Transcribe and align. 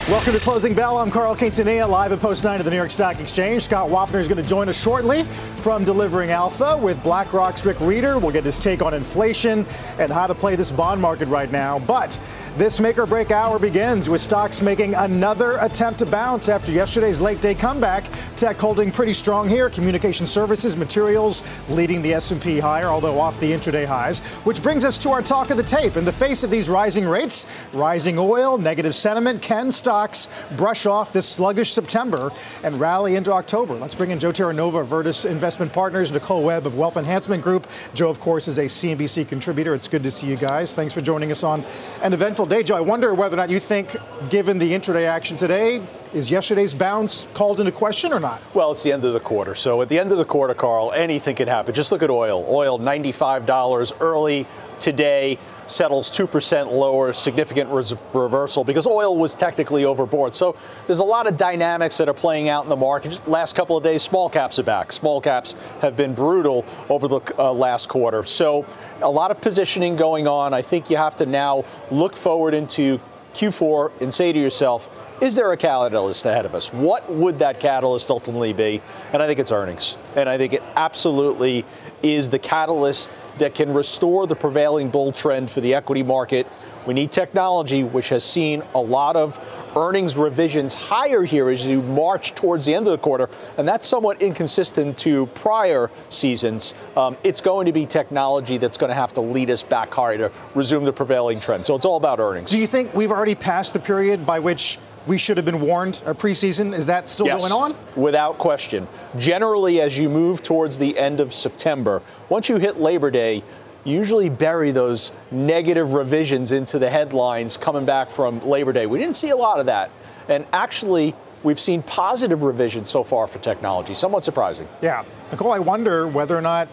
Welcome 0.00 0.34
to 0.34 0.38
Closing 0.38 0.74
Bell. 0.74 0.98
I'm 0.98 1.10
Carl 1.10 1.34
Quintanilla, 1.34 1.88
live 1.88 2.12
at 2.12 2.20
Post 2.20 2.44
9 2.44 2.58
of 2.58 2.66
the 2.66 2.70
New 2.70 2.76
York 2.76 2.90
Stock 2.90 3.20
Exchange. 3.20 3.62
Scott 3.62 3.88
Wapner 3.88 4.20
is 4.20 4.28
going 4.28 4.42
to 4.42 4.46
join 4.46 4.68
us 4.68 4.78
shortly 4.78 5.22
from 5.56 5.82
Delivering 5.82 6.30
Alpha 6.30 6.76
with 6.76 7.02
BlackRock's 7.02 7.64
Rick 7.64 7.78
Rieder. 7.78 8.20
We'll 8.20 8.30
get 8.30 8.44
his 8.44 8.58
take 8.58 8.82
on 8.82 8.92
inflation 8.92 9.64
and 9.98 10.12
how 10.12 10.26
to 10.26 10.34
play 10.34 10.56
this 10.56 10.70
bond 10.70 11.00
market 11.00 11.28
right 11.28 11.50
now. 11.50 11.78
But 11.78 12.20
this 12.56 12.78
make 12.78 12.98
or 12.98 13.06
break 13.06 13.32
hour 13.32 13.58
begins 13.58 14.08
with 14.08 14.20
stocks 14.20 14.62
making 14.62 14.94
another 14.94 15.58
attempt 15.58 15.98
to 15.98 16.06
bounce 16.06 16.48
after 16.48 16.70
yesterday's 16.70 17.20
late 17.20 17.40
day 17.40 17.54
comeback. 17.54 18.04
Tech 18.36 18.56
holding 18.56 18.92
pretty 18.92 19.12
strong 19.12 19.48
here. 19.48 19.68
Communication 19.68 20.24
services, 20.24 20.76
materials 20.76 21.42
leading 21.68 22.00
the 22.00 22.14
S&P 22.14 22.60
higher, 22.60 22.86
although 22.86 23.18
off 23.18 23.38
the 23.40 23.50
intraday 23.50 23.84
highs. 23.84 24.20
Which 24.44 24.62
brings 24.62 24.84
us 24.84 24.98
to 24.98 25.10
our 25.10 25.20
talk 25.20 25.50
of 25.50 25.56
the 25.56 25.64
tape. 25.64 25.96
In 25.96 26.04
the 26.04 26.12
face 26.12 26.44
of 26.44 26.50
these 26.50 26.68
rising 26.68 27.06
rates, 27.06 27.46
rising 27.72 28.18
oil, 28.18 28.56
negative 28.56 28.94
sentiment, 28.94 29.42
can 29.42 29.70
stocks 29.70 30.28
brush 30.56 30.86
off 30.86 31.12
this 31.12 31.28
sluggish 31.28 31.72
September 31.72 32.30
and 32.62 32.78
rally 32.78 33.16
into 33.16 33.32
October? 33.32 33.74
Let's 33.74 33.96
bring 33.96 34.10
in 34.10 34.20
Joe 34.20 34.30
Terranova, 34.30 34.74
of 34.80 34.88
Virtus 34.88 35.24
Investment 35.24 35.72
Partners, 35.72 36.12
Nicole 36.12 36.42
Webb 36.42 36.66
of 36.66 36.76
Wealth 36.76 36.96
Enhancement 36.96 37.42
Group. 37.42 37.66
Joe, 37.94 38.08
of 38.08 38.20
course, 38.20 38.46
is 38.46 38.58
a 38.58 38.64
CNBC 38.64 39.26
contributor. 39.28 39.74
It's 39.74 39.88
good 39.88 40.02
to 40.04 40.10
see 40.10 40.28
you 40.28 40.36
guys. 40.36 40.74
Thanks 40.74 40.94
for 40.94 41.00
joining 41.00 41.30
us 41.32 41.42
on 41.42 41.64
an 42.02 42.12
eventful 42.12 42.43
day, 42.46 42.62
Joe. 42.62 42.76
I 42.76 42.80
wonder 42.80 43.14
whether 43.14 43.34
or 43.34 43.38
not 43.38 43.50
you 43.50 43.60
think, 43.60 43.96
given 44.30 44.58
the 44.58 44.72
intraday 44.72 45.06
action 45.06 45.36
today, 45.36 45.82
is 46.12 46.30
yesterday's 46.30 46.74
bounce 46.74 47.26
called 47.34 47.60
into 47.60 47.72
question 47.72 48.12
or 48.12 48.20
not? 48.20 48.40
Well, 48.54 48.72
it's 48.72 48.82
the 48.82 48.92
end 48.92 49.04
of 49.04 49.12
the 49.12 49.20
quarter. 49.20 49.54
So 49.54 49.82
at 49.82 49.88
the 49.88 49.98
end 49.98 50.12
of 50.12 50.18
the 50.18 50.24
quarter, 50.24 50.54
Carl, 50.54 50.92
anything 50.92 51.36
can 51.36 51.48
happen. 51.48 51.74
Just 51.74 51.92
look 51.92 52.02
at 52.02 52.10
oil. 52.10 52.46
Oil, 52.48 52.78
$95 52.78 53.92
early 54.00 54.46
today 54.84 55.38
settles 55.66 56.10
2% 56.10 56.70
lower, 56.70 57.14
significant 57.14 57.70
res- 57.70 57.94
reversal 58.12 58.64
because 58.64 58.86
oil 58.86 59.16
was 59.16 59.34
technically 59.34 59.84
overbought. 59.84 60.34
So 60.34 60.56
there's 60.86 60.98
a 60.98 61.04
lot 61.04 61.26
of 61.26 61.38
dynamics 61.38 61.96
that 61.96 62.08
are 62.08 62.14
playing 62.14 62.50
out 62.50 62.64
in 62.64 62.68
the 62.68 62.76
market. 62.76 63.12
Just 63.12 63.26
last 63.26 63.56
couple 63.56 63.78
of 63.78 63.82
days, 63.82 64.02
small 64.02 64.28
caps 64.28 64.58
are 64.58 64.62
back. 64.62 64.92
Small 64.92 65.22
caps 65.22 65.54
have 65.80 65.96
been 65.96 66.14
brutal 66.14 66.66
over 66.90 67.08
the 67.08 67.20
uh, 67.38 67.50
last 67.50 67.88
quarter. 67.88 68.22
So 68.24 68.66
a 69.00 69.08
lot 69.08 69.30
of 69.30 69.40
positioning 69.40 69.96
going 69.96 70.28
on. 70.28 70.52
I 70.52 70.60
think 70.60 70.90
you 70.90 70.98
have 70.98 71.16
to 71.16 71.24
now 71.26 71.64
look 71.90 72.14
forward 72.14 72.52
into 72.52 73.00
Q4 73.32 74.02
and 74.02 74.12
say 74.12 74.34
to 74.34 74.38
yourself, 74.38 74.90
is 75.22 75.34
there 75.34 75.50
a 75.50 75.56
catalyst 75.56 76.26
ahead 76.26 76.44
of 76.44 76.54
us? 76.54 76.74
What 76.74 77.10
would 77.10 77.38
that 77.38 77.58
catalyst 77.58 78.10
ultimately 78.10 78.52
be? 78.52 78.82
And 79.14 79.22
I 79.22 79.26
think 79.26 79.38
it's 79.38 79.50
earnings. 79.50 79.96
And 80.14 80.28
I 80.28 80.36
think 80.36 80.52
it 80.52 80.62
absolutely 80.76 81.64
is 82.02 82.28
the 82.28 82.38
catalyst 82.38 83.10
that 83.38 83.54
can 83.54 83.72
restore 83.72 84.26
the 84.26 84.36
prevailing 84.36 84.90
bull 84.90 85.12
trend 85.12 85.50
for 85.50 85.60
the 85.60 85.74
equity 85.74 86.02
market. 86.02 86.46
We 86.86 86.94
need 86.94 87.12
technology, 87.12 87.82
which 87.82 88.10
has 88.10 88.24
seen 88.24 88.62
a 88.74 88.80
lot 88.80 89.16
of 89.16 89.40
earnings 89.74 90.16
revisions 90.16 90.74
higher 90.74 91.22
here 91.22 91.48
as 91.48 91.66
you 91.66 91.82
march 91.82 92.34
towards 92.34 92.66
the 92.66 92.74
end 92.74 92.86
of 92.86 92.92
the 92.92 92.98
quarter, 92.98 93.28
and 93.56 93.66
that's 93.66 93.86
somewhat 93.86 94.20
inconsistent 94.20 94.98
to 94.98 95.26
prior 95.26 95.90
seasons. 96.10 96.74
Um, 96.96 97.16
it's 97.24 97.40
going 97.40 97.66
to 97.66 97.72
be 97.72 97.86
technology 97.86 98.58
that's 98.58 98.78
going 98.78 98.90
to 98.90 98.94
have 98.94 99.14
to 99.14 99.20
lead 99.20 99.50
us 99.50 99.62
back 99.62 99.92
higher 99.92 100.18
to 100.18 100.32
resume 100.54 100.84
the 100.84 100.92
prevailing 100.92 101.40
trend. 101.40 101.64
So 101.66 101.74
it's 101.74 101.86
all 101.86 101.96
about 101.96 102.20
earnings. 102.20 102.50
Do 102.50 102.58
you 102.58 102.66
think 102.66 102.94
we've 102.94 103.10
already 103.10 103.34
passed 103.34 103.72
the 103.72 103.80
period 103.80 104.26
by 104.26 104.38
which 104.38 104.78
we 105.06 105.18
should 105.18 105.36
have 105.36 105.46
been 105.46 105.60
warned 105.60 106.02
a 106.06 106.14
preseason? 106.14 106.74
Is 106.74 106.86
that 106.86 107.08
still 107.08 107.26
yes, 107.26 107.40
going 107.40 107.52
on? 107.52 107.76
Without 107.96 108.38
question. 108.38 108.88
Generally, 109.18 109.80
as 109.80 109.98
you 109.98 110.08
move 110.08 110.42
towards 110.42 110.78
the 110.78 110.98
end 110.98 111.20
of 111.20 111.34
September, 111.34 112.02
once 112.28 112.48
you 112.48 112.56
hit 112.56 112.78
Labor 112.80 113.10
Day, 113.10 113.42
usually 113.84 114.30
bury 114.30 114.70
those 114.70 115.12
negative 115.30 115.92
revisions 115.92 116.52
into 116.52 116.78
the 116.78 116.88
headlines 116.88 117.56
coming 117.56 117.84
back 117.84 118.10
from 118.10 118.40
Labor 118.40 118.72
Day. 118.72 118.86
We 118.86 118.98
didn't 118.98 119.14
see 119.14 119.30
a 119.30 119.36
lot 119.36 119.60
of 119.60 119.66
that. 119.66 119.90
And 120.28 120.46
actually, 120.52 121.14
we've 121.42 121.60
seen 121.60 121.82
positive 121.82 122.42
revisions 122.42 122.88
so 122.88 123.04
far 123.04 123.26
for 123.26 123.38
technology. 123.38 123.92
Somewhat 123.92 124.24
surprising. 124.24 124.66
Yeah. 124.80 125.04
Nicole, 125.30 125.52
I 125.52 125.58
wonder 125.58 126.08
whether 126.08 126.36
or 126.36 126.40
not 126.40 126.68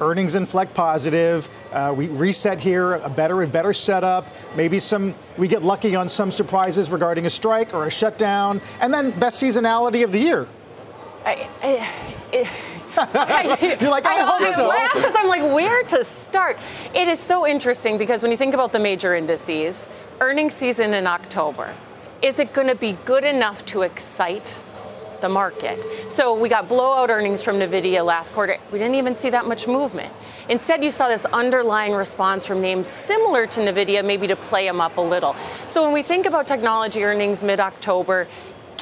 earnings 0.00 0.34
inflect 0.34 0.74
positive. 0.74 1.48
Uh, 1.72 1.94
we 1.96 2.08
reset 2.08 2.58
here, 2.58 2.94
a 2.94 3.10
better 3.10 3.42
and 3.42 3.52
better 3.52 3.72
setup. 3.72 4.28
Maybe 4.56 4.78
some 4.78 5.14
we 5.38 5.48
get 5.48 5.62
lucky 5.62 5.94
on 5.94 6.08
some 6.08 6.30
surprises 6.30 6.90
regarding 6.90 7.26
a 7.26 7.30
strike 7.30 7.74
or 7.74 7.86
a 7.86 7.90
shutdown, 7.90 8.60
and 8.80 8.92
then 8.92 9.10
best 9.18 9.42
seasonality 9.42 10.04
of 10.04 10.12
the 10.12 10.18
year. 10.18 10.46
I, 11.24 11.48
I, 11.62 12.48
You're 13.80 13.90
like, 13.90 14.04
I, 14.04 14.16
I 14.16 14.26
hope 14.26 14.54
so. 14.54 14.68
laugh 14.68 14.92
because 14.94 15.14
I'm 15.16 15.28
like, 15.28 15.42
where 15.42 15.82
to 15.84 16.04
start? 16.04 16.58
It 16.94 17.08
is 17.08 17.18
so 17.18 17.46
interesting 17.46 17.96
because 17.96 18.22
when 18.22 18.30
you 18.30 18.36
think 18.36 18.52
about 18.52 18.72
the 18.72 18.80
major 18.80 19.14
indices, 19.14 19.86
earnings 20.20 20.54
season 20.54 20.92
in 20.92 21.06
October, 21.06 21.74
is 22.20 22.38
it 22.38 22.52
going 22.52 22.66
to 22.66 22.74
be 22.74 22.98
good 23.04 23.24
enough 23.24 23.64
to 23.66 23.82
excite 23.82 24.62
the 25.22 25.30
market. 25.30 25.80
So 26.12 26.38
we 26.38 26.50
got 26.50 26.68
blowout 26.68 27.08
earnings 27.08 27.42
from 27.42 27.56
Nvidia 27.56 28.04
last 28.04 28.34
quarter. 28.34 28.58
We 28.70 28.78
didn't 28.78 28.96
even 28.96 29.14
see 29.14 29.30
that 29.30 29.46
much 29.46 29.66
movement. 29.66 30.12
Instead, 30.50 30.84
you 30.84 30.90
saw 30.90 31.08
this 31.08 31.24
underlying 31.24 31.94
response 31.94 32.46
from 32.46 32.60
names 32.60 32.88
similar 32.88 33.46
to 33.46 33.60
Nvidia, 33.60 34.04
maybe 34.04 34.26
to 34.26 34.36
play 34.36 34.66
them 34.66 34.80
up 34.80 34.98
a 34.98 35.00
little. 35.00 35.34
So 35.68 35.82
when 35.82 35.92
we 35.92 36.02
think 36.02 36.26
about 36.26 36.46
technology 36.46 37.02
earnings 37.02 37.42
mid-October, 37.42 38.28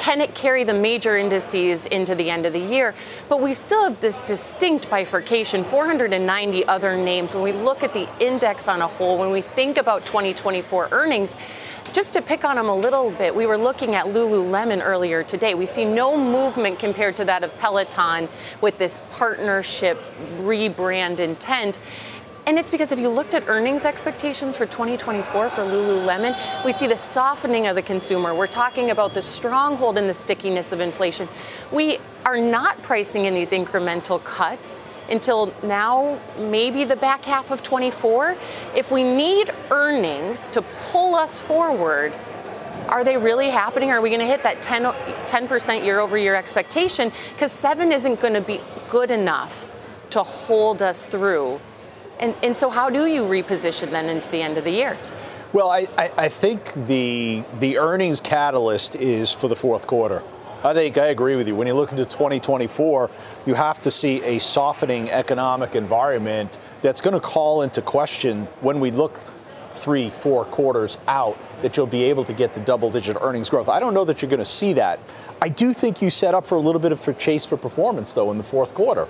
can 0.01 0.23
it 0.23 0.35
carry 0.35 0.65
the 0.65 0.73
major 0.73 1.19
indices 1.19 1.85
into 1.87 2.15
the 2.15 2.31
end 2.31 2.47
of 2.47 2.55
the 2.55 2.59
year? 2.59 2.95
But 3.29 3.43
we 3.43 3.53
still 3.53 3.85
have 3.85 4.01
this 4.01 4.23
distinct 4.23 4.89
bifurcation 4.89 5.63
490 5.63 6.65
other 6.65 6.97
names. 6.97 7.35
When 7.35 7.45
we 7.45 7.53
look 7.53 7.83
at 7.83 7.93
the 7.93 8.09
index 8.19 8.67
on 8.67 8.81
a 8.81 8.87
whole, 8.87 9.19
when 9.19 9.31
we 9.31 9.43
think 9.43 9.77
about 9.77 10.07
2024 10.07 10.89
earnings, 10.91 11.37
just 11.93 12.13
to 12.15 12.23
pick 12.23 12.45
on 12.45 12.57
them 12.57 12.69
a 12.69 12.75
little 12.75 13.11
bit, 13.13 13.35
we 13.35 13.47
were 13.47 13.59
looking 13.59 13.95
at 13.95 14.07
Lululemon 14.07 14.81
earlier 14.83 15.23
today. 15.23 15.55
We 15.55 15.67
see 15.67 15.85
no 15.85 16.17
movement 16.17 16.79
compared 16.79 17.17
to 17.17 17.25
that 17.25 17.43
of 17.43 17.57
Peloton 17.59 18.29
with 18.61 18.79
this 18.79 19.01
partnership 19.11 19.99
rebrand 20.39 21.21
intent. 21.21 21.81
And 22.47 22.59
it's 22.59 22.71
because 22.71 22.91
if 22.91 22.99
you 22.99 23.09
looked 23.09 23.35
at 23.35 23.49
earnings 23.49 23.85
expectations 23.85 24.57
for 24.57 24.67
2024 24.67 25.51
for 25.51 25.63
Lululemon, 25.63 26.35
we 26.65 26.73
see 26.73 26.87
the 26.87 26.97
softening 26.97 27.67
of 27.67 27.77
the 27.77 27.83
consumer. 27.83 28.35
We're 28.35 28.47
talking 28.47 28.91
about 28.91 29.13
the 29.13 29.23
stronghold 29.23 29.99
and 29.99 30.09
the 30.09 30.15
stickiness 30.15 30.73
of 30.73 30.81
inflation. 30.81 31.29
We 31.71 31.99
are 32.25 32.39
not 32.39 32.81
pricing 32.83 33.27
in 33.27 33.35
these 33.35 33.53
incremental 33.53 34.23
cuts 34.25 34.81
until 35.11 35.53
now, 35.63 36.19
maybe 36.39 36.85
the 36.85 36.97
back 36.97 37.25
half 37.25 37.51
of 37.51 37.63
24. 37.63 38.37
If 38.75 38.91
we 38.91 39.03
need 39.03 39.51
earnings 39.71 40.49
to 40.51 40.63
pull 40.63 41.15
us 41.15 41.41
forward, 41.41 42.13
are 42.89 43.05
they 43.05 43.17
really 43.17 43.51
happening? 43.51 43.91
Are 43.91 44.01
we 44.01 44.09
going 44.11 44.21
to 44.21 44.27
hit 44.27 44.43
that 44.43 44.63
10, 44.63 44.83
10% 44.85 45.85
year 45.85 46.01
over 46.01 46.17
year 46.17 46.35
expectation? 46.35 47.13
Because 47.33 47.53
seven 47.53 47.93
isn't 47.93 48.21
going 48.21 48.35
to 48.35 48.41
be 48.41 48.61
good 48.89 49.11
enough 49.11 49.69
to 50.11 50.23
hold 50.23 50.83
us 50.83 51.07
through. 51.07 51.61
And, 52.19 52.35
and 52.43 52.57
so, 52.57 52.69
how 52.69 52.91
do 52.91 53.07
you 53.07 53.23
reposition 53.23 53.91
then 53.91 54.09
into 54.09 54.31
the 54.31 54.43
end 54.43 54.59
of 54.59 54.65
the 54.65 54.73
year? 54.73 54.99
Well, 55.53 55.71
I, 55.71 55.89
I, 55.97 56.13
I 56.17 56.29
think 56.29 56.73
the 56.75 57.43
the 57.59 57.79
earnings 57.79 58.21
catalyst 58.21 58.95
is 58.95 59.33
for 59.33 59.49
the 59.49 59.57
fourth 59.57 59.87
quarter. 59.87 60.23
I 60.63 60.75
think 60.75 60.99
I 60.99 61.07
agree 61.07 61.37
with 61.37 61.49
you. 61.49 61.57
When 61.57 61.67
you 61.67 61.73
look 61.73 61.91
into 61.91 62.05
2024, 62.05 63.11
you 63.47 63.55
have 63.55 63.81
to 63.81 63.91
see 63.91 64.23
a 64.23 64.39
softening 64.39 65.11
economic 65.11 65.75
environment 65.75 66.59
that's 66.83 67.01
going 67.01 67.15
to 67.15 67.21
call 67.21 67.63
into 67.63 67.81
question 67.81 68.45
when 68.61 68.79
we 68.79 68.91
look 68.91 69.19
three, 69.73 70.11
four 70.11 70.45
quarters 70.45 70.99
out 71.09 71.39
that 71.63 71.79
you'll 71.79 71.87
be 71.87 72.03
able 72.05 72.25
to 72.25 72.35
get 72.35 72.53
the 72.53 72.61
double 72.61 72.91
digit 72.91 73.17
earnings 73.23 73.49
growth. 73.49 73.71
I 73.71 73.81
don't 73.81 73.95
know 73.95 74.05
that 74.05 74.21
you're 74.21 74.29
going 74.29 74.39
to 74.39 74.45
see 74.45 74.75
that. 74.75 75.01
I 75.41 75.49
do 75.49 75.73
think 75.73 76.03
you 76.03 76.11
set 76.11 76.35
up 76.35 76.47
for 76.47 76.57
a 76.57 76.61
little 76.61 76.81
bit 76.81 76.93
of 76.93 77.09
a 77.09 77.15
chase 77.15 77.47
for 77.47 77.57
performance, 77.57 78.13
though, 78.13 78.31
in 78.31 78.37
the 78.37 78.45
fourth 78.45 78.75
quarter 78.75 79.09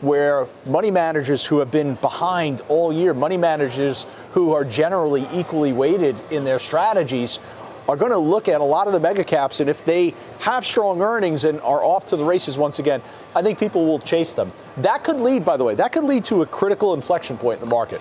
where 0.00 0.46
money 0.64 0.90
managers 0.90 1.44
who 1.44 1.58
have 1.58 1.70
been 1.70 1.94
behind 1.96 2.62
all 2.68 2.92
year, 2.92 3.12
money 3.12 3.36
managers 3.36 4.06
who 4.32 4.52
are 4.52 4.64
generally 4.64 5.26
equally 5.32 5.72
weighted 5.72 6.16
in 6.30 6.44
their 6.44 6.58
strategies, 6.58 7.40
are 7.88 7.96
going 7.96 8.12
to 8.12 8.18
look 8.18 8.48
at 8.48 8.60
a 8.60 8.64
lot 8.64 8.86
of 8.86 8.92
the 8.92 9.00
mega 9.00 9.24
caps, 9.24 9.60
and 9.60 9.70
if 9.70 9.84
they 9.84 10.14
have 10.40 10.64
strong 10.64 11.00
earnings 11.00 11.44
and 11.44 11.60
are 11.62 11.82
off 11.82 12.04
to 12.06 12.16
the 12.16 12.24
races 12.24 12.58
once 12.58 12.78
again, 12.78 13.00
I 13.34 13.42
think 13.42 13.58
people 13.58 13.86
will 13.86 13.98
chase 13.98 14.34
them. 14.34 14.52
That 14.76 15.02
could 15.02 15.20
lead, 15.20 15.44
by 15.44 15.56
the 15.56 15.64
way, 15.64 15.74
that 15.74 15.92
could 15.92 16.04
lead 16.04 16.24
to 16.24 16.42
a 16.42 16.46
critical 16.46 16.92
inflection 16.92 17.38
point 17.38 17.62
in 17.62 17.68
the 17.68 17.74
market. 17.74 18.00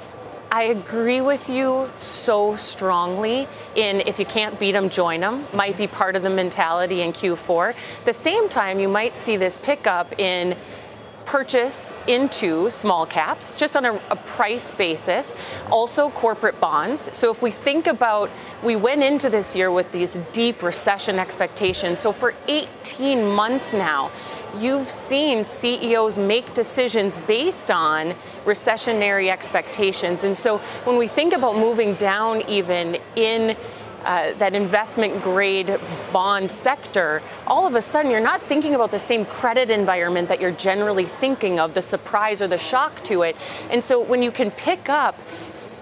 I 0.50 0.64
agree 0.64 1.20
with 1.20 1.50
you 1.50 1.90
so 1.98 2.56
strongly 2.56 3.48
in 3.76 4.02
if 4.02 4.18
you 4.18 4.26
can't 4.26 4.58
beat 4.60 4.72
them, 4.74 4.90
join 4.90 5.20
them, 5.20 5.46
might 5.54 5.78
be 5.78 5.88
part 5.88 6.16
of 6.16 6.24
the 6.24 6.30
mentality 6.30 7.02
in 7.02 7.12
Q4. 7.12 7.76
the 8.06 8.14
same 8.14 8.48
time, 8.48 8.80
you 8.80 8.88
might 8.88 9.18
see 9.18 9.36
this 9.36 9.58
pickup 9.58 10.20
in 10.20 10.56
purchase 11.28 11.94
into 12.08 12.70
small 12.70 13.06
caps 13.06 13.54
just 13.54 13.76
on 13.76 13.84
a, 13.84 13.94
a, 14.10 14.16
price 14.16 14.72
basis, 14.72 15.36
also 15.70 16.10
corporate 16.10 16.58
bonds. 16.62 17.16
So 17.16 17.30
if 17.30 17.42
we 17.42 17.52
think 17.52 17.86
about, 17.86 18.32
we 18.64 18.78
went 18.78 19.04
into 19.04 19.30
this 19.30 19.54
year 19.54 19.70
with 19.70 19.92
these 19.92 20.18
deep 20.32 20.64
recession 20.64 21.20
expectations. 21.20 22.00
So 22.00 22.14
for 22.14 22.34
18 22.48 23.28
months 23.28 23.74
now, 23.74 24.10
you've 24.58 24.90
seen 24.90 25.44
CEOs 25.44 26.18
make 26.18 26.54
decisions 26.54 27.18
based 27.18 27.72
on 27.72 28.16
recessionary 28.46 29.30
expectations. 29.30 30.24
And 30.24 30.36
so 30.36 30.60
when 30.86 30.98
we 30.98 31.08
think 31.08 31.34
about 31.34 31.58
moving 31.58 31.96
down 31.96 32.42
even 32.50 32.98
in 33.18 33.58
uh, 34.08 34.32
that 34.36 34.56
investment 34.56 35.22
grade 35.22 35.78
bond 36.14 36.50
sector, 36.50 37.22
all 37.46 37.68
of 37.68 37.76
a 37.76 37.82
sudden 37.82 38.10
you're 38.10 38.22
not 38.22 38.42
thinking 38.42 38.74
about 38.74 38.90
the 38.90 39.00
same 39.00 39.26
credit 39.26 39.70
environment 39.70 40.30
that 40.30 40.40
you're 40.40 40.52
generally 40.52 41.04
thinking 41.04 41.60
of, 41.60 41.74
the 41.74 41.82
surprise 41.82 42.42
or 42.42 42.48
the 42.48 42.58
shock 42.58 43.04
to 43.04 43.24
it. 43.24 43.36
And 43.70 43.84
so 43.84 44.02
when 44.02 44.24
you 44.24 44.32
can 44.32 44.50
pick 44.52 44.88
up 44.88 45.20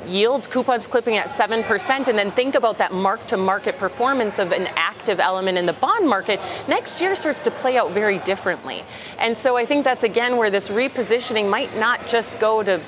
yields, 0.08 0.48
coupons 0.48 0.88
clipping 0.88 1.18
at 1.18 1.28
7%, 1.28 2.08
and 2.08 2.18
then 2.18 2.32
think 2.32 2.56
about 2.56 2.80
that 2.80 2.92
mark 2.92 3.24
to 3.28 3.38
market 3.38 3.78
performance 3.78 4.40
of 4.40 4.52
an 4.52 4.70
active 4.76 5.20
element 5.20 5.60
in 5.60 5.68
the 5.68 5.74
bond 5.74 6.10
market, 6.10 6.40
next 6.68 7.02
year 7.02 7.14
starts 7.14 7.44
to 7.44 7.52
play 7.52 7.78
out 7.78 7.92
very 7.92 8.18
differently. 8.20 8.84
And 9.20 9.38
so 9.38 9.56
I 9.56 9.66
think 9.66 9.84
that's 9.84 10.04
again 10.04 10.38
where 10.38 10.50
this 10.50 10.72
repositioning 10.72 11.48
might 11.48 11.78
not 11.78 12.08
just 12.08 12.40
go 12.40 12.64
to 12.64 12.82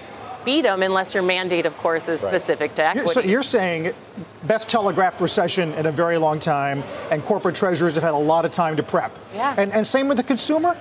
beat 0.48 0.62
them 0.62 0.82
unless 0.82 1.14
your 1.14 1.24
mandate, 1.24 1.66
of 1.66 1.78
course, 1.78 2.08
is 2.08 2.24
right. 2.24 2.30
specific 2.30 2.74
to 2.76 2.86
equity. 2.86 3.10
So 3.10 3.22
you're 3.22 3.44
saying 3.44 3.94
best 4.48 4.70
telegraphed 4.70 5.22
recession 5.22 5.74
in 5.74 5.86
a 5.86 5.92
very 5.92 6.18
long 6.18 6.40
time, 6.40 6.84
and 7.12 7.24
corporate 7.24 7.56
treasurers 7.56 7.96
have 7.96 8.04
had 8.04 8.14
a 8.14 8.18
lot 8.18 8.46
of 8.46 8.52
time 8.52 8.76
to 8.78 8.84
prep. 8.84 9.18
Yeah. 9.34 9.56
And, 9.58 9.72
and 9.74 9.86
same 9.86 10.08
with 10.08 10.18
the 10.18 10.24
consumer? 10.24 10.76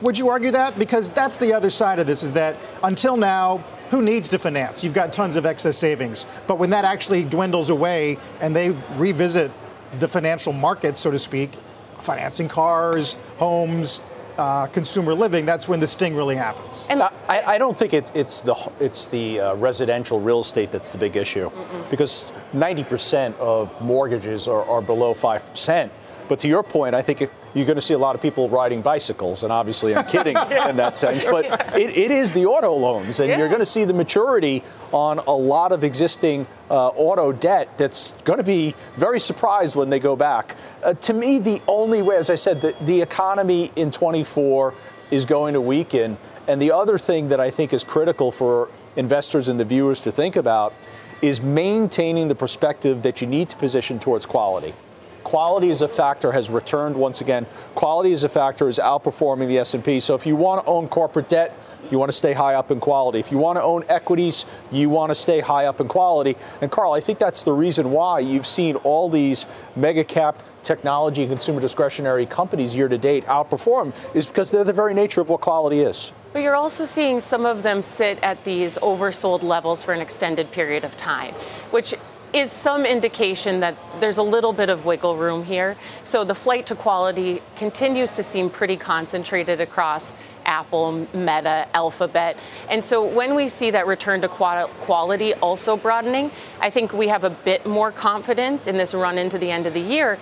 Would 0.00 0.18
you 0.18 0.28
argue 0.28 0.50
that? 0.50 0.78
Because 0.78 1.10
that's 1.10 1.36
the 1.36 1.54
other 1.54 1.70
side 1.70 1.98
of 1.98 2.06
this 2.06 2.22
is 2.22 2.32
that 2.32 2.56
until 2.82 3.16
now, 3.16 3.58
who 3.90 4.02
needs 4.02 4.28
to 4.28 4.38
finance? 4.38 4.82
You've 4.82 4.94
got 4.94 5.12
tons 5.12 5.36
of 5.36 5.46
excess 5.46 5.78
savings. 5.78 6.26
But 6.46 6.58
when 6.58 6.70
that 6.70 6.84
actually 6.84 7.24
dwindles 7.24 7.70
away 7.70 8.18
and 8.40 8.56
they 8.56 8.70
revisit 8.96 9.50
the 9.98 10.08
financial 10.08 10.52
market, 10.52 10.96
so 10.96 11.10
to 11.10 11.18
speak, 11.18 11.52
financing 12.00 12.48
cars, 12.48 13.14
homes, 13.36 14.02
uh, 14.38 14.66
consumer 14.66 15.14
living, 15.14 15.46
that's 15.46 15.68
when 15.68 15.80
the 15.80 15.86
sting 15.86 16.14
really 16.16 16.36
happens. 16.36 16.86
And 16.90 17.02
I, 17.02 17.10
I 17.28 17.58
don't 17.58 17.76
think 17.76 17.94
it's, 17.94 18.10
it's 18.14 18.42
the 18.42 18.54
it's 18.80 19.06
the 19.06 19.40
uh, 19.40 19.54
residential 19.56 20.20
real 20.20 20.40
estate 20.40 20.70
that's 20.70 20.90
the 20.90 20.98
big 20.98 21.16
issue, 21.16 21.50
Mm-mm. 21.50 21.90
because 21.90 22.32
90% 22.54 23.36
of 23.38 23.78
mortgages 23.80 24.48
are, 24.48 24.64
are 24.64 24.82
below 24.82 25.14
five 25.14 25.44
percent. 25.46 25.92
But 26.28 26.38
to 26.40 26.48
your 26.48 26.62
point, 26.62 26.94
I 26.94 27.02
think 27.02 27.20
you're 27.54 27.66
going 27.66 27.76
to 27.76 27.82
see 27.82 27.94
a 27.94 27.98
lot 27.98 28.14
of 28.14 28.22
people 28.22 28.48
riding 28.48 28.82
bicycles, 28.82 29.42
and 29.42 29.52
obviously 29.52 29.94
I'm 29.94 30.06
kidding 30.06 30.34
yeah. 30.50 30.68
in 30.68 30.76
that 30.76 30.96
sense, 30.96 31.24
but 31.24 31.44
it, 31.78 31.96
it 31.96 32.10
is 32.10 32.32
the 32.32 32.46
auto 32.46 32.72
loans, 32.72 33.20
and 33.20 33.28
yeah. 33.28 33.38
you're 33.38 33.48
going 33.48 33.60
to 33.60 33.66
see 33.66 33.84
the 33.84 33.94
maturity 33.94 34.62
on 34.92 35.18
a 35.18 35.32
lot 35.32 35.72
of 35.72 35.84
existing 35.84 36.46
uh, 36.70 36.88
auto 36.88 37.32
debt 37.32 37.76
that's 37.76 38.12
going 38.24 38.38
to 38.38 38.44
be 38.44 38.74
very 38.96 39.20
surprised 39.20 39.76
when 39.76 39.90
they 39.90 39.98
go 39.98 40.16
back. 40.16 40.56
Uh, 40.82 40.94
to 40.94 41.12
me, 41.12 41.38
the 41.38 41.60
only 41.68 42.02
way, 42.02 42.16
as 42.16 42.30
I 42.30 42.36
said, 42.36 42.60
the, 42.60 42.74
the 42.82 43.02
economy 43.02 43.70
in 43.76 43.90
24 43.90 44.74
is 45.10 45.26
going 45.26 45.54
to 45.54 45.60
weaken. 45.60 46.16
And 46.48 46.60
the 46.60 46.72
other 46.72 46.98
thing 46.98 47.28
that 47.28 47.38
I 47.38 47.50
think 47.50 47.72
is 47.72 47.84
critical 47.84 48.32
for 48.32 48.68
investors 48.96 49.48
and 49.48 49.60
the 49.60 49.64
viewers 49.64 50.00
to 50.02 50.12
think 50.12 50.34
about 50.36 50.74
is 51.20 51.40
maintaining 51.40 52.28
the 52.28 52.34
perspective 52.34 53.02
that 53.02 53.20
you 53.20 53.26
need 53.26 53.48
to 53.50 53.56
position 53.56 53.98
towards 53.98 54.26
quality. 54.26 54.74
Quality 55.24 55.70
as 55.70 55.82
a 55.82 55.88
factor 55.88 56.32
has 56.32 56.50
returned 56.50 56.96
once 56.96 57.20
again. 57.20 57.46
Quality 57.74 58.12
as 58.12 58.24
a 58.24 58.28
factor 58.28 58.68
is 58.68 58.78
outperforming 58.78 59.48
the 59.48 59.58
S&P. 59.58 60.00
So 60.00 60.14
if 60.14 60.26
you 60.26 60.36
want 60.36 60.64
to 60.64 60.70
own 60.70 60.88
corporate 60.88 61.28
debt, 61.28 61.56
you 61.90 61.98
want 61.98 62.10
to 62.10 62.16
stay 62.16 62.32
high 62.32 62.54
up 62.54 62.70
in 62.70 62.80
quality. 62.80 63.18
If 63.18 63.30
you 63.30 63.38
want 63.38 63.56
to 63.56 63.62
own 63.62 63.84
equities, 63.88 64.46
you 64.70 64.88
want 64.88 65.10
to 65.10 65.14
stay 65.14 65.40
high 65.40 65.66
up 65.66 65.80
in 65.80 65.88
quality. 65.88 66.36
And 66.60 66.70
Carl, 66.70 66.92
I 66.92 67.00
think 67.00 67.18
that's 67.18 67.44
the 67.44 67.52
reason 67.52 67.90
why 67.90 68.20
you've 68.20 68.46
seen 68.46 68.76
all 68.76 69.08
these 69.08 69.46
mega 69.76 70.04
cap 70.04 70.42
technology 70.62 71.22
and 71.22 71.30
consumer 71.30 71.60
discretionary 71.60 72.24
companies 72.24 72.74
year 72.74 72.88
to 72.88 72.98
date 72.98 73.24
outperform 73.26 73.92
is 74.14 74.26
because 74.26 74.50
they're 74.50 74.64
the 74.64 74.72
very 74.72 74.94
nature 74.94 75.20
of 75.20 75.28
what 75.28 75.40
quality 75.40 75.80
is. 75.80 76.12
But 76.32 76.42
you're 76.42 76.56
also 76.56 76.84
seeing 76.84 77.20
some 77.20 77.44
of 77.44 77.62
them 77.62 77.82
sit 77.82 78.18
at 78.22 78.42
these 78.44 78.78
oversold 78.78 79.42
levels 79.42 79.84
for 79.84 79.92
an 79.92 80.00
extended 80.00 80.50
period 80.50 80.84
of 80.84 80.96
time, 80.96 81.34
which 81.72 81.94
is 82.32 82.50
some 82.50 82.86
indication 82.86 83.60
that 83.60 83.76
there's 84.00 84.16
a 84.16 84.22
little 84.22 84.52
bit 84.52 84.70
of 84.70 84.86
wiggle 84.86 85.16
room 85.16 85.44
here. 85.44 85.76
So 86.02 86.24
the 86.24 86.34
flight 86.34 86.66
to 86.66 86.74
quality 86.74 87.42
continues 87.56 88.16
to 88.16 88.22
seem 88.22 88.48
pretty 88.48 88.76
concentrated 88.76 89.60
across 89.60 90.14
Apple, 90.46 91.06
Meta, 91.12 91.68
Alphabet. 91.74 92.38
And 92.70 92.84
so 92.84 93.04
when 93.04 93.34
we 93.34 93.48
see 93.48 93.70
that 93.70 93.86
return 93.86 94.22
to 94.22 94.28
quality 94.28 95.34
also 95.34 95.76
broadening, 95.76 96.30
I 96.60 96.70
think 96.70 96.92
we 96.92 97.08
have 97.08 97.24
a 97.24 97.30
bit 97.30 97.66
more 97.66 97.92
confidence 97.92 98.66
in 98.66 98.76
this 98.76 98.94
run 98.94 99.18
into 99.18 99.38
the 99.38 99.50
end 99.50 99.66
of 99.66 99.74
the 99.74 99.80
year. 99.80 100.18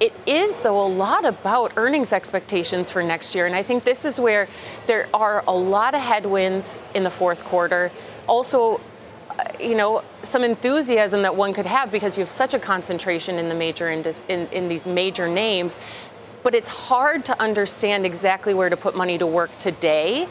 It 0.00 0.12
is, 0.26 0.60
though, 0.60 0.84
a 0.84 0.88
lot 0.88 1.24
about 1.24 1.74
earnings 1.76 2.12
expectations 2.12 2.90
for 2.90 3.04
next 3.04 3.36
year. 3.36 3.46
And 3.46 3.54
I 3.54 3.62
think 3.62 3.84
this 3.84 4.04
is 4.04 4.18
where 4.18 4.48
there 4.86 5.06
are 5.14 5.44
a 5.46 5.56
lot 5.56 5.94
of 5.94 6.00
headwinds 6.00 6.80
in 6.94 7.04
the 7.04 7.10
fourth 7.10 7.44
quarter. 7.44 7.92
Also, 8.26 8.80
Uh, 9.38 9.44
you 9.60 9.74
know, 9.74 10.02
some 10.22 10.42
enthusiasm 10.44 11.22
that 11.22 11.36
one 11.36 11.52
could 11.52 11.66
have 11.66 11.90
because 11.90 12.16
you 12.16 12.22
have 12.22 12.28
such 12.28 12.54
a 12.54 12.58
concentration 12.58 13.38
in 13.38 13.48
the 13.48 13.54
major 13.54 13.90
in, 13.90 14.04
in, 14.28 14.46
in 14.48 14.68
these 14.68 14.86
major 14.86 15.28
names. 15.28 15.78
But 16.42 16.54
it's 16.54 16.68
hard 16.68 17.24
to 17.26 17.40
understand 17.40 18.04
exactly 18.04 18.52
where 18.52 18.68
to 18.68 18.76
put 18.76 18.96
money 18.96 19.16
to 19.18 19.26
work 19.26 19.56
today 19.58 20.28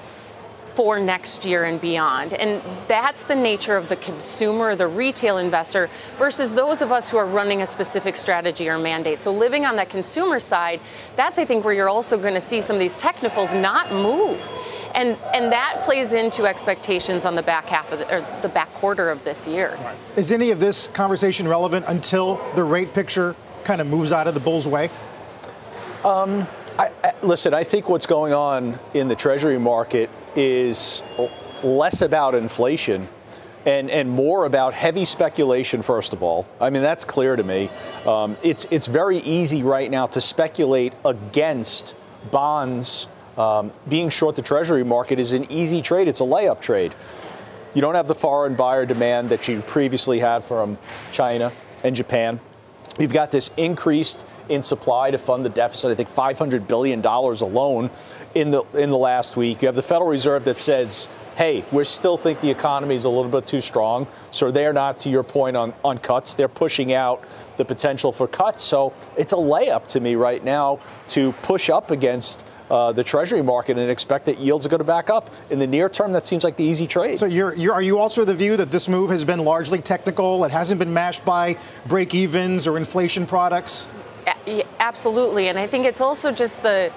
for 0.76 1.00
next 1.00 1.46
year 1.46 1.66
and 1.66 1.80
beyond. 1.82 2.34
And 2.34 2.62
that's 2.88 3.26
the 3.26 3.36
nature 3.36 3.76
of 3.76 3.90
the 3.90 3.98
consumer, 3.98 4.76
the 4.76 4.88
retail 4.88 5.38
investor, 5.38 5.90
versus 6.18 6.56
those 6.56 6.82
of 6.82 6.92
us 6.92 7.10
who 7.10 7.18
are 7.18 7.26
running 7.26 7.62
a 7.62 7.66
specific 7.66 8.16
strategy 8.16 8.70
or 8.70 8.78
mandate. 8.78 9.22
So 9.22 9.32
living 9.32 9.66
on 9.66 9.76
that 9.76 9.90
consumer 9.90 10.40
side, 10.40 10.80
that's 11.16 11.38
I 11.38 11.46
think 11.46 11.66
where 11.66 11.74
you're 11.74 11.90
also 11.90 12.18
going 12.18 12.36
to 12.36 12.42
see 12.42 12.62
some 12.62 12.78
of 12.78 12.80
these 12.80 12.98
technicals 12.98 13.54
not 13.54 13.92
move 13.92 14.40
and 14.96 15.18
and 15.34 15.52
that 15.52 15.82
plays 15.84 16.14
into 16.14 16.46
expectations 16.46 17.26
on 17.26 17.36
the 17.36 17.44
back 17.44 17.68
half 17.68 17.92
of 17.92 18.00
the, 18.00 18.16
or 18.16 18.42
the 18.42 18.50
back 18.50 18.74
quarter 18.74 19.10
of 19.10 19.24
this 19.24 19.48
year. 19.48 19.78
Right. 19.84 19.98
Is 20.16 20.32
any 20.32 20.52
of 20.52 20.60
this 20.60 20.88
conversation 20.88 21.48
relevant 21.48 21.86
until 21.88 22.42
the 22.56 22.64
rate 22.64 22.94
picture 22.94 23.36
kind 23.64 23.82
of 23.82 23.88
moves 23.88 24.12
out 24.12 24.28
of 24.28 24.34
the 24.34 24.40
bull's 24.40 24.68
way? 24.68 24.90
Um, 26.04 26.48
I, 26.80 26.92
I, 27.04 27.14
listen, 27.22 27.54
I 27.54 27.64
think 27.64 27.90
what's 27.90 28.08
going 28.08 28.34
on 28.34 28.80
in 28.94 29.08
the 29.08 29.16
Treasury 29.16 29.60
market 29.60 30.10
is 30.36 31.02
less 31.64 32.02
about 32.02 32.34
inflation 32.34 33.08
and, 33.66 33.92
and 33.92 34.10
more 34.10 34.46
about 34.46 34.74
heavy 34.74 35.06
speculation, 35.06 35.82
first 35.82 36.14
of 36.14 36.24
all. 36.24 36.48
I 36.60 36.70
mean, 36.70 36.82
that's 36.82 37.06
clear 37.06 37.36
to 37.36 37.44
me. 37.44 37.70
Um, 38.06 38.36
it's, 38.44 38.66
it's 38.72 38.88
very 38.88 39.20
easy 39.20 39.62
right 39.62 39.90
now 39.92 40.08
to 40.08 40.22
speculate 40.22 40.94
against 41.06 41.96
bonds 42.32 43.08
um, 43.42 43.72
being 43.90 44.10
short 44.10 44.36
the 44.36 44.44
Treasury 44.44 44.84
market 44.84 45.18
is 45.18 45.34
an 45.34 45.52
easy 45.52 45.82
trade. 45.82 46.08
It's 46.08 46.20
a 46.20 46.26
layup 46.26 46.62
trade. 46.62 46.94
You 47.74 47.82
don't 47.82 47.96
have 47.96 48.08
the 48.08 48.16
foreign 48.16 48.54
buyer 48.54 48.86
demand 48.86 49.30
that 49.30 49.48
you 49.48 49.62
previously 49.62 50.20
had 50.20 50.44
from 50.44 50.78
China 51.12 51.52
and 51.84 51.96
Japan. 51.96 52.40
You've 53.00 53.14
got 53.14 53.32
this 53.32 53.50
increased 53.58 54.26
in 54.48 54.62
supply 54.62 55.10
to 55.10 55.18
fund 55.18 55.44
the 55.44 55.50
deficit. 55.50 55.90
I 55.90 55.96
think 55.96 56.10
500 56.10 56.68
billion 56.68 57.02
dollars 57.02 57.42
alone 57.42 57.90
in 58.36 58.52
the 58.52 58.64
in 58.74 58.92
the 58.92 58.98
last 58.98 59.38
week. 59.38 59.62
You 59.62 59.68
have 59.68 59.76
the 59.76 59.82
Federal 59.82 60.10
Reserve 60.10 60.44
that 60.44 60.58
says, 60.58 61.08
"Hey, 61.36 61.64
we 61.72 61.84
still 61.86 62.18
think 62.18 62.42
the 62.42 62.52
economy 62.52 62.94
is 62.94 63.06
a 63.06 63.10
little 63.10 63.32
bit 63.32 63.48
too 63.48 63.62
strong." 63.62 64.08
So 64.30 64.52
they're 64.52 64.74
not, 64.74 65.00
to 65.00 65.10
your 65.10 65.24
point, 65.24 65.56
on 65.56 65.74
on 65.84 65.98
cuts. 65.98 66.36
They're 66.36 66.48
pushing 66.48 66.94
out 66.94 67.24
the 67.58 67.66
potential 67.66 68.12
for 68.12 68.28
cuts. 68.28 68.62
So 68.62 68.94
it's 69.18 69.34
a 69.34 69.38
layup 69.38 69.88
to 69.88 70.00
me 70.00 70.16
right 70.16 70.44
now 70.44 70.80
to 71.10 71.32
push 71.44 71.70
up 71.70 71.90
against 71.90 72.44
uh, 72.72 72.94
the 72.94 73.04
Treasury 73.04 73.42
market 73.42 73.78
and 73.78 73.92
expect 73.92 74.26
that 74.28 74.40
yields 74.40 74.66
are 74.66 74.70
going 74.70 74.80
to 74.80 74.86
back 74.86 75.10
up 75.10 75.30
in 75.50 75.60
the 75.60 75.68
near 75.68 75.90
term. 75.90 76.14
That 76.14 76.26
seems 76.26 76.46
like 76.46 76.56
the 76.56 76.64
easy 76.64 76.88
trade. 76.88 77.20
So 77.20 77.26
you're, 77.26 77.54
you're, 77.54 77.74
are 77.74 77.82
you 77.82 78.00
also 78.00 78.24
the 78.24 78.34
view 78.34 78.56
that 78.56 78.72
this 78.72 78.88
move 78.88 79.10
has 79.10 79.26
been 79.26 79.40
largely 79.40 79.82
technical? 79.82 80.46
It 80.46 80.52
hasn't 80.52 80.80
been 80.80 80.94
mashed 80.94 81.26
by 81.26 81.58
break 81.88 82.16
evens 82.16 82.68
or 82.68 82.78
inflation 82.78 83.26
products. 83.26 83.90
Absolutely, 84.80 85.50
and 85.50 85.60
I 85.60 85.68
think 85.68 85.86
it's 85.86 86.00
also 86.00 86.32
just 86.32 86.64
the 86.64 86.92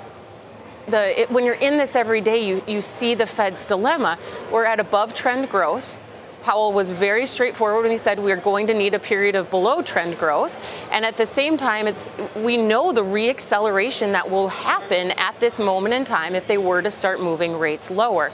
the 0.87 1.23
it, 1.23 1.31
when 1.31 1.45
you're 1.45 1.55
in 1.55 1.79
this 1.79 1.97
every 1.97 2.21
day, 2.21 2.47
you 2.47 2.63
you 2.69 2.81
see 2.81 3.15
the 3.15 3.27
Fed's 3.27 3.67
dilemma. 3.67 4.19
We're 4.53 4.67
at 4.67 4.79
above 4.79 5.15
trend 5.15 5.49
growth 5.49 5.99
Powell 6.45 6.75
was 6.75 6.93
very 6.93 7.25
straightforward 7.25 7.85
when 7.85 7.91
he 7.91 7.97
said 7.97 8.19
we're 8.19 8.37
going 8.37 8.67
to 8.67 8.75
need 8.75 8.93
a 8.93 8.99
period 8.99 9.35
of 9.35 9.49
below 9.49 9.81
trend 9.81 10.19
growth. 10.19 10.61
And 10.93 11.03
at 11.07 11.17
the 11.17 11.25
same 11.25 11.57
time, 11.57 11.87
it's 11.87 12.11
we 12.37 12.59
know 12.59 12.93
the 12.93 13.03
reacceleration 13.03 14.13
that 14.13 14.31
will 14.31 14.49
happen 14.49 15.13
at 15.13 15.41
this 15.41 15.59
moment 15.59 15.95
in 15.95 16.05
time 16.05 16.35
if 16.35 16.47
they 16.47 16.59
were 16.59 16.83
to 16.83 16.91
start 16.91 17.19
moving 17.19 17.59
rates 17.59 17.91
lower. 17.91 18.31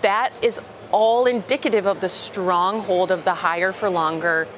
That 0.00 0.32
is 0.40 0.58
all 0.90 1.26
indicative 1.26 1.86
of 1.86 2.00
the 2.00 2.08
stronghold 2.08 3.10
of 3.10 3.24
the 3.24 3.34
higher 3.34 3.72
for 3.72 3.90
longer 3.90 4.48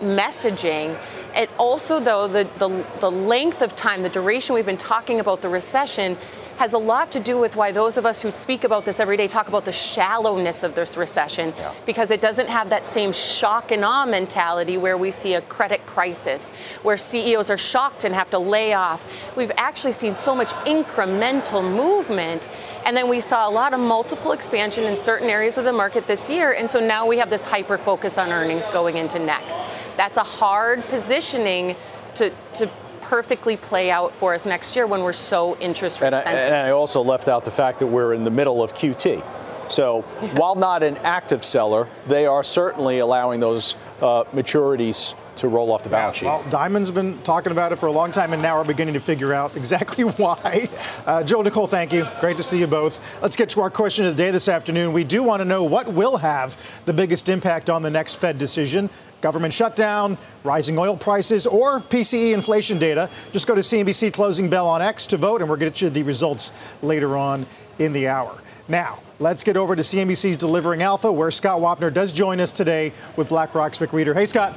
messaging. 0.00 0.98
And 1.34 1.48
also, 1.58 2.00
though, 2.00 2.28
the, 2.28 2.48
the, 2.58 2.84
the 3.00 3.10
length 3.10 3.62
of 3.62 3.74
time, 3.76 4.02
the 4.02 4.10
duration 4.10 4.54
we've 4.54 4.66
been 4.66 4.76
talking 4.76 5.20
about 5.20 5.40
the 5.40 5.48
recession 5.48 6.18
has 6.56 6.72
a 6.72 6.78
lot 6.78 7.12
to 7.12 7.20
do 7.20 7.38
with 7.38 7.56
why 7.56 7.72
those 7.72 7.96
of 7.96 8.06
us 8.06 8.22
who 8.22 8.32
speak 8.32 8.64
about 8.64 8.84
this 8.84 9.00
every 9.00 9.16
day 9.16 9.28
talk 9.28 9.48
about 9.48 9.64
the 9.64 9.72
shallowness 9.72 10.62
of 10.62 10.74
this 10.74 10.96
recession 10.96 11.52
yeah. 11.56 11.72
because 11.84 12.10
it 12.10 12.20
doesn't 12.20 12.48
have 12.48 12.70
that 12.70 12.86
same 12.86 13.12
shock 13.12 13.70
and 13.70 13.84
awe 13.84 14.06
mentality 14.06 14.76
where 14.76 14.96
we 14.96 15.10
see 15.10 15.34
a 15.34 15.40
credit 15.42 15.84
crisis, 15.86 16.50
where 16.82 16.96
CEOs 16.96 17.50
are 17.50 17.58
shocked 17.58 18.04
and 18.04 18.14
have 18.14 18.30
to 18.30 18.38
lay 18.38 18.72
off. 18.72 19.36
We've 19.36 19.52
actually 19.56 19.92
seen 19.92 20.14
so 20.14 20.34
much 20.34 20.52
incremental 20.64 21.62
movement, 21.62 22.48
and 22.84 22.96
then 22.96 23.08
we 23.08 23.20
saw 23.20 23.48
a 23.48 23.50
lot 23.50 23.74
of 23.74 23.80
multiple 23.80 24.32
expansion 24.32 24.84
in 24.84 24.96
certain 24.96 25.28
areas 25.28 25.58
of 25.58 25.64
the 25.64 25.72
market 25.72 26.06
this 26.06 26.30
year, 26.30 26.52
and 26.52 26.68
so 26.68 26.80
now 26.80 27.06
we 27.06 27.18
have 27.18 27.30
this 27.30 27.48
hyper 27.48 27.78
focus 27.78 28.18
on 28.18 28.30
earnings 28.30 28.70
going 28.70 28.96
into 28.96 29.18
next. 29.18 29.66
That's 29.96 30.16
a 30.16 30.22
hard 30.22 30.84
positioning 30.84 31.76
to, 32.14 32.32
to 32.54 32.70
perfectly 33.08 33.56
play 33.56 33.90
out 33.90 34.14
for 34.14 34.34
us 34.34 34.46
next 34.46 34.74
year 34.74 34.86
when 34.86 35.02
we're 35.02 35.12
so 35.12 35.56
interest 35.58 36.00
rate 36.00 36.08
and 36.08 36.16
I, 36.16 36.22
sensitive. 36.22 36.52
And 36.52 36.66
I 36.66 36.70
also 36.70 37.02
left 37.02 37.28
out 37.28 37.44
the 37.44 37.50
fact 37.50 37.78
that 37.78 37.86
we're 37.86 38.14
in 38.14 38.24
the 38.24 38.30
middle 38.30 38.62
of 38.62 38.74
QT. 38.74 39.24
So 39.70 40.02
while 40.34 40.56
not 40.56 40.82
an 40.82 40.96
active 40.98 41.44
seller, 41.44 41.88
they 42.06 42.26
are 42.26 42.42
certainly 42.42 42.98
allowing 42.98 43.40
those 43.40 43.76
uh, 44.00 44.24
maturities 44.24 45.14
to 45.36 45.48
roll 45.48 45.72
off 45.72 45.82
the 45.82 45.90
balance 45.90 46.16
sheet. 46.16 46.26
Well, 46.26 46.44
Dimon's 46.50 46.90
been 46.90 47.20
talking 47.22 47.52
about 47.52 47.72
it 47.72 47.76
for 47.76 47.86
a 47.86 47.92
long 47.92 48.12
time, 48.12 48.32
and 48.32 48.42
now 48.42 48.58
we're 48.58 48.64
beginning 48.64 48.94
to 48.94 49.00
figure 49.00 49.32
out 49.32 49.56
exactly 49.56 50.04
why. 50.04 50.68
Uh, 51.04 51.22
Joe, 51.22 51.42
Nicole, 51.42 51.66
thank 51.66 51.92
you. 51.92 52.06
Great 52.20 52.36
to 52.36 52.42
see 52.42 52.58
you 52.58 52.66
both. 52.66 53.00
Let's 53.22 53.36
get 53.36 53.48
to 53.50 53.60
our 53.60 53.70
question 53.70 54.06
of 54.06 54.16
the 54.16 54.22
day 54.22 54.30
this 54.30 54.48
afternoon. 54.48 54.92
We 54.92 55.04
do 55.04 55.22
want 55.22 55.40
to 55.40 55.44
know 55.44 55.64
what 55.64 55.92
will 55.92 56.16
have 56.18 56.56
the 56.84 56.92
biggest 56.92 57.28
impact 57.28 57.70
on 57.70 57.82
the 57.82 57.90
next 57.90 58.14
Fed 58.14 58.38
decision 58.38 58.90
government 59.22 59.52
shutdown, 59.52 60.16
rising 60.44 60.78
oil 60.78 60.96
prices, 60.96 61.46
or 61.46 61.80
PCE 61.80 62.32
inflation 62.32 62.78
data. 62.78 63.08
Just 63.32 63.46
go 63.46 63.54
to 63.54 63.60
CNBC 63.60 64.12
Closing 64.12 64.48
Bell 64.48 64.68
on 64.68 64.82
X 64.82 65.06
to 65.06 65.16
vote, 65.16 65.40
and 65.40 65.48
we'll 65.48 65.58
get 65.58 65.80
you 65.80 65.90
the 65.90 66.02
results 66.02 66.52
later 66.82 67.16
on 67.16 67.46
in 67.78 67.92
the 67.92 68.08
hour. 68.08 68.38
Now, 68.68 69.00
let's 69.18 69.44
get 69.44 69.56
over 69.56 69.76
to 69.76 69.82
CNBC's 69.82 70.36
Delivering 70.36 70.82
Alpha, 70.82 71.10
where 71.10 71.30
Scott 71.30 71.60
Wapner 71.60 71.92
does 71.92 72.12
join 72.12 72.40
us 72.40 72.52
today 72.52 72.92
with 73.16 73.28
BlackRock's 73.28 73.80
Rick 73.80 73.90
Rieder. 73.90 74.14
Hey, 74.14 74.26
Scott. 74.26 74.54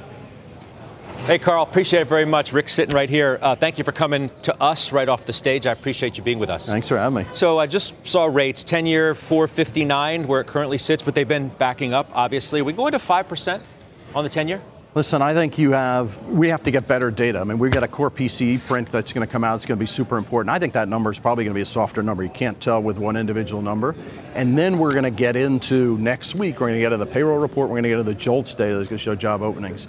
Hey, 1.25 1.37
Carl, 1.37 1.61
appreciate 1.61 2.01
it 2.01 2.07
very 2.07 2.25
much. 2.25 2.53
Rick's 2.53 2.73
sitting 2.73 2.95
right 2.95 3.09
here. 3.09 3.37
Uh, 3.41 3.53
thank 3.53 3.77
you 3.77 3.83
for 3.83 3.91
coming 3.91 4.31
to 4.41 4.61
us 4.61 4.91
right 4.91 5.07
off 5.07 5.25
the 5.25 5.33
stage. 5.33 5.67
I 5.67 5.71
appreciate 5.71 6.17
you 6.17 6.23
being 6.23 6.39
with 6.39 6.49
us. 6.49 6.67
Thanks 6.67 6.87
for 6.87 6.97
having 6.97 7.23
me. 7.23 7.29
So 7.33 7.59
I 7.59 7.67
just 7.67 8.07
saw 8.07 8.25
rates 8.25 8.63
10 8.63 8.87
year 8.87 9.13
459 9.13 10.25
where 10.27 10.41
it 10.41 10.47
currently 10.47 10.79
sits, 10.79 11.03
but 11.03 11.13
they've 11.13 11.27
been 11.27 11.49
backing 11.49 11.93
up, 11.93 12.09
obviously. 12.13 12.63
We 12.63 12.73
going 12.73 12.93
to 12.93 12.97
5% 12.97 13.61
on 14.15 14.23
the 14.23 14.29
10 14.29 14.47
year? 14.47 14.61
Listen, 14.95 15.21
I 15.21 15.35
think 15.35 15.59
you 15.59 15.71
have, 15.73 16.27
we 16.29 16.49
have 16.49 16.63
to 16.63 16.71
get 16.71 16.87
better 16.87 17.11
data. 17.11 17.39
I 17.39 17.43
mean, 17.43 17.59
we've 17.59 17.71
got 17.71 17.83
a 17.83 17.87
core 17.87 18.09
PCE 18.09 18.65
print 18.65 18.91
that's 18.91 19.13
going 19.13 19.25
to 19.25 19.31
come 19.31 19.43
out. 19.43 19.55
It's 19.55 19.67
going 19.67 19.77
to 19.77 19.79
be 19.79 19.85
super 19.85 20.17
important. 20.17 20.51
I 20.51 20.57
think 20.57 20.73
that 20.73 20.89
number 20.89 21.11
is 21.11 21.19
probably 21.19 21.43
going 21.43 21.53
to 21.53 21.57
be 21.57 21.61
a 21.61 21.65
softer 21.65 22.01
number. 22.01 22.23
You 22.23 22.29
can't 22.29 22.59
tell 22.59 22.81
with 22.81 22.97
one 22.97 23.15
individual 23.15 23.61
number. 23.61 23.95
And 24.33 24.57
then 24.57 24.79
we're 24.79 24.93
going 24.93 25.03
to 25.03 25.11
get 25.11 25.35
into 25.35 25.95
next 25.99 26.33
week, 26.33 26.55
we're 26.55 26.69
going 26.69 26.79
to 26.79 26.81
get 26.81 26.89
to 26.89 26.97
the 26.97 27.05
payroll 27.05 27.37
report, 27.37 27.69
we're 27.69 27.75
going 27.75 27.83
to 27.83 27.89
get 27.89 27.97
to 27.97 28.03
the 28.03 28.15
JOLTS 28.15 28.55
data 28.55 28.77
that's 28.77 28.89
going 28.89 28.97
to 28.97 29.03
show 29.03 29.13
job 29.13 29.43
openings. 29.43 29.87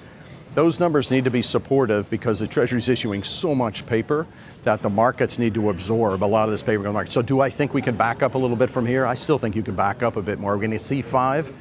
Those 0.54 0.80
numbers 0.80 1.10
need 1.12 1.24
to 1.24 1.30
be 1.30 1.42
supportive 1.42 2.10
because 2.10 2.40
the 2.40 2.46
Treasury 2.48 2.78
is 2.78 2.88
issuing 2.88 3.22
so 3.22 3.54
much 3.54 3.86
paper 3.86 4.26
that 4.64 4.82
the 4.82 4.90
markets 4.90 5.38
need 5.38 5.54
to 5.54 5.70
absorb 5.70 6.24
a 6.24 6.26
lot 6.26 6.48
of 6.48 6.52
this 6.52 6.62
paper 6.62 6.82
the 6.82 6.92
market. 6.92 7.12
So 7.12 7.22
do 7.22 7.40
I 7.40 7.50
think 7.50 7.72
we 7.72 7.82
can 7.82 7.96
back 7.96 8.22
up 8.22 8.34
a 8.34 8.38
little 8.38 8.56
bit 8.56 8.68
from 8.68 8.84
here? 8.84 9.06
I 9.06 9.14
still 9.14 9.38
think 9.38 9.54
you 9.54 9.62
can 9.62 9.76
back 9.76 10.02
up 10.02 10.16
a 10.16 10.22
bit 10.22 10.40
more. 10.40 10.52
We're 10.52 10.58
going 10.58 10.72
to 10.72 10.80
see 10.80 11.02
five. 11.02 11.52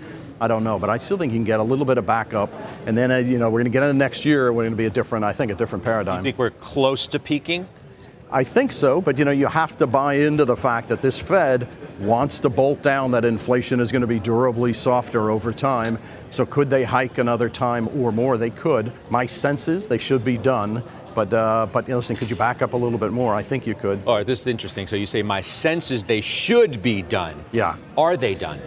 I 0.42 0.48
don't 0.48 0.64
know, 0.64 0.80
but 0.80 0.90
I 0.90 0.98
still 0.98 1.18
think 1.18 1.34
you 1.34 1.38
can 1.38 1.46
get 1.46 1.60
a 1.60 1.64
little 1.64 1.86
bit 1.86 1.98
of 1.98 2.06
backup, 2.06 2.50
and 2.86 2.98
then 2.98 3.12
uh, 3.12 3.18
you 3.18 3.38
know 3.38 3.50
we're 3.50 3.60
going 3.60 3.66
to 3.66 3.72
get 3.72 3.84
into 3.84 3.98
next 3.98 4.24
year. 4.24 4.52
We're 4.54 4.64
going 4.64 4.72
to 4.72 4.78
be 4.78 4.86
a 4.86 4.90
different, 4.90 5.26
I 5.26 5.34
think, 5.34 5.52
a 5.52 5.56
different 5.56 5.84
paradigm. 5.84 6.18
You 6.18 6.24
think 6.24 6.38
we're 6.38 6.52
close 6.52 7.08
to 7.08 7.20
peaking? 7.20 7.68
I 8.32 8.46
think 8.46 8.72
so, 8.72 9.02
but 9.02 9.18
you 9.18 9.26
know 9.26 9.32
you 9.32 9.48
have 9.48 9.76
to 9.78 9.88
buy 9.88 10.14
into 10.14 10.46
the 10.46 10.56
fact 10.56 10.88
that 10.90 11.02
this 11.02 11.20
Fed 11.20 11.68
wants 12.00 12.40
to 12.40 12.50
bolt 12.50 12.82
down 12.82 13.12
that 13.12 13.26
inflation 13.26 13.82
is 13.82 13.92
going 13.92 14.02
to 14.02 14.08
be 14.08 14.20
durably 14.20 14.74
softer 14.74 15.30
over 15.30 15.52
time 15.52 16.00
so 16.32 16.46
could 16.46 16.70
they 16.70 16.84
hike 16.84 17.18
another 17.18 17.50
time 17.50 17.88
or 18.00 18.12
more? 18.12 18.38
They 18.38 18.50
could. 18.50 18.92
My 19.10 19.26
sense 19.26 19.68
is 19.68 19.88
they 19.88 19.98
should 19.98 20.24
be 20.24 20.38
done. 20.38 20.84
But, 21.16 21.34
uh, 21.34 21.68
but 21.74 21.88
you 21.88 21.92
know, 21.92 21.98
listen, 21.98 22.16
could 22.16 22.30
you 22.30 22.36
back 22.36 22.62
up 22.62 22.74
a 22.74 22.78
little 22.78 23.00
bit 23.00 23.12
more? 23.12 23.34
I 23.34 23.42
think 23.42 23.66
you 23.66 23.76
could. 23.76 24.00
All 24.06 24.18
right, 24.18 24.26
this 24.26 24.42
is 24.42 24.48
interesting. 24.48 24.88
So 24.88 24.96
you 24.96 25.08
say 25.08 25.24
my 25.24 25.42
sense 25.42 25.92
is 25.92 26.04
they 26.04 26.22
should 26.22 26.82
be 26.82 27.02
done. 27.02 27.44
Yeah. 27.52 27.76
Are 27.98 28.16
they 28.16 28.36
done? 28.36 28.60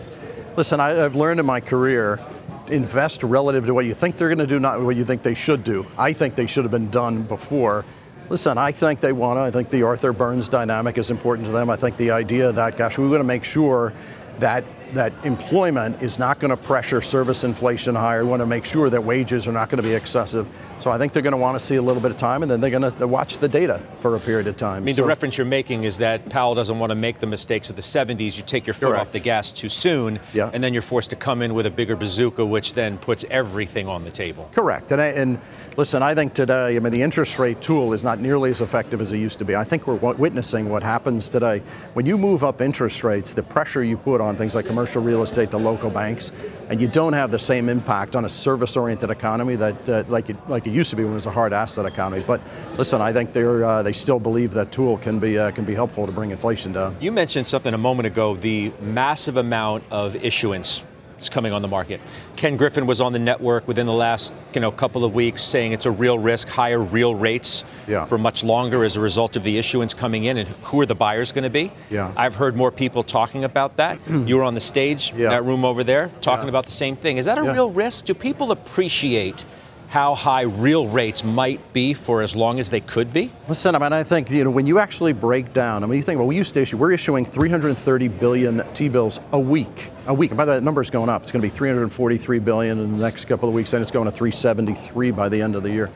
Listen, 0.57 0.81
I, 0.81 1.04
I've 1.04 1.16
learned 1.16 1.40
in 1.40 1.47
my 1.47 1.61
career, 1.61 2.21
invest 2.69 3.23
relative 3.23 3.66
to 3.66 3.75
what 3.75 3.87
you 3.87 3.95
think 3.95 4.16
they're 4.16 4.28
going 4.28 4.38
to 4.38 4.47
do, 4.47 4.59
not 4.59 4.83
what 4.83 4.97
you 4.97 5.04
think 5.04 5.23
they 5.23 5.35
should 5.35 5.64
do. 5.64 5.87
I 5.97 6.12
think 6.12 6.35
they 6.35 6.47
should 6.47 6.64
have 6.64 6.71
been 6.73 6.90
done 6.90 7.23
before. 7.23 7.85
Listen, 8.28 8.59
I 8.59 8.73
think 8.73 9.00
they 9.00 9.12
want 9.12 9.38
to. 9.38 9.42
I 9.42 9.50
think 9.50 9.71
the 9.71 9.85
Arthur 9.85 10.12
Burns 10.12 10.49
dynamic 10.49 10.99
is 10.99 11.11
important 11.11 11.47
to 11.47 11.52
them. 11.52 11.71
I 11.71 11.76
think 11.76 11.97
the 11.97 12.11
idea 12.11 12.52
that, 12.52 12.76
gosh, 12.76 12.99
we 12.99 13.09
want 13.09 13.21
to 13.21 13.25
make 13.25 13.45
sure 13.45 13.92
that 14.40 14.64
that 14.92 15.12
employment 15.25 16.02
is 16.02 16.18
not 16.18 16.38
going 16.38 16.50
to 16.50 16.56
pressure 16.56 17.00
service 17.00 17.44
inflation 17.44 17.94
higher. 17.94 18.25
We 18.25 18.30
want 18.30 18.40
to 18.40 18.46
make 18.46 18.64
sure 18.64 18.90
that 18.90 19.02
wages 19.04 19.46
are 19.46 19.52
not 19.52 19.68
going 19.68 19.82
to 19.82 19.88
be 19.88 19.94
excessive. 19.94 20.46
So 20.83 20.91
I 20.91 20.99
think 20.99 21.12
they're 21.12 21.23
going 21.23 21.31
to 21.31 21.39
want 21.39 21.59
to 21.59 21.65
see 21.65 21.77
a 21.77 21.83
little 21.83 22.03
bit 22.03 22.11
of 22.11 22.17
time, 22.17 22.43
and 22.43 22.51
then 22.51 22.61
they're 22.61 22.77
going 22.77 22.91
to 22.91 23.07
watch 23.07 23.39
the 23.39 23.47
data 23.47 23.81
for 24.01 24.17
a 24.17 24.19
period 24.19 24.49
of 24.49 24.57
time. 24.57 24.83
I 24.83 24.87
mean, 24.87 24.97
so, 24.97 25.03
the 25.03 25.07
reference 25.07 25.39
you're 25.39 25.45
making 25.45 25.85
is 25.85 25.99
that 25.99 26.29
Powell 26.29 26.57
doesn't 26.57 26.77
want 26.77 26.91
to 26.91 26.97
make 26.97 27.19
the 27.19 27.27
mistakes 27.27 27.71
of 27.71 27.77
the 27.77 27.83
70s. 27.83 28.37
You 28.37 28.43
take 28.43 28.67
your 28.67 28.75
foot 28.75 28.89
correct. 28.89 29.01
off 29.01 29.12
the 29.12 29.21
gas 29.21 29.53
too 29.53 29.69
soon, 29.69 30.19
yeah. 30.35 30.51
and 30.53 30.62
then 30.62 30.73
you're 30.73 30.83
forced 30.83 31.11
to 31.11 31.17
come 31.17 31.41
in 31.41 31.55
with 31.55 31.67
a 31.67 31.71
bigger 31.71 31.95
bazooka, 31.95 32.45
which 32.45 32.75
then 32.75 32.99
puts 32.99 33.25
everything 33.31 33.87
on 33.87 34.03
the 34.03 34.11
table. 34.11 34.51
Correct. 34.53 34.91
And, 34.91 35.01
I, 35.01 35.07
and 35.07 35.39
listen, 35.77 36.03
I 36.03 36.17
think 36.17 36.35
today, 36.35 36.75
I 36.75 36.79
mean, 36.81 36.93
the 36.93 37.03
interest 37.03 37.39
rate 37.39 37.61
tool 37.61 37.93
is 37.93 38.03
not 38.03 38.19
nearly 38.19 38.51
as 38.51 38.61
effective 38.61 39.01
as 39.01 39.12
it 39.12 39.19
used 39.19 39.39
to 39.39 39.45
be. 39.45 39.55
I 39.55 39.62
think 39.62 39.87
we're 39.87 39.95
witnessing 39.95 40.69
what 40.69 40.83
happens 40.83 41.29
today. 41.29 41.62
When 41.95 42.07
you 42.07 42.19
move 42.19 42.43
up 42.43 42.61
interest 42.61 43.05
rates, 43.05 43.35
the 43.35 43.45
pressure 43.45 43.85
you 43.85 43.97
put 43.97 44.21
on 44.21 44.35
things 44.35 44.57
like 44.57 44.67
commercial 44.67 45.01
real 45.01 45.23
estate, 45.23 45.53
the 45.53 45.61
local 45.61 45.91
banks, 45.91 46.33
and 46.73 46.81
you 46.81 46.88
don't 46.88 47.12
have 47.12 47.31
the 47.31 47.38
same 47.38 47.69
impact 47.69 48.17
on 48.17 48.25
a 48.25 48.31
service-oriented 48.31 49.11
economy 49.11 49.57
that, 49.57 49.88
uh, 49.91 50.05
like, 50.09 50.31
it, 50.31 50.37
like 50.49 50.67
it 50.67 50.71
used 50.71 50.88
to 50.88 50.97
be 50.97 51.05
when 51.05 51.12
it 51.12 51.17
was 51.17 51.26
a 51.26 51.31
hard 51.31 51.52
asset 51.52 51.85
economy. 51.85 52.25
But 52.26 52.41
listen, 52.79 53.02
I 53.02 53.12
think 53.12 53.35
they're, 53.35 53.62
uh, 53.62 53.83
they 53.83 53.93
still 53.93 54.19
believe 54.19 54.55
that 54.55 54.73
tool 54.73 54.97
can 54.97 55.19
be, 55.19 55.38
uh, 55.38 55.50
can 55.50 55.67
be 55.67 55.75
helpful 55.75 56.07
to 56.07 56.12
bring 56.12 56.31
inflation 56.31 56.73
down. 56.73 56.97
You 56.99 57.12
mentioned 57.12 57.47
something 57.47 57.75
a 57.75 57.79
moment 57.79 58.07
ago, 58.07 58.37
the 58.37 58.73
massive 58.81 59.37
amount 59.37 59.85
of 59.91 60.17
issuance 60.17 60.87
coming 61.29 61.52
on 61.52 61.62
the 61.62 61.69
market. 61.69 62.00
Ken 62.37 62.57
Griffin 62.57 62.87
was 62.87 63.00
on 63.00 63.12
the 63.12 63.19
network 63.19 63.67
within 63.69 63.87
the 63.87 63.93
last 63.93 64.33
you 64.55 64.61
know 64.61 64.71
couple 64.71 65.05
of 65.05 65.14
weeks 65.14 65.43
saying 65.43 65.73
it's 65.73 65.87
a 65.87 65.91
real 65.91 66.19
risk, 66.19 66.49
higher 66.49 66.79
real 66.79 67.14
rates 67.14 67.64
yeah. 67.87 68.05
for 68.05 68.19
much 68.19 68.45
longer 68.45 68.85
as 68.85 68.97
a 68.97 69.00
result 69.00 69.37
of 69.37 69.43
the 69.43 69.59
issuance 69.59 69.95
coming 69.95 70.25
in, 70.25 70.38
and 70.38 70.49
who 70.49 70.81
are 70.81 70.87
the 70.87 70.95
buyers 70.95 71.33
going 71.33 71.45
to 71.45 71.50
be? 71.50 71.73
Yeah. 71.91 72.12
I've 72.17 72.35
heard 72.35 72.57
more 72.57 72.71
people 72.71 73.02
talking 73.02 73.45
about 73.45 73.76
that. 73.76 73.99
you 74.09 74.37
were 74.37 74.45
on 74.45 74.55
the 74.55 74.61
stage, 74.61 75.12
yeah. 75.14 75.31
that 75.31 75.45
room 75.45 75.64
over 75.64 75.85
there, 75.85 76.11
talking 76.21 76.49
about 76.49 76.67
the 76.67 76.73
same 76.73 76.97
thing. 76.97 77.19
Is 77.19 77.26
that 77.26 77.38
a 77.38 77.43
real 77.43 77.71
risk? 77.71 78.07
Do 78.07 78.14
people 78.14 78.52
appreciate? 78.52 79.45
How 79.92 80.14
high 80.14 80.40
real 80.40 80.88
rates 80.88 81.22
might 81.22 81.61
be 81.75 81.92
for 81.92 82.22
as 82.22 82.34
long 82.34 82.58
as 82.58 82.70
they 82.70 82.80
could 82.80 83.12
be? 83.12 83.30
Listen, 83.46 83.75
I 83.75 83.78
mean, 83.78 83.92
I 83.92 84.02
think 84.02 84.30
you 84.30 84.42
know 84.42 84.50
when 84.50 84.66
you 84.66 84.78
actually 84.78 85.12
break 85.12 85.52
down. 85.52 85.84
I 85.84 85.87
mean, 85.87 85.99
you 85.99 86.02
think 86.02 86.18
well, 86.18 86.26
we 86.26 86.34
used 86.34 86.54
to 86.54 86.62
issue. 86.62 86.78
We're 86.78 86.92
issuing 86.92 87.26
330 87.26 88.08
billion 88.08 88.62
T-bills 88.72 89.20
a 89.32 89.38
week. 89.38 89.90
A 90.06 90.14
week. 90.14 90.30
And 90.30 90.38
by 90.38 90.46
the 90.46 90.52
way, 90.52 90.56
that 90.56 90.64
number's 90.64 90.88
going 90.88 91.11
up. 91.11 91.25
It's 91.25 91.30
going 91.30 91.42
to 91.42 91.46
be 91.46 91.54
343 91.54 92.38
billion 92.38 92.78
in 92.78 92.92
the 92.92 93.04
next 93.04 93.26
couple 93.26 93.50
of 93.50 93.54
weeks, 93.54 93.75
and 93.75 93.82
it's 93.82 93.90
going 93.90 94.06
to 94.06 94.11
373 94.11 95.11
by 95.11 95.28
the 95.28 95.42
end 95.42 95.56
of 95.56 95.62
the 95.62 95.70
year. 95.70 95.90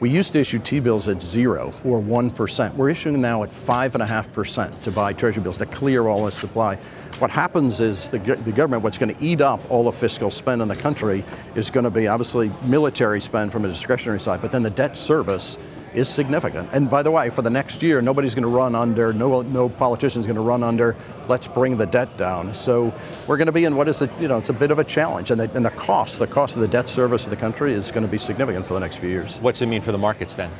We 0.00 0.10
used 0.10 0.32
to 0.32 0.40
issue 0.40 0.58
T-bills 0.58 1.06
at 1.06 1.22
zero 1.22 1.72
or 1.84 2.00
one 2.00 2.30
percent. 2.30 2.74
We're 2.74 2.90
issuing 2.90 3.20
now 3.20 3.44
at 3.44 3.52
five 3.52 3.94
and 3.94 4.02
a 4.02 4.06
half 4.06 4.30
percent 4.32 4.72
to 4.82 4.90
buy 4.90 5.12
Treasury 5.12 5.44
bills 5.44 5.56
to 5.58 5.66
clear 5.66 6.08
all 6.08 6.24
this 6.24 6.34
supply. 6.34 6.78
What 7.18 7.30
happens 7.30 7.80
is 7.80 8.10
the, 8.10 8.18
the 8.18 8.52
government, 8.52 8.82
what's 8.82 8.98
going 8.98 9.14
to 9.14 9.24
eat 9.24 9.40
up 9.40 9.60
all 9.70 9.84
the 9.84 9.92
fiscal 9.92 10.30
spend 10.30 10.60
in 10.60 10.68
the 10.68 10.76
country 10.76 11.24
is 11.54 11.70
going 11.70 11.84
to 11.84 11.90
be 11.90 12.08
obviously 12.08 12.50
military 12.64 13.22
spend 13.22 13.52
from 13.52 13.64
a 13.64 13.68
discretionary 13.68 14.20
side, 14.20 14.42
but 14.42 14.52
then 14.52 14.62
the 14.62 14.70
debt 14.70 14.96
service 14.96 15.56
is 15.94 16.10
significant. 16.10 16.68
And 16.72 16.90
by 16.90 17.02
the 17.02 17.10
way, 17.10 17.30
for 17.30 17.40
the 17.40 17.48
next 17.48 17.82
year, 17.82 18.02
nobody's 18.02 18.34
going 18.34 18.42
to 18.42 18.54
run 18.54 18.74
under, 18.74 19.14
no, 19.14 19.40
no 19.40 19.70
politician's 19.70 20.26
going 20.26 20.36
to 20.36 20.42
run 20.42 20.62
under, 20.62 20.94
let's 21.26 21.46
bring 21.46 21.78
the 21.78 21.86
debt 21.86 22.18
down. 22.18 22.52
So 22.52 22.92
we're 23.26 23.38
going 23.38 23.46
to 23.46 23.52
be 23.52 23.64
in 23.64 23.76
what 23.76 23.88
is, 23.88 24.02
a, 24.02 24.10
you 24.20 24.28
know, 24.28 24.36
it's 24.36 24.50
a 24.50 24.52
bit 24.52 24.70
of 24.70 24.78
a 24.78 24.84
challenge. 24.84 25.30
And 25.30 25.40
the, 25.40 25.50
and 25.54 25.64
the 25.64 25.70
cost, 25.70 26.18
the 26.18 26.26
cost 26.26 26.54
of 26.54 26.60
the 26.60 26.68
debt 26.68 26.86
service 26.86 27.24
of 27.24 27.30
the 27.30 27.36
country 27.36 27.72
is 27.72 27.90
going 27.90 28.04
to 28.04 28.10
be 28.10 28.18
significant 28.18 28.66
for 28.66 28.74
the 28.74 28.80
next 28.80 28.96
few 28.96 29.08
years. 29.08 29.38
What's 29.38 29.62
it 29.62 29.66
mean 29.66 29.80
for 29.80 29.92
the 29.92 29.98
markets 29.98 30.34
then? 30.34 30.50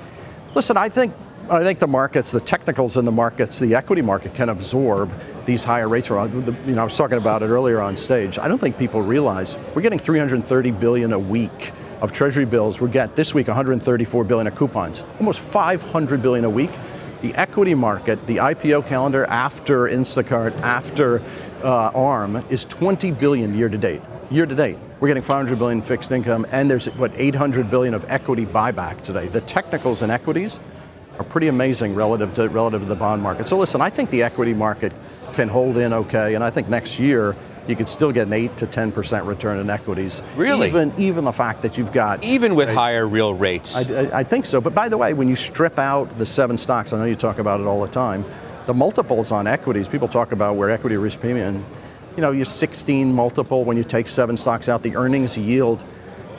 Listen, 0.55 0.79
I 0.79 0.89
think 0.89 1.13
I 1.49 1.63
think 1.63 1.79
the 1.79 1.87
markets, 1.87 2.33
the 2.33 2.41
technicals 2.41 2.97
in 2.97 3.05
the 3.05 3.13
markets, 3.13 3.61
the 3.61 3.77
equity 3.77 4.03
market 4.03 4.35
can 4.35 4.49
absorb 4.49 5.13
these 5.45 5.63
higher 5.63 5.89
rates. 5.89 6.09
You 6.09 6.17
know, 6.17 6.81
I 6.81 6.85
was 6.85 6.97
talking 6.97 7.19
about 7.19 7.45
it 7.45 7.47
earlier 7.47 7.81
on 7.81 7.97
stage. 7.97 8.37
I 8.37 8.49
don't 8.49 8.59
think 8.59 8.77
people 8.77 9.01
realize 9.01 9.57
we're 9.73 9.83
getting 9.83 10.01
330 10.01 10.73
billion 10.73 11.13
a 11.13 11.19
week 11.19 11.73
of 12.01 12.11
treasury 12.11 12.47
bills. 12.47 12.81
We 12.81 12.91
get 12.91 13.15
this 13.15 13.33
week 13.33 13.47
134 13.47 14.25
billion 14.25 14.49
of 14.49 14.57
coupons, 14.57 15.05
almost 15.21 15.39
500 15.39 16.21
billion 16.21 16.45
a 16.45 16.51
week. 16.51 16.73
The 17.23 17.33
equity 17.37 17.75
market, 17.75 18.27
the 18.27 18.39
IPO 18.39 18.89
calendar 18.89 19.25
after 19.27 19.83
Instacart, 19.83 20.61
after 20.63 21.23
uh, 21.63 21.91
Arm 21.95 22.45
is 22.51 22.65
20 22.65 23.13
billion 23.13 23.55
year 23.55 23.69
to 23.69 23.79
date. 23.79 24.03
Year 24.31 24.47
to 24.47 24.55
date, 24.55 24.79
we're 24.99 25.09
getting 25.09 25.23
500 25.23 25.57
billion 25.61 25.81
fixed 25.81 26.11
income, 26.11 26.45
and 26.51 26.69
there's 26.69 26.87
what 26.87 27.13
800 27.15 27.71
billion 27.71 27.95
of 27.95 28.05
equity 28.11 28.45
buyback 28.45 29.03
today. 29.03 29.29
The 29.29 29.43
technicals 29.43 30.03
in 30.03 30.11
equities 30.11 30.59
are 31.19 31.25
pretty 31.25 31.49
amazing 31.49 31.95
relative 31.95 32.35
to 32.35 32.49
relative 32.49 32.83
to 32.83 32.87
the 32.87 32.95
bond 32.95 33.23
market. 33.23 33.49
So 33.49 33.59
listen, 33.59 33.81
I 33.81 33.91
think 33.91 34.11
the 34.11 34.23
equity 34.23 34.55
market 34.55 34.93
can 35.35 35.49
hold 35.49 35.77
in 35.77 35.93
okay, 35.93 36.35
and 36.35 36.43
I 36.43 36.51
think 36.51 36.69
next 36.69 36.99
year 36.99 37.37
you 37.67 37.75
could 37.75 37.89
still 37.89 38.13
get 38.13 38.27
an 38.27 38.33
eight 38.33 38.57
to 38.59 38.67
ten 38.67 38.93
percent 38.93 39.25
return 39.25 39.59
in 39.59 39.71
equities. 39.71 40.23
Really? 40.37 40.69
Even 40.69 40.93
even 40.99 41.25
the 41.25 41.33
fact 41.33 41.63
that 41.63 41.77
you've 41.79 41.93
got 41.93 42.23
even 42.25 42.55
with 42.55 42.69
higher 42.69 43.07
real 43.07 43.35
rates. 43.35 43.91
I, 43.91 44.03
I, 44.05 44.19
I 44.21 44.23
think 44.25 44.47
so. 44.47 44.61
But 44.61 44.75
by 44.75 44.89
the 44.89 44.97
way, 44.97 45.15
when 45.15 45.29
you 45.29 45.37
strip 45.37 45.79
out 45.79 46.19
the 46.19 46.27
seven 46.27 46.59
stocks, 46.59 46.93
I 46.93 46.99
know 46.99 47.05
you 47.05 47.17
talk 47.17 47.39
about 47.39 47.61
it 47.61 47.67
all 47.67 47.83
the 47.83 47.93
time. 47.93 48.25
The 48.67 48.75
multiples 48.75 49.31
on 49.31 49.47
equities, 49.47 49.89
people 49.89 50.09
talk 50.09 50.33
about 50.33 50.57
where 50.57 50.71
equity 50.71 50.97
risk 50.97 51.21
premium, 51.21 51.65
you 52.17 52.23
know, 52.23 52.33
you're 52.33 52.45
16 52.47 53.13
multiple 53.13 53.63
when 53.65 53.77
you 53.77 53.85
take 53.85 54.09
seven 54.09 54.37
stocks 54.37 54.69
out. 54.69 54.83
The 54.83 54.97
earnings 54.97 55.37
yield, 55.37 55.85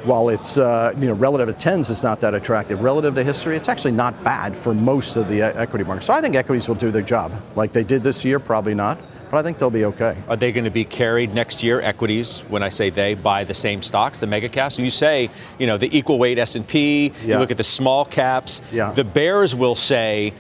while 0.08 0.30
it's 0.30 0.58
uh, 0.58 0.94
you 0.98 1.08
know 1.08 1.14
relative 1.14 1.48
to 1.48 1.54
tens, 1.54 1.92
it's 1.92 2.04
not 2.04 2.20
that 2.22 2.34
attractive. 2.34 2.82
Relative 2.82 3.14
to 3.16 3.24
history, 3.24 3.56
it's 3.56 3.70
actually 3.70 3.92
not 3.92 4.24
bad 4.24 4.56
for 4.56 4.74
most 4.74 5.16
of 5.16 5.28
the 5.28 5.42
equity 5.42 5.84
market. 5.84 6.04
So 6.04 6.14
I 6.14 6.22
think 6.22 6.36
equities 6.36 6.68
will 6.68 6.76
do 6.76 6.90
their 6.92 7.02
job, 7.02 7.32
like 7.56 7.74
they 7.74 7.84
did 7.84 8.04
this 8.04 8.26
year. 8.26 8.40
Probably 8.40 8.74
not 8.74 8.98
but 9.30 9.38
I 9.38 9.44
think 9.44 9.58
they'll 9.58 9.70
be 9.70 9.86
okay. 9.86 10.18
Are 10.28 10.36
they 10.36 10.52
going 10.52 10.64
to 10.64 10.70
be 10.70 10.86
carried 10.86 11.34
next 11.34 11.62
year? 11.62 11.82
Equities, 11.82 12.42
when 12.48 12.64
I 12.64 12.70
say 12.70 12.90
they, 12.90 13.14
buy 13.14 13.44
the 13.44 13.54
same 13.54 13.82
stocks, 13.82 14.20
the 14.20 14.28
mega 14.28 14.48
caps. 14.48 14.80
You 14.80 14.90
say, 14.90 15.30
you 15.60 15.68
know, 15.68 15.78
the 15.78 15.96
equal 15.96 16.18
weight 16.18 16.38
S 16.38 16.56
and 16.56 16.66
P. 16.66 17.12
Yeah. 17.24 17.36
You 17.36 17.40
look 17.40 17.52
at 17.52 17.58
the 17.58 17.64
small 17.64 18.06
caps. 18.06 18.62
Yeah. 18.72 18.92
The 18.92 19.04
bears 19.04 19.54
will 19.54 19.76
say 19.76 20.34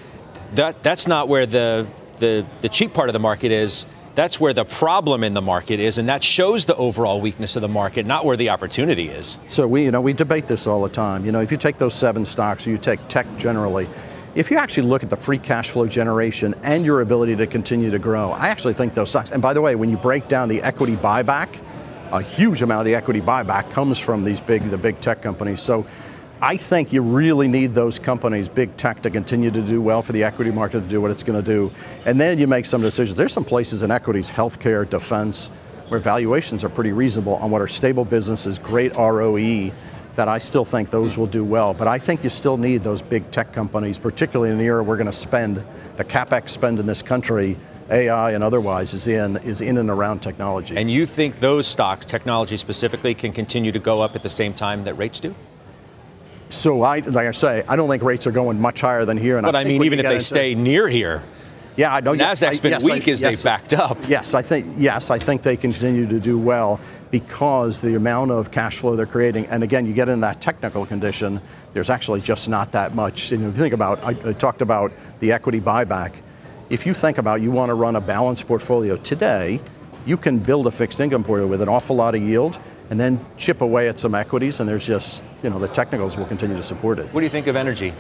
that 0.54 0.82
that's 0.84 1.08
not 1.08 1.28
where 1.28 1.46
the 1.46 1.86
the 2.18 2.46
the 2.62 2.70
cheap 2.70 2.94
part 2.94 3.10
of 3.10 3.14
the 3.14 3.20
market 3.20 3.52
is. 3.52 3.86
That's 4.18 4.40
where 4.40 4.52
the 4.52 4.66
problem 4.66 5.24
in 5.24 5.36
the 5.36 5.44
market 5.44 5.80
is, 5.80 6.00
and 6.00 6.10
that 6.10 6.24
shows 6.24 6.66
the 6.66 6.76
overall 6.76 7.22
weakness 7.22 7.56
of 7.56 7.62
the 7.62 7.68
market, 7.68 8.08
not 8.08 8.26
where 8.26 8.36
the 8.36 8.50
opportunity 8.50 9.10
is. 9.10 9.38
So 9.48 9.68
we, 9.68 9.84
you 9.84 9.92
know, 9.92 10.02
we 10.02 10.14
debate 10.14 10.48
this 10.48 10.66
all 10.66 10.82
the 10.82 10.90
time. 10.90 11.24
You 11.24 11.32
know, 11.32 11.40
if 11.40 11.52
you 11.52 11.58
take 11.58 11.78
those 11.78 11.94
seven 11.94 12.26
stocks, 12.26 12.66
or 12.66 12.72
you 12.72 12.80
take 12.80 13.00
tech 13.10 13.28
generally, 13.38 13.88
if 14.34 14.50
you 14.50 14.58
actually 14.58 14.88
look 14.88 15.04
at 15.04 15.12
the 15.12 15.16
free 15.16 15.38
cash 15.38 15.70
flow 15.70 15.86
generation 15.86 16.56
and 16.64 16.84
your 16.84 17.02
ability 17.02 17.36
to 17.36 17.46
continue 17.46 17.92
to 17.92 18.00
grow, 18.00 18.32
I 18.32 18.48
actually 18.48 18.74
think 18.74 18.96
those 18.96 19.12
stocks, 19.12 19.30
and 19.30 19.40
by 19.40 19.54
the 19.54 19.62
way, 19.62 19.76
when 19.76 19.92
you 19.92 19.98
break 19.98 20.28
down 20.28 20.50
the 20.50 20.64
equity 20.64 20.96
buyback, 20.96 21.50
a 22.12 22.20
huge 22.20 22.64
amount 22.64 22.80
of 22.80 22.86
the 22.86 22.96
equity 22.96 23.22
buyback 23.22 23.70
comes 23.72 24.00
from 24.00 24.24
these 24.24 24.40
big, 24.40 24.64
the 24.64 24.80
big 24.80 25.00
tech 25.00 25.22
companies. 25.22 25.62
So 25.62 25.86
I 26.40 26.56
think 26.56 26.94
you 26.94 27.02
really 27.02 27.48
need 27.48 27.74
those 27.74 27.98
companies, 27.98 28.48
big 28.48 28.78
tech, 28.78 29.02
to 29.02 29.10
continue 29.10 29.50
to 29.50 29.62
do 29.62 29.82
well 29.82 30.04
for 30.04 30.12
the 30.12 30.24
equity 30.24 30.52
market 30.52 30.82
to 30.82 30.88
do 30.88 31.02
what 31.02 31.10
it's 31.10 31.24
going 31.24 31.44
to 31.44 31.46
do. 31.46 31.72
And 32.06 32.22
then 32.22 32.38
you 32.38 32.46
make 32.46 32.68
some 32.68 32.82
decisions. 32.82 33.18
There's 33.18 33.34
some 33.34 33.46
places 33.46 33.82
in 33.82 33.90
equities, 33.90 34.30
healthcare, 34.30 34.88
defense, 34.88 35.48
where 35.88 36.00
valuations 36.00 36.64
are 36.64 36.70
pretty 36.70 36.92
reasonable 36.92 37.36
on 37.38 37.50
what 37.50 37.62
are 37.62 37.68
stable 37.68 38.06
businesses, 38.06 38.60
great 38.60 38.96
ROE, 38.96 39.72
that 40.16 40.28
I 40.28 40.38
still 40.38 40.66
think 40.66 40.92
those 40.92 41.18
will 41.18 41.28
do 41.28 41.44
well. 41.44 41.74
But 41.74 41.88
I 41.88 41.98
think 41.98 42.24
you 42.24 42.30
still 42.30 42.58
need 42.58 42.84
those 42.84 43.02
big 43.02 43.32
tech 43.32 43.52
companies, 43.52 43.98
particularly 43.98 44.52
in 44.52 44.60
the 44.60 44.66
era 44.66 44.84
we're 44.84 44.98
going 44.98 45.08
to 45.08 45.12
spend, 45.12 45.64
the 45.96 46.04
capex 46.04 46.50
spend 46.50 46.80
in 46.80 46.86
this 46.86 47.02
country, 47.02 47.58
AI 47.90 48.32
and 48.32 48.44
otherwise, 48.44 48.94
is 48.94 49.08
in 49.08 49.38
is 49.38 49.62
in 49.62 49.78
and 49.78 49.90
around 49.90 50.22
technology. 50.22 50.76
And 50.76 50.92
you 50.92 51.06
think 51.06 51.38
those 51.38 51.66
stocks, 51.66 52.06
technology 52.06 52.58
specifically, 52.58 53.16
can 53.16 53.32
continue 53.32 53.72
to 53.72 53.80
go 53.80 54.02
up 54.02 54.16
at 54.16 54.24
the 54.24 54.30
same 54.30 54.54
time 54.54 54.84
that 54.84 54.96
rates 54.96 55.20
do? 55.20 55.34
So 56.50 56.82
I, 56.82 57.00
like 57.00 57.28
I 57.28 57.32
say, 57.32 57.64
I 57.68 57.76
don't 57.76 57.90
think 57.90 58.04
rates 58.04 58.26
are 58.28 58.32
going 58.32 58.60
much 58.60 58.82
higher 58.82 59.06
than 59.06 59.18
here. 59.18 59.38
And 59.38 59.46
but 59.46 59.56
I, 59.56 59.62
I 59.62 59.64
mean, 59.66 59.84
even 59.84 60.00
if 60.00 60.06
they 60.06 60.20
stay 60.20 60.56
near 60.56 60.88
here, 60.88 61.24
yeah, 61.76 61.94
I 61.94 62.00
know. 62.00 62.14
Nasdaq's 62.14 62.60
been 62.60 62.72
yes, 62.72 62.84
weak 62.84 63.08
I, 63.08 63.12
as 63.12 63.22
yes, 63.22 63.38
they 63.38 63.44
backed 63.44 63.74
up. 63.74 63.98
Yes, 64.10 64.34
I 64.34 64.42
think 64.42 64.76
yes, 64.78 65.12
I 65.12 65.20
think 65.20 65.44
they 65.44 65.56
continue 65.56 66.08
to 66.08 66.20
do 66.20 66.38
well 66.40 66.80
because 67.12 67.82
the 67.82 67.96
amount 67.96 68.32
of 68.32 68.52
cash 68.52 68.78
flow 68.78 68.96
they're 68.96 69.06
creating, 69.06 69.46
and 69.48 69.64
again, 69.64 69.86
you 69.86 69.94
get 69.94 70.10
in 70.10 70.22
that 70.22 70.42
technical 70.42 70.86
condition, 70.86 71.40
there's 71.74 71.90
actually 71.90 72.20
just 72.20 72.50
not 72.50 72.72
that 72.72 72.96
much. 72.96 73.32
And 73.32 73.44
if 73.44 73.56
you 73.56 73.62
think 73.62 73.74
about, 73.74 74.04
I, 74.04 74.30
I 74.30 74.34
talked 74.34 74.62
about 74.62 74.92
the 75.20 75.32
equity 75.32 75.62
buyback. 75.62 76.14
If 76.70 76.86
you 76.86 76.94
think 76.94 77.18
about 77.18 77.42
you 77.42 77.52
want 77.52 77.70
to 77.70 77.76
run 77.76 77.96
a 77.96 78.02
balanced 78.02 78.48
portfolio 78.48 78.98
today, 78.98 79.62
you 80.06 80.18
can 80.18 80.40
build 80.40 80.68
a 80.68 80.72
fixed 80.72 81.00
income 81.00 81.24
portfolio 81.24 81.48
with 81.48 81.62
an 81.62 81.70
awful 81.70 81.96
lot 81.96 82.16
of 82.16 82.22
yield 82.22 82.60
and 82.90 83.00
then 83.00 83.24
chip 83.38 83.62
away 83.62 83.90
at 83.90 84.00
some 84.00 84.16
equities, 84.16 84.60
and 84.60 84.68
there's 84.68 84.86
just, 84.86 85.24
you 85.44 85.50
know, 85.50 85.60
the 85.60 85.68
technicals 85.68 86.18
will 86.18 86.26
continue 86.26 86.56
to 86.56 86.64
support 86.64 87.00
it. 87.00 87.06
What 87.14 87.22
do 87.22 87.26
you 87.26 87.30
think 87.30 87.48
of 87.48 87.56
energy? 87.56 87.94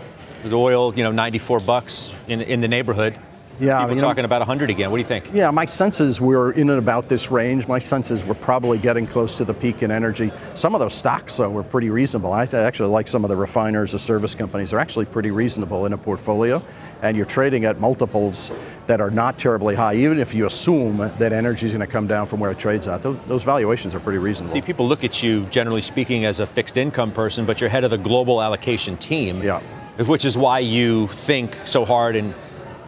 With 0.43 0.53
oil, 0.53 0.93
you 0.95 1.03
know, 1.03 1.11
94 1.11 1.59
bucks 1.61 2.13
in, 2.27 2.41
in 2.41 2.61
the 2.61 2.67
neighborhood. 2.67 3.17
Yeah, 3.59 3.81
people 3.81 3.97
talking 3.97 4.21
know, 4.21 4.25
about 4.25 4.41
100 4.41 4.69
again. 4.69 4.91
What 4.91 4.97
do 4.97 5.01
you 5.01 5.07
think? 5.07 5.33
Yeah, 5.33 5.49
my 5.49 5.65
sense 5.65 5.99
is 5.99 6.21
we're 6.21 6.51
in 6.51 6.69
and 6.69 6.77
about 6.77 7.09
this 7.09 7.31
range. 7.31 7.67
My 7.67 7.79
sense 7.79 8.11
is 8.11 8.23
we're 8.23 8.35
probably 8.35 8.77
getting 8.77 9.07
close 9.07 9.35
to 9.37 9.45
the 9.45 9.53
peak 9.53 9.81
in 9.81 9.89
energy. 9.89 10.31
Some 10.53 10.75
of 10.75 10.79
those 10.79 10.93
stocks, 10.93 11.37
though, 11.37 11.49
were 11.49 11.63
pretty 11.63 11.89
reasonable. 11.89 12.33
I 12.33 12.43
actually 12.43 12.89
like 12.89 13.07
some 13.07 13.25
of 13.25 13.29
the 13.29 13.35
refiners, 13.35 13.93
the 13.93 13.99
service 13.99 14.35
companies. 14.35 14.69
They're 14.69 14.79
actually 14.79 15.05
pretty 15.05 15.31
reasonable 15.31 15.87
in 15.87 15.93
a 15.93 15.97
portfolio, 15.97 16.61
and 17.01 17.15
you're 17.15 17.25
trading 17.25 17.65
at 17.65 17.79
multiples 17.79 18.51
that 18.87 19.01
are 19.01 19.11
not 19.11 19.37
terribly 19.37 19.75
high. 19.75 19.95
Even 19.95 20.19
if 20.19 20.33
you 20.33 20.45
assume 20.45 20.97
that 20.97 21.33
energy 21.33 21.65
is 21.65 21.71
going 21.71 21.85
to 21.85 21.91
come 21.91 22.07
down 22.07 22.27
from 22.27 22.39
where 22.39 22.51
it 22.51 22.59
trades 22.59 22.87
at, 22.87 23.01
those, 23.01 23.43
valuations 23.43 23.93
are 23.93 23.99
pretty 23.99 24.17
reasonable. 24.17 24.51
See, 24.51 24.61
people 24.61 24.87
look 24.87 25.03
at 25.03 25.21
you, 25.21 25.45
generally 25.45 25.81
speaking, 25.81 26.25
as 26.25 26.39
a 26.39 26.45
fixed 26.45 26.77
income 26.77 27.11
person, 27.11 27.45
but 27.45 27.61
you're 27.61 27.69
head 27.69 27.83
of 27.83 27.91
the 27.91 27.97
global 27.97 28.41
allocation 28.41 28.97
team. 28.97 29.41
Yeah. 29.41 29.59
Which 30.05 30.25
is 30.25 30.37
why 30.37 30.59
you 30.59 31.07
think 31.07 31.55
so 31.55 31.85
hard 31.85 32.15
and 32.15 32.33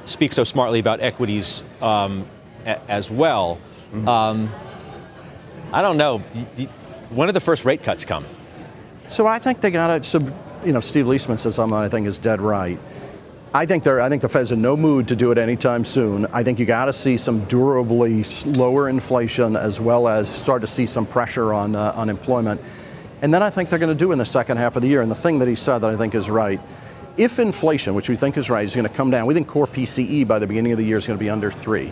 speak 0.06 0.32
so 0.34 0.44
smartly 0.44 0.80
about 0.80 1.02
equities 1.02 1.64
um, 1.82 2.26
as 2.66 3.10
well. 3.10 3.60
Mm-hmm. 3.92 4.08
Um, 4.08 4.50
I 5.72 5.82
don't 5.82 5.98
know. 5.98 6.20
When 7.10 7.28
did 7.28 7.34
the 7.34 7.42
first 7.42 7.66
rate 7.66 7.84
cuts 7.84 8.06
come? 8.06 8.26
So 9.08 9.26
I 9.26 9.40
think 9.40 9.62
they 9.62 9.72
got 9.72 9.96
it. 9.96 10.06
So 10.06 10.20
you 10.66 10.74
know, 10.74 10.80
Steve 10.80 11.06
Liesman 11.06 11.40
says 11.40 11.56
something 11.56 11.78
I 11.78 11.90
think 11.90 12.08
is 12.08 12.18
dead 12.18 12.42
right. 12.42 12.80
I 13.54 13.66
think 13.66 13.84
they're. 13.84 14.00
I 14.00 14.10
think 14.10 14.22
the 14.22 14.30
Fed's 14.30 14.52
in 14.52 14.62
no 14.62 14.78
mood 14.78 15.08
to 15.08 15.16
do 15.16 15.32
it 15.32 15.38
anytime 15.38 15.84
soon. 15.84 16.28
I 16.28 16.44
think 16.44 16.60
you 16.60 16.66
got 16.66 16.86
to 16.86 16.94
see 16.94 17.18
some 17.18 17.46
durably 17.46 18.24
lower 18.46 18.88
inflation 18.90 19.56
as 19.56 19.80
well 19.80 20.08
as 20.08 20.30
start 20.30 20.62
to 20.62 20.68
see 20.68 20.86
some 20.86 21.08
pressure 21.08 21.52
on 21.52 21.76
uh, 21.76 21.94
unemployment, 21.96 22.62
and 23.24 23.34
then 23.34 23.42
I 23.42 23.50
think 23.50 23.70
they're 23.70 23.80
going 23.80 23.92
to 23.92 23.98
do 23.98 24.12
in 24.12 24.20
the 24.20 24.26
second 24.26 24.58
half 24.58 24.76
of 24.76 24.84
the 24.84 24.88
year. 24.88 25.02
And 25.02 25.10
the 25.10 25.16
thing 25.16 25.40
that 25.40 25.48
he 25.48 25.56
said 25.56 25.80
that 25.80 25.90
I 25.90 25.96
think 25.96 26.14
is 26.14 26.30
right 26.30 26.62
if 27.20 27.38
inflation, 27.38 27.96
which 27.96 28.08
we 28.08 28.16
think 28.16 28.38
is 28.38 28.50
right, 28.50 28.64
is 28.64 28.74
going 28.74 28.88
to 28.88 28.94
come 28.94 29.12
down, 29.12 29.26
we 29.26 29.34
think 29.34 29.46
core 29.46 29.68
PCE 29.68 30.26
by 30.26 30.40
the 30.40 30.48
beginning 30.48 30.72
of 30.72 30.78
the 30.78 30.86
year 30.86 30.98
is 30.98 31.06
going 31.06 31.20
to 31.20 31.24
be 31.24 31.30
under 31.30 31.52
three. 31.52 31.92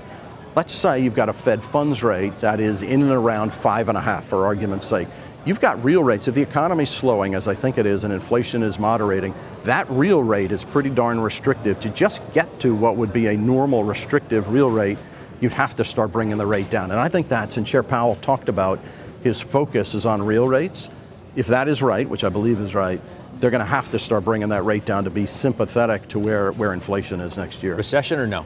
Let's 0.56 0.72
say 0.72 1.02
you've 1.02 1.16
got 1.16 1.28
a 1.28 1.34
Fed 1.34 1.62
funds 1.62 2.02
rate 2.02 2.40
that 2.40 2.62
is 2.62 2.82
in 2.82 3.02
and 3.02 3.12
around 3.12 3.52
five 3.52 3.90
and 3.90 3.98
a 3.98 4.02
half, 4.02 4.24
for 4.24 4.46
argument's 4.46 4.86
sake. 4.86 5.10
You've 5.44 5.60
got 5.60 5.84
real 5.84 6.02
rates. 6.02 6.30
If 6.30 6.36
the 6.36 6.42
economy's 6.42 6.90
slowing, 6.90 7.36
as 7.36 7.50
I 7.50 7.56
think 7.56 7.78
it 7.78 7.86
is, 7.86 8.06
and 8.06 8.14
inflation 8.14 8.64
is 8.64 8.80
moderating, 8.80 9.36
that 9.68 9.90
real 9.90 10.24
rate 10.24 10.52
is 10.52 10.64
pretty 10.64 10.90
darn 10.90 11.20
restrictive. 11.20 11.80
To 11.82 11.90
just 11.90 12.22
get 12.34 12.60
to 12.62 12.74
what 12.74 12.96
would 12.96 13.12
be 13.12 13.28
a 13.28 13.38
normal 13.38 13.84
restrictive 13.84 14.50
real 14.50 14.70
rate, 14.70 14.98
you'd 15.42 15.52
have 15.52 15.76
to 15.76 15.84
start 15.84 16.12
bringing 16.12 16.38
the 16.38 16.46
rate 16.46 16.70
down. 16.70 16.92
And 16.92 17.00
I 17.00 17.10
think 17.10 17.28
that's, 17.28 17.58
and 17.58 17.68
Chair 17.68 17.84
Powell 17.84 18.16
talked 18.16 18.50
about 18.50 18.80
his 19.24 19.42
focus 19.42 19.94
is 19.94 20.06
on 20.06 20.22
real 20.24 20.48
rates. 20.48 20.90
If 21.36 21.48
that 21.48 21.68
is 21.68 21.82
right, 21.82 22.08
which 22.08 22.24
I 22.24 22.30
believe 22.30 22.62
is 22.62 22.74
right, 22.74 23.00
they're 23.40 23.52
going 23.52 23.60
to 23.60 23.66
have 23.66 23.92
to 23.92 24.00
start 24.00 24.24
bringing 24.24 24.50
that 24.50 24.64
rate 24.64 24.86
down 24.86 25.04
to 25.04 25.10
be 25.10 25.26
sympathetic 25.26 26.08
to 26.10 26.20
where, 26.20 26.52
where 26.54 26.74
inflation 26.74 27.20
is 27.20 27.38
next 27.38 27.62
year. 27.62 27.76
Recession 27.76 28.20
or 28.20 28.26
no? 28.26 28.46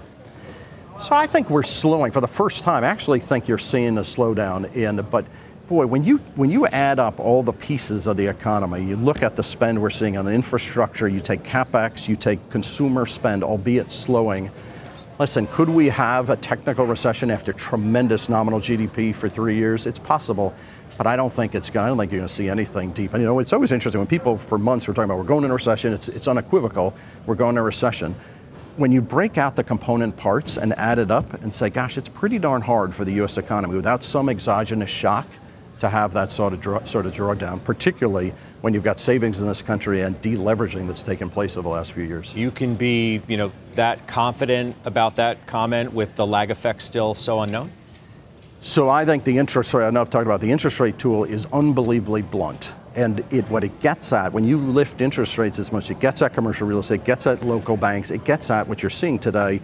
So 0.99 1.15
I 1.15 1.25
think 1.27 1.49
we're 1.49 1.63
slowing 1.63 2.11
for 2.11 2.21
the 2.21 2.27
first 2.27 2.63
time. 2.63 2.83
I 2.83 2.87
actually 2.87 3.19
think 3.19 3.47
you're 3.47 3.57
seeing 3.57 3.97
a 3.97 4.01
slowdown 4.01 4.75
in, 4.75 4.97
but 5.09 5.25
boy, 5.71 5.85
when 5.85 6.03
you 6.03 6.17
when 6.35 6.51
you 6.51 6.67
add 6.67 6.99
up 6.99 7.17
all 7.21 7.41
the 7.41 7.53
pieces 7.53 8.05
of 8.05 8.17
the 8.17 8.27
economy, 8.27 8.83
you 8.83 8.97
look 8.97 9.23
at 9.23 9.37
the 9.37 9.41
spend 9.41 9.81
we're 9.81 9.89
seeing 9.89 10.17
on 10.17 10.27
infrastructure, 10.27 11.07
you 11.07 11.21
take 11.21 11.43
capex, 11.43 12.09
you 12.09 12.17
take 12.17 12.49
consumer 12.49 13.05
spend, 13.05 13.41
albeit 13.41 13.89
slowing. 13.89 14.51
Listen, 15.17 15.47
could 15.47 15.69
we 15.69 15.87
have 15.87 16.29
a 16.29 16.35
technical 16.35 16.85
recession 16.85 17.31
after 17.31 17.53
tremendous 17.53 18.27
nominal 18.27 18.59
GDP 18.59 19.15
for 19.15 19.29
three 19.29 19.55
years? 19.55 19.85
It's 19.85 19.99
possible 19.99 20.53
but 20.97 21.07
I 21.07 21.15
don't 21.15 21.31
think 21.31 21.55
it's 21.55 21.69
I 21.69 21.87
don't 21.87 21.97
think 21.97 22.11
you're 22.11 22.19
going 22.19 22.27
to 22.27 22.33
see 22.33 22.49
anything 22.49 22.91
deep. 22.91 23.13
And 23.13 23.21
you 23.21 23.27
know, 23.27 23.39
it's 23.39 23.53
always 23.53 23.71
interesting 23.71 23.99
when 23.99 24.07
people 24.07 24.37
for 24.37 24.57
months 24.57 24.87
were 24.87 24.93
talking 24.93 25.09
about 25.09 25.19
we're 25.19 25.23
going 25.23 25.43
into 25.43 25.53
a 25.53 25.55
recession. 25.55 25.93
It's, 25.93 26.09
it's 26.09 26.27
unequivocal. 26.27 26.93
We're 27.25 27.35
going 27.35 27.51
into 27.51 27.61
a 27.61 27.63
recession. 27.63 28.13
When 28.75 28.91
you 28.91 29.01
break 29.01 29.37
out 29.37 29.55
the 29.55 29.63
component 29.63 30.17
parts 30.17 30.57
and 30.57 30.73
add 30.73 30.99
it 30.99 31.09
up 31.09 31.33
and 31.41 31.55
say, 31.55 31.69
gosh, 31.69 31.97
it's 31.97 32.09
pretty 32.09 32.39
darn 32.39 32.61
hard 32.61 32.93
for 32.93 33.05
the 33.05 33.13
U.S. 33.13 33.37
economy 33.37 33.75
without 33.75 34.03
some 34.03 34.27
exogenous 34.29 34.89
shock 34.89 35.25
to 35.81 35.89
have 35.89 36.13
that 36.13 36.31
sort 36.31 36.53
of 36.53 36.61
draw, 36.61 36.83
sort 36.85 37.05
of 37.05 37.13
drawdown, 37.13 37.63
particularly 37.63 38.33
when 38.61 38.73
you've 38.73 38.83
got 38.83 38.99
savings 38.99 39.41
in 39.41 39.47
this 39.47 39.61
country 39.61 40.01
and 40.01 40.19
deleveraging 40.21 40.87
that's 40.87 41.01
taken 41.01 41.29
place 41.29 41.57
over 41.57 41.63
the 41.63 41.73
last 41.73 41.91
few 41.91 42.03
years. 42.03 42.33
You 42.35 42.51
can 42.51 42.75
be, 42.75 43.21
you 43.27 43.35
know, 43.35 43.51
that 43.75 44.07
confident 44.07 44.75
about 44.85 45.15
that 45.17 45.45
comment 45.47 45.91
with 45.93 46.15
the 46.15 46.25
lag 46.25 46.51
effect 46.51 46.81
still 46.81 47.13
so 47.13 47.41
unknown. 47.41 47.71
So 48.61 48.89
I 48.89 49.05
think 49.05 49.23
the 49.23 49.39
interest 49.39 49.73
rate, 49.73 49.87
I 49.87 49.89
know 49.89 50.01
I've 50.01 50.11
talked 50.11 50.27
about 50.27 50.39
the 50.39 50.51
interest 50.51 50.79
rate 50.79 50.99
tool 50.99 51.23
is 51.23 51.47
unbelievably 51.51 52.21
blunt. 52.23 52.71
And 52.93 53.23
it, 53.31 53.49
what 53.49 53.63
it 53.63 53.79
gets 53.79 54.13
at, 54.13 54.33
when 54.33 54.43
you 54.43 54.57
lift 54.57 55.01
interest 55.01 55.37
rates 55.37 55.57
as 55.57 55.71
much, 55.71 55.89
it 55.89 55.99
gets 55.99 56.21
at 56.21 56.33
commercial 56.33 56.67
real 56.67 56.79
estate, 56.79 57.05
gets 57.05 57.25
at 57.25 57.43
local 57.43 57.75
banks, 57.75 58.11
it 58.11 58.23
gets 58.23 58.51
at 58.51 58.67
what 58.67 58.83
you're 58.83 58.89
seeing 58.91 59.17
today. 59.17 59.61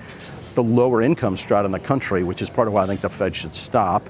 the 0.57 0.63
lower 0.63 1.03
income 1.03 1.37
strata 1.37 1.67
in 1.67 1.71
the 1.71 1.79
country, 1.79 2.23
which 2.23 2.41
is 2.41 2.49
part 2.49 2.67
of 2.67 2.73
why 2.73 2.81
I 2.81 2.87
think 2.87 3.01
the 3.01 3.09
Fed 3.09 3.35
should 3.35 3.53
stop. 3.53 4.09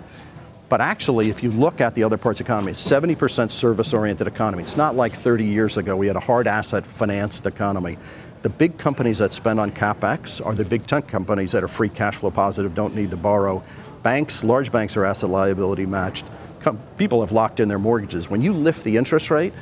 But 0.70 0.82
actually, 0.82 1.30
if 1.30 1.44
you 1.44 1.52
look 1.52 1.80
at 1.80 1.94
the 1.94 2.04
other 2.04 2.18
parts 2.18 2.42
of 2.42 2.46
the 2.46 2.52
economy, 2.52 2.72
it's 2.72 2.86
70% 2.86 3.50
service 3.50 3.94
oriented 3.94 4.28
economy. 4.28 4.64
It's 4.64 4.76
not 4.76 4.96
like 4.96 5.14
30 5.14 5.46
years 5.46 5.78
ago 5.78 5.96
we 5.96 6.08
had 6.08 6.18
a 6.18 6.22
hard 6.22 6.46
asset 6.46 6.86
financed 6.86 7.46
economy. 7.46 7.98
The 8.42 8.50
big 8.50 8.78
companies 8.78 9.20
that 9.20 9.32
spend 9.32 9.60
on 9.60 9.72
capex 9.72 10.46
are 10.46 10.54
the 10.54 10.66
big 10.66 10.86
tech 10.86 11.08
companies 11.08 11.54
that 11.54 11.64
are 11.64 11.68
free 11.70 11.90
cash 11.90 12.16
flow 12.16 12.32
positive, 12.32 12.76
don't 12.76 12.96
need 12.96 13.12
to 13.12 13.18
borrow. 13.18 13.64
Banks, 14.04 14.44
large 14.44 14.72
banks 14.72 14.98
are 14.98 15.06
asset 15.06 15.30
liability 15.30 15.86
matched. 15.86 16.26
Com- 16.60 16.80
people 16.98 17.22
have 17.22 17.32
locked 17.32 17.60
in 17.60 17.70
their 17.70 17.80
mortgages. 17.80 18.30
When 18.30 18.42
you 18.42 18.54
lift 18.54 18.84
the 18.84 18.98
interest 18.98 19.32
rate, 19.32 19.54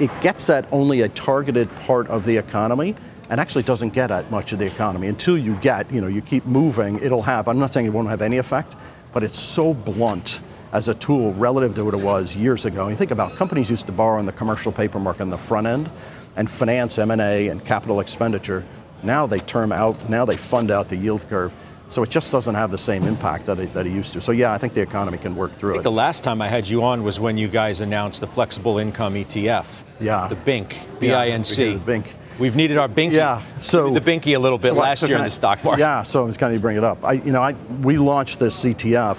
it 0.00 0.10
gets 0.20 0.48
at 0.50 0.70
only 0.72 1.02
a 1.02 1.08
targeted 1.10 1.74
part 1.76 2.08
of 2.08 2.24
the 2.24 2.36
economy 2.36 2.94
and 3.28 3.40
actually 3.40 3.62
doesn't 3.62 3.90
get 3.90 4.10
at 4.10 4.30
much 4.30 4.52
of 4.52 4.58
the 4.58 4.66
economy 4.66 5.08
until 5.08 5.36
you 5.36 5.54
get, 5.56 5.90
you 5.92 6.00
know, 6.00 6.06
you 6.06 6.22
keep 6.22 6.46
moving, 6.46 6.98
it'll 7.00 7.22
have, 7.22 7.48
I'm 7.48 7.58
not 7.58 7.72
saying 7.72 7.86
it 7.86 7.92
won't 7.92 8.08
have 8.08 8.22
any 8.22 8.38
effect, 8.38 8.74
but 9.12 9.22
it's 9.22 9.38
so 9.38 9.74
blunt 9.74 10.40
as 10.72 10.88
a 10.88 10.94
tool 10.94 11.32
relative 11.34 11.74
to 11.76 11.84
what 11.84 11.94
it 11.94 12.02
was 12.02 12.36
years 12.36 12.64
ago. 12.64 12.82
And 12.82 12.90
you 12.90 12.96
think 12.96 13.10
about 13.10 13.36
companies 13.36 13.70
used 13.70 13.86
to 13.86 13.92
borrow 13.92 14.18
in 14.20 14.26
the 14.26 14.32
commercial 14.32 14.72
paper 14.72 14.98
market 14.98 15.22
on 15.22 15.30
the 15.30 15.38
front 15.38 15.66
end 15.66 15.90
and 16.36 16.50
finance 16.50 16.98
M&A 16.98 17.48
and 17.48 17.64
capital 17.64 18.00
expenditure. 18.00 18.64
Now 19.02 19.26
they 19.26 19.38
term 19.38 19.72
out, 19.72 20.08
now 20.10 20.24
they 20.24 20.36
fund 20.36 20.70
out 20.70 20.88
the 20.88 20.96
yield 20.96 21.26
curve. 21.28 21.54
So 21.88 22.02
it 22.02 22.10
just 22.10 22.32
doesn't 22.32 22.56
have 22.56 22.72
the 22.72 22.78
same 22.78 23.04
impact 23.04 23.46
that 23.46 23.60
it, 23.60 23.72
that 23.74 23.86
it 23.86 23.92
used 23.92 24.12
to. 24.14 24.20
So 24.20 24.32
yeah, 24.32 24.52
I 24.52 24.58
think 24.58 24.72
the 24.72 24.80
economy 24.82 25.18
can 25.18 25.36
work 25.36 25.54
through 25.54 25.70
I 25.70 25.72
think 25.74 25.82
it. 25.82 25.84
the 25.84 25.92
last 25.92 26.24
time 26.24 26.42
I 26.42 26.48
had 26.48 26.68
you 26.68 26.82
on 26.82 27.04
was 27.04 27.20
when 27.20 27.38
you 27.38 27.46
guys 27.46 27.80
announced 27.80 28.20
the 28.20 28.26
flexible 28.26 28.78
income 28.78 29.14
ETF. 29.14 29.84
Yeah. 30.00 30.26
The 30.26 30.34
BINC, 30.34 30.72
Yeah, 30.72 30.98
B-I-N-C. 30.98 31.74
the 31.76 31.78
BINC. 31.92 32.06
We've 32.40 32.56
needed 32.56 32.76
our 32.76 32.88
BINC. 32.88 33.12
Yeah, 33.14 33.40
so 33.58 33.90
the 33.94 34.00
BINC 34.00 34.26
a 34.34 34.36
little 34.36 34.58
bit 34.58 34.74
so 34.74 34.80
last 34.80 35.02
year 35.08 35.16
in 35.16 35.22
the 35.24 35.30
stock 35.30 35.62
market. 35.62 35.80
Yeah, 35.80 36.02
so 36.02 36.22
I 36.22 36.26
was 36.26 36.36
kind 36.36 36.54
of 36.54 36.60
bring 36.60 36.76
it 36.76 36.84
up. 36.84 36.98
I, 37.04 37.12
you 37.12 37.30
know, 37.32 37.40
I, 37.40 37.52
we 37.82 37.96
launched 37.98 38.40
this 38.40 38.62
ETF. 38.64 39.16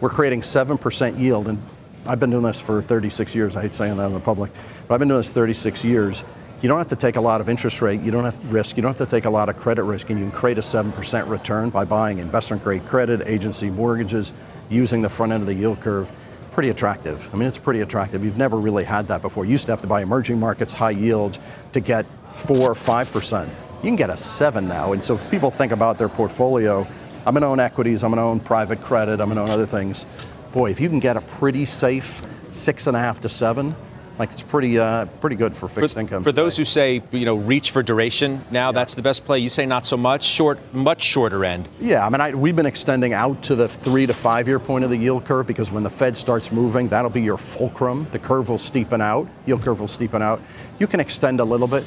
We're 0.00 0.08
creating 0.08 0.42
seven 0.42 0.78
percent 0.78 1.18
yield, 1.18 1.46
and 1.48 1.60
I've 2.06 2.18
been 2.18 2.30
doing 2.30 2.44
this 2.44 2.60
for 2.60 2.80
36 2.80 3.34
years. 3.34 3.56
I 3.56 3.62
hate 3.62 3.74
saying 3.74 3.98
that 3.98 4.06
in 4.06 4.14
the 4.14 4.20
public, 4.20 4.50
but 4.88 4.94
I've 4.94 4.98
been 4.98 5.08
doing 5.08 5.20
this 5.20 5.30
36 5.30 5.84
years. 5.84 6.24
You 6.62 6.68
don't 6.68 6.78
have 6.78 6.88
to 6.88 6.96
take 6.96 7.16
a 7.16 7.20
lot 7.20 7.40
of 7.40 7.48
interest 7.48 7.80
rate. 7.80 8.00
You 8.00 8.10
don't 8.10 8.24
have 8.24 8.52
risk. 8.52 8.76
You 8.76 8.82
don't 8.82 8.96
have 8.96 9.08
to 9.08 9.10
take 9.10 9.24
a 9.24 9.30
lot 9.30 9.48
of 9.48 9.58
credit 9.58 9.82
risk, 9.82 10.10
and 10.10 10.18
you 10.18 10.24
can 10.26 10.32
create 10.32 10.58
a 10.58 10.62
seven 10.62 10.92
percent 10.92 11.26
return 11.28 11.68
by 11.70 11.84
buying 11.84 12.18
investment 12.18 12.64
grade 12.64 12.86
credit, 12.86 13.22
agency 13.26 13.68
mortgages, 13.68 14.32
using 14.70 15.02
the 15.02 15.08
front 15.10 15.32
end 15.32 15.42
of 15.42 15.46
the 15.46 15.54
yield 15.54 15.80
curve. 15.80 16.10
Pretty 16.52 16.70
attractive. 16.70 17.28
I 17.32 17.36
mean, 17.36 17.46
it's 17.46 17.58
pretty 17.58 17.80
attractive. 17.80 18.24
You've 18.24 18.38
never 18.38 18.56
really 18.56 18.84
had 18.84 19.08
that 19.08 19.22
before. 19.22 19.44
You 19.44 19.52
used 19.52 19.66
to 19.66 19.72
have 19.72 19.82
to 19.82 19.86
buy 19.86 20.02
emerging 20.02 20.40
markets, 20.40 20.72
high 20.72 20.90
yield 20.90 21.38
to 21.72 21.80
get 21.80 22.06
four 22.24 22.70
or 22.70 22.74
five 22.74 23.10
percent. 23.12 23.50
You 23.82 23.88
can 23.88 23.96
get 23.96 24.10
a 24.10 24.16
seven 24.16 24.66
now, 24.66 24.92
and 24.92 25.04
so 25.04 25.18
people 25.30 25.50
think 25.50 25.72
about 25.72 25.98
their 25.98 26.08
portfolio. 26.08 26.86
I'm 27.26 27.34
going 27.34 27.42
to 27.42 27.48
own 27.48 27.60
equities. 27.60 28.02
I'm 28.02 28.10
going 28.10 28.18
to 28.18 28.22
own 28.22 28.40
private 28.40 28.82
credit. 28.82 29.20
I'm 29.20 29.28
going 29.32 29.36
to 29.36 29.42
own 29.42 29.50
other 29.50 29.66
things. 29.66 30.06
Boy, 30.52 30.70
if 30.70 30.80
you 30.80 30.88
can 30.88 31.00
get 31.00 31.16
a 31.16 31.20
pretty 31.20 31.64
safe 31.64 32.22
six 32.50 32.86
and 32.86 32.96
a 32.96 33.00
half 33.00 33.20
to 33.20 33.28
seven, 33.28 33.74
like 34.18 34.32
it's 34.32 34.42
pretty, 34.42 34.78
uh, 34.78 35.06
pretty 35.20 35.36
good 35.36 35.54
for 35.54 35.66
fixed 35.68 35.94
For, 35.94 36.00
income. 36.00 36.22
for 36.22 36.32
those 36.32 36.56
who 36.56 36.64
say, 36.64 37.02
you 37.10 37.24
know, 37.24 37.36
reach 37.36 37.70
for 37.70 37.82
duration 37.82 38.44
now, 38.50 38.70
that's 38.70 38.94
the 38.94 39.00
best 39.00 39.24
play. 39.24 39.38
You 39.38 39.48
say 39.48 39.64
not 39.64 39.86
so 39.86 39.96
much, 39.96 40.24
short, 40.24 40.58
much 40.74 41.00
shorter 41.02 41.42
end. 41.44 41.68
Yeah, 41.80 42.04
I 42.04 42.10
mean, 42.10 42.20
I, 42.20 42.34
we've 42.34 42.56
been 42.56 42.66
extending 42.66 43.14
out 43.14 43.42
to 43.44 43.54
the 43.54 43.66
three 43.68 44.06
to 44.06 44.12
five 44.12 44.46
year 44.46 44.58
point 44.58 44.84
of 44.84 44.90
the 44.90 44.96
yield 44.96 45.24
curve 45.24 45.46
because 45.46 45.70
when 45.70 45.84
the 45.84 45.90
Fed 45.90 46.16
starts 46.16 46.52
moving, 46.52 46.88
that'll 46.88 47.10
be 47.10 47.22
your 47.22 47.38
fulcrum. 47.38 48.08
The 48.12 48.18
curve 48.18 48.50
will 48.50 48.58
steepen 48.58 49.00
out, 49.00 49.26
yield 49.46 49.62
curve 49.62 49.80
will 49.80 49.86
steepen 49.86 50.20
out. 50.20 50.42
You 50.78 50.86
can 50.86 51.00
extend 51.00 51.40
a 51.40 51.44
little 51.44 51.68
bit, 51.68 51.84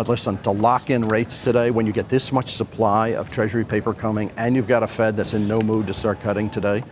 but 0.00 0.08
listen, 0.08 0.38
to 0.38 0.50
lock 0.50 0.88
in 0.88 1.06
rates 1.08 1.36
today 1.36 1.70
when 1.70 1.84
you 1.84 1.92
get 1.92 2.08
this 2.08 2.32
much 2.32 2.54
supply 2.54 3.08
of 3.08 3.30
Treasury 3.30 3.66
paper 3.66 3.92
coming 3.92 4.30
and 4.38 4.56
you've 4.56 4.66
got 4.66 4.82
a 4.82 4.86
Fed 4.86 5.14
that's 5.14 5.34
in 5.34 5.46
no 5.46 5.60
mood 5.60 5.86
to 5.88 5.92
start 5.92 6.22
cutting 6.22 6.48
today, 6.48 6.82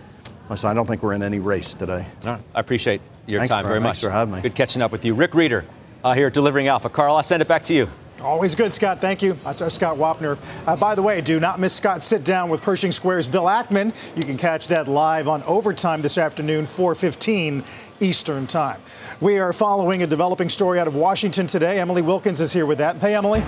listen, 0.50 0.68
I 0.68 0.74
don't 0.74 0.84
think 0.84 1.02
we're 1.02 1.14
in 1.14 1.22
any 1.22 1.38
race 1.38 1.72
today. 1.72 2.04
All 2.26 2.32
right. 2.32 2.40
I 2.54 2.60
appreciate 2.60 3.00
your 3.26 3.40
Thanks 3.40 3.48
time 3.48 3.64
for- 3.64 3.68
very 3.68 3.80
thanks 3.80 3.96
much. 3.96 4.06
for 4.06 4.10
having 4.10 4.34
me. 4.34 4.42
Good 4.42 4.54
catching 4.54 4.82
up 4.82 4.92
with 4.92 5.06
you. 5.06 5.14
Rick 5.14 5.30
Rieder 5.30 5.64
uh, 6.04 6.12
here 6.12 6.26
at 6.26 6.34
Delivering 6.34 6.68
Alpha. 6.68 6.90
Carl, 6.90 7.16
I'll 7.16 7.22
send 7.22 7.40
it 7.40 7.48
back 7.48 7.64
to 7.64 7.74
you. 7.74 7.88
Always 8.22 8.54
good, 8.54 8.74
Scott. 8.74 9.00
Thank 9.00 9.22
you. 9.22 9.38
That's 9.44 9.62
our 9.62 9.70
Scott 9.70 9.96
Wapner. 9.96 10.36
Uh, 10.66 10.76
by 10.76 10.94
the 10.96 11.02
way, 11.02 11.20
do 11.22 11.40
not 11.40 11.60
miss 11.60 11.72
Scott's 11.72 12.04
sit 12.04 12.24
down 12.24 12.50
with 12.50 12.60
Pershing 12.60 12.90
Square's 12.92 13.28
Bill 13.28 13.44
Ackman. 13.44 13.94
You 14.16 14.24
can 14.24 14.36
catch 14.36 14.66
that 14.68 14.86
live 14.88 15.28
on 15.28 15.42
Overtime 15.44 16.02
this 16.02 16.18
afternoon, 16.18 16.66
4:15 16.66 17.64
Eastern 18.00 18.46
Time. 18.46 18.80
We 19.20 19.38
are 19.38 19.52
following 19.52 20.02
a 20.02 20.06
developing 20.06 20.48
story 20.48 20.78
out 20.78 20.86
of 20.86 20.94
Washington 20.94 21.46
today. 21.46 21.80
Emily 21.80 22.02
Wilkins 22.02 22.40
is 22.40 22.52
here 22.52 22.66
with 22.66 22.78
that. 22.78 22.96
Hey, 22.96 23.14
Emily. 23.14 23.42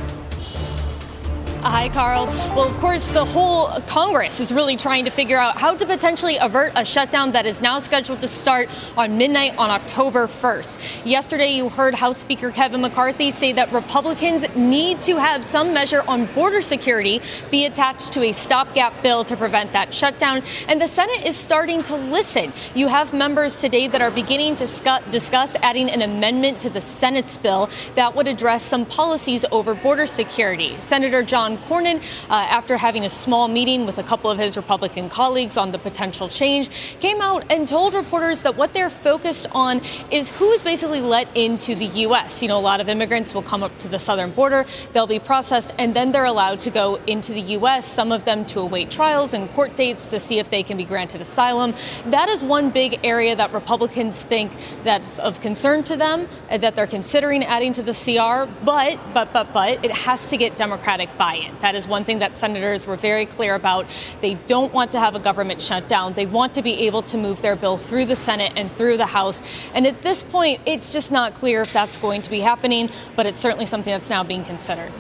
Hi, 1.62 1.90
Carl. 1.90 2.25
Well, 2.57 2.64
of 2.64 2.75
course, 2.79 3.07
the 3.07 3.23
whole 3.23 3.68
Congress 3.83 4.40
is 4.40 4.51
really 4.51 4.79
trying 4.79 5.05
to 5.05 5.11
figure 5.11 5.37
out 5.37 5.59
how 5.59 5.75
to 5.75 5.85
potentially 5.85 6.38
avert 6.38 6.73
a 6.75 6.87
shutdown 6.87 7.33
that 7.33 7.44
is 7.44 7.61
now 7.61 7.79
scheduled 7.79 8.23
to 8.23 8.29
start 8.29 8.70
on 8.96 9.18
midnight 9.18 9.59
on 9.59 9.68
October 9.68 10.27
1st. 10.27 11.05
Yesterday, 11.05 11.49
you 11.49 11.68
heard 11.68 11.92
House 11.92 12.16
Speaker 12.16 12.51
Kevin 12.51 12.81
McCarthy 12.81 13.31
say 13.31 13.53
that 13.53 13.70
Republicans 13.73 14.42
need 14.57 15.03
to 15.03 15.18
have 15.18 15.44
some 15.44 15.75
measure 15.75 16.03
on 16.09 16.25
border 16.27 16.62
security 16.62 17.20
be 17.51 17.66
attached 17.66 18.14
to 18.14 18.23
a 18.23 18.33
stopgap 18.33 19.03
bill 19.03 19.23
to 19.25 19.37
prevent 19.37 19.70
that 19.75 19.92
shutdown. 19.92 20.42
And 20.66 20.81
the 20.81 20.87
Senate 20.87 21.27
is 21.27 21.37
starting 21.37 21.83
to 21.85 21.94
listen. 21.94 22.55
You 22.75 22.88
have 22.88 23.12
members 23.12 23.61
today 23.61 23.87
that 23.88 24.01
are 24.01 24.11
beginning 24.11 24.55
to 24.55 25.03
discuss 25.11 25.57
adding 25.57 25.90
an 25.90 26.01
amendment 26.01 26.59
to 26.61 26.70
the 26.70 26.81
Senate's 26.81 27.37
bill 27.37 27.68
that 27.96 28.16
would 28.16 28.29
address 28.29 28.64
some 28.64 28.87
policies 28.87 29.44
over 29.53 29.75
border 29.75 30.07
security. 30.07 30.81
Senator 30.81 31.23
John 31.23 31.49
Cornyn, 31.58 31.96
uh, 32.28 32.32
after 32.32 32.76
having 32.76 33.04
a 33.04 33.08
small 33.08 33.48
meeting 33.48 33.86
with 33.86 33.98
a 33.98 34.02
couple 34.02 34.30
of 34.30 34.38
his 34.38 34.56
Republican 34.56 35.08
colleagues 35.08 35.56
on 35.56 35.72
the 35.72 35.78
potential 35.78 36.28
change, 36.28 36.70
came 37.00 37.20
out 37.20 37.44
and 37.50 37.66
told 37.66 37.94
reporters 37.94 38.42
that 38.42 38.56
what 38.56 38.72
they're 38.72 38.90
focused 38.90 39.46
on 39.52 39.80
is 40.10 40.30
who 40.30 40.50
is 40.52 40.62
basically 40.62 41.00
let 41.00 41.28
into 41.36 41.74
the 41.74 41.86
U.S. 41.86 42.42
You 42.42 42.48
know, 42.48 42.58
a 42.58 42.60
lot 42.60 42.80
of 42.80 42.88
immigrants 42.88 43.34
will 43.34 43.42
come 43.42 43.62
up 43.62 43.76
to 43.78 43.88
the 43.88 43.98
southern 43.98 44.30
border, 44.32 44.66
they'll 44.92 45.06
be 45.06 45.18
processed, 45.18 45.72
and 45.78 45.94
then 45.94 46.12
they're 46.12 46.24
allowed 46.24 46.60
to 46.60 46.70
go 46.70 46.96
into 47.06 47.32
the 47.32 47.40
U.S., 47.40 47.86
some 47.86 48.12
of 48.12 48.24
them 48.24 48.44
to 48.46 48.60
await 48.60 48.90
trials 48.90 49.34
and 49.34 49.50
court 49.50 49.76
dates 49.76 50.10
to 50.10 50.18
see 50.18 50.38
if 50.38 50.50
they 50.50 50.62
can 50.62 50.76
be 50.76 50.84
granted 50.84 51.20
asylum. 51.20 51.74
That 52.06 52.28
is 52.28 52.42
one 52.42 52.70
big 52.70 53.00
area 53.04 53.36
that 53.36 53.52
Republicans 53.52 54.20
think 54.20 54.52
that's 54.84 55.18
of 55.18 55.40
concern 55.40 55.82
to 55.84 55.96
them, 55.96 56.28
uh, 56.50 56.58
that 56.58 56.76
they're 56.76 56.86
considering 56.86 57.44
adding 57.44 57.72
to 57.74 57.82
the 57.82 57.92
CR, 57.92 58.50
but, 58.64 58.98
but, 59.14 59.32
but, 59.32 59.52
but, 59.52 59.84
it 59.84 59.92
has 59.92 60.30
to 60.30 60.36
get 60.36 60.56
Democratic 60.56 61.08
buy 61.18 61.39
That 61.61 61.74
is 61.74 61.88
one 61.88 62.05
thing 62.05 62.18
that 62.20 62.35
senators 62.35 62.87
were 62.87 62.96
very 62.96 63.26
clear 63.26 63.55
about. 63.55 63.87
They 64.20 64.35
don't 64.35 64.72
want 64.72 64.92
to 64.92 65.00
have 65.00 65.14
a 65.14 65.20
government 65.20 65.61
shutdown. 65.61 66.12
They 66.14 66.26
want 66.26 66.55
to 66.55 66.62
be 66.62 66.87
able 66.87 67.03
to 67.03 67.16
move 67.16 67.42
their 67.42 67.57
bill 67.57 67.76
through 67.76 68.07
the 68.07 68.16
Senate 68.16 68.53
and 68.57 68.70
through 68.72 68.96
the 68.96 69.07
House. 69.07 69.42
And 69.74 69.87
at 69.87 70.03
this 70.03 70.22
point, 70.22 70.61
it's 70.66 70.92
just 70.92 71.12
not 71.12 71.35
clear 71.35 71.62
if 71.62 71.72
that's 71.72 71.98
going 71.98 72.22
to 72.22 72.31
be 72.31 72.40
happening, 72.40 72.88
but 73.16 73.26
it's 73.26 73.38
certainly 73.38 73.66
something 73.66 73.92
that's 73.92 74.11
now 74.11 74.24
being 74.24 74.44
considered. 74.44 74.92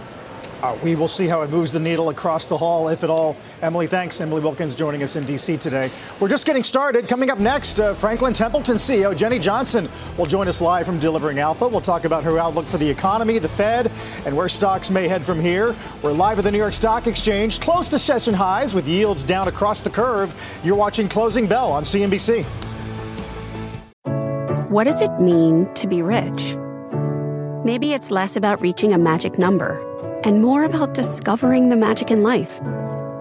Uh, 0.62 0.76
we 0.82 0.94
will 0.94 1.08
see 1.08 1.26
how 1.26 1.42
it 1.42 1.50
moves 1.50 1.72
the 1.72 1.80
needle 1.80 2.10
across 2.10 2.46
the 2.46 2.56
hall, 2.56 2.88
if 2.88 3.02
at 3.02 3.10
all. 3.10 3.36
Emily, 3.62 3.86
thanks. 3.86 4.20
Emily 4.20 4.40
Wilkins 4.40 4.74
joining 4.74 5.02
us 5.02 5.16
in 5.16 5.24
D.C. 5.24 5.56
today. 5.56 5.90
We're 6.18 6.28
just 6.28 6.44
getting 6.44 6.62
started. 6.62 7.08
Coming 7.08 7.30
up 7.30 7.38
next, 7.38 7.80
uh, 7.80 7.94
Franklin 7.94 8.34
Templeton 8.34 8.76
CEO 8.76 9.16
Jenny 9.16 9.38
Johnson 9.38 9.88
will 10.18 10.26
join 10.26 10.48
us 10.48 10.60
live 10.60 10.84
from 10.84 10.98
Delivering 10.98 11.38
Alpha. 11.38 11.66
We'll 11.66 11.80
talk 11.80 12.04
about 12.04 12.24
her 12.24 12.38
outlook 12.38 12.66
for 12.66 12.78
the 12.78 12.88
economy, 12.88 13.38
the 13.38 13.48
Fed, 13.48 13.90
and 14.26 14.36
where 14.36 14.48
stocks 14.48 14.90
may 14.90 15.08
head 15.08 15.24
from 15.24 15.40
here. 15.40 15.74
We're 16.02 16.12
live 16.12 16.38
at 16.38 16.44
the 16.44 16.50
New 16.50 16.58
York 16.58 16.74
Stock 16.74 17.06
Exchange, 17.06 17.60
close 17.60 17.88
to 17.88 17.98
session 17.98 18.34
highs 18.34 18.74
with 18.74 18.86
yields 18.86 19.24
down 19.24 19.48
across 19.48 19.80
the 19.80 19.90
curve. 19.90 20.34
You're 20.62 20.76
watching 20.76 21.08
Closing 21.08 21.46
Bell 21.46 21.72
on 21.72 21.84
CNBC. 21.84 22.44
What 24.68 24.84
does 24.84 25.00
it 25.00 25.10
mean 25.20 25.72
to 25.74 25.88
be 25.88 26.02
rich? 26.02 26.56
Maybe 27.64 27.92
it's 27.92 28.10
less 28.10 28.36
about 28.36 28.60
reaching 28.60 28.92
a 28.92 28.98
magic 28.98 29.38
number 29.38 29.84
and 30.24 30.40
more 30.40 30.64
about 30.64 30.94
discovering 30.94 31.68
the 31.68 31.76
magic 31.76 32.10
in 32.10 32.22
life. 32.22 32.60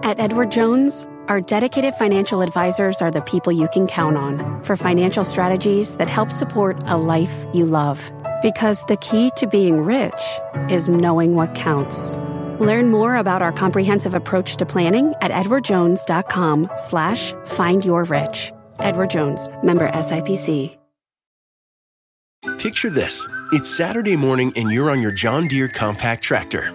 At 0.02 0.18
Edward 0.18 0.50
Jones, 0.50 1.06
our 1.28 1.40
dedicated 1.40 1.94
financial 1.94 2.42
advisors 2.42 3.00
are 3.00 3.10
the 3.10 3.22
people 3.22 3.52
you 3.52 3.68
can 3.72 3.86
count 3.86 4.16
on 4.16 4.62
for 4.62 4.76
financial 4.76 5.24
strategies 5.24 5.96
that 5.96 6.08
help 6.08 6.30
support 6.30 6.82
a 6.86 6.96
life 6.96 7.46
you 7.52 7.66
love. 7.66 8.12
Because 8.42 8.84
the 8.86 8.96
key 8.96 9.30
to 9.36 9.46
being 9.46 9.80
rich 9.82 10.20
is 10.68 10.90
knowing 10.90 11.34
what 11.34 11.54
counts. 11.54 12.16
Learn 12.58 12.90
more 12.90 13.16
about 13.16 13.42
our 13.42 13.52
comprehensive 13.52 14.14
approach 14.14 14.56
to 14.56 14.66
planning 14.66 15.14
at 15.20 15.30
edwardjones.com 15.30 16.70
slash 16.76 17.32
find 17.46 17.84
your 17.84 18.04
rich. 18.04 18.52
Edward 18.78 19.10
Jones, 19.10 19.48
member 19.62 19.90
SIPC. 19.90 20.76
Picture 22.58 22.88
this. 22.88 23.26
It's 23.52 23.68
Saturday 23.68 24.16
morning 24.16 24.52
and 24.56 24.72
you're 24.72 24.90
on 24.90 25.02
your 25.02 25.12
John 25.12 25.46
Deere 25.46 25.68
compact 25.68 26.22
tractor. 26.22 26.74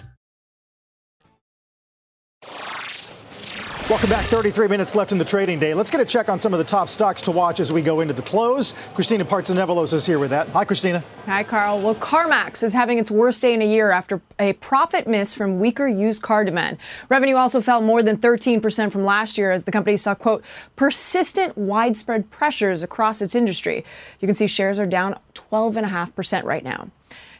Welcome 3.91 4.09
back. 4.09 4.23
33 4.23 4.69
minutes 4.69 4.95
left 4.95 5.11
in 5.11 5.17
the 5.17 5.25
trading 5.25 5.59
day. 5.59 5.73
Let's 5.73 5.91
get 5.91 5.99
a 5.99 6.05
check 6.05 6.29
on 6.29 6.39
some 6.39 6.53
of 6.53 6.59
the 6.59 6.63
top 6.63 6.87
stocks 6.87 7.21
to 7.23 7.31
watch 7.31 7.59
as 7.59 7.73
we 7.73 7.81
go 7.81 7.99
into 7.99 8.13
the 8.13 8.21
close. 8.21 8.71
Christina 8.93 9.25
Partsinevelos 9.25 9.91
is 9.91 10.05
here 10.05 10.17
with 10.17 10.29
that. 10.29 10.47
Hi, 10.47 10.63
Christina. 10.63 11.03
Hi, 11.25 11.43
Carl. 11.43 11.81
Well, 11.81 11.95
CarMax 11.95 12.63
is 12.63 12.71
having 12.71 12.99
its 12.99 13.11
worst 13.11 13.41
day 13.41 13.53
in 13.53 13.61
a 13.61 13.65
year 13.65 13.91
after 13.91 14.21
a 14.39 14.53
profit 14.53 15.07
miss 15.09 15.33
from 15.33 15.59
weaker 15.59 15.89
used 15.89 16.21
car 16.21 16.45
demand. 16.45 16.77
Revenue 17.09 17.35
also 17.35 17.59
fell 17.59 17.81
more 17.81 18.01
than 18.01 18.15
13% 18.15 18.93
from 18.93 19.03
last 19.03 19.37
year 19.37 19.51
as 19.51 19.65
the 19.65 19.73
company 19.73 19.97
saw, 19.97 20.15
quote, 20.15 20.41
persistent 20.77 21.57
widespread 21.57 22.31
pressures 22.31 22.81
across 22.83 23.21
its 23.21 23.35
industry. 23.35 23.83
You 24.21 24.25
can 24.25 24.35
see 24.35 24.47
shares 24.47 24.79
are 24.79 24.85
down 24.85 25.19
12.5% 25.33 26.45
right 26.45 26.63
now. 26.63 26.87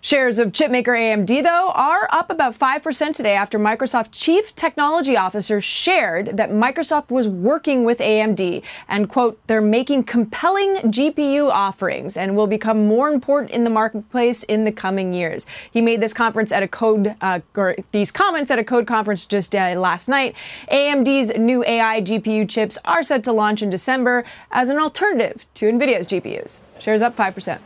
Shares 0.03 0.39
of 0.39 0.51
chipmaker 0.51 0.97
AMD, 0.97 1.43
though, 1.43 1.69
are 1.75 2.09
up 2.11 2.31
about 2.31 2.57
5% 2.57 3.13
today 3.13 3.35
after 3.35 3.59
Microsoft 3.59 4.07
chief 4.09 4.55
technology 4.55 5.15
officer 5.15 5.61
shared 5.61 6.37
that 6.37 6.49
Microsoft 6.49 7.11
was 7.11 7.27
working 7.27 7.83
with 7.83 7.99
AMD 7.99 8.63
and, 8.87 9.07
quote, 9.07 9.39
they're 9.45 9.61
making 9.61 10.05
compelling 10.05 10.77
GPU 10.77 11.51
offerings 11.51 12.17
and 12.17 12.35
will 12.35 12.47
become 12.47 12.87
more 12.87 13.09
important 13.09 13.51
in 13.51 13.63
the 13.63 13.69
marketplace 13.69 14.41
in 14.41 14.63
the 14.63 14.71
coming 14.71 15.13
years. 15.13 15.45
He 15.69 15.81
made 15.81 16.01
this 16.01 16.15
conference 16.15 16.51
at 16.51 16.63
a 16.63 16.67
code, 16.67 17.15
uh, 17.21 17.41
or 17.55 17.75
these 17.91 18.09
comments 18.09 18.49
at 18.49 18.57
a 18.57 18.63
code 18.63 18.87
conference 18.87 19.27
just 19.27 19.53
uh, 19.53 19.75
last 19.77 20.09
night. 20.09 20.35
AMD's 20.71 21.37
new 21.37 21.63
AI 21.63 22.01
GPU 22.01 22.49
chips 22.49 22.79
are 22.85 23.03
set 23.03 23.23
to 23.25 23.31
launch 23.31 23.61
in 23.61 23.69
December 23.69 24.25
as 24.49 24.69
an 24.69 24.79
alternative 24.79 25.45
to 25.53 25.67
NVIDIA's 25.71 26.07
GPUs. 26.07 26.61
Shares 26.79 27.03
up 27.03 27.15
5%. 27.15 27.61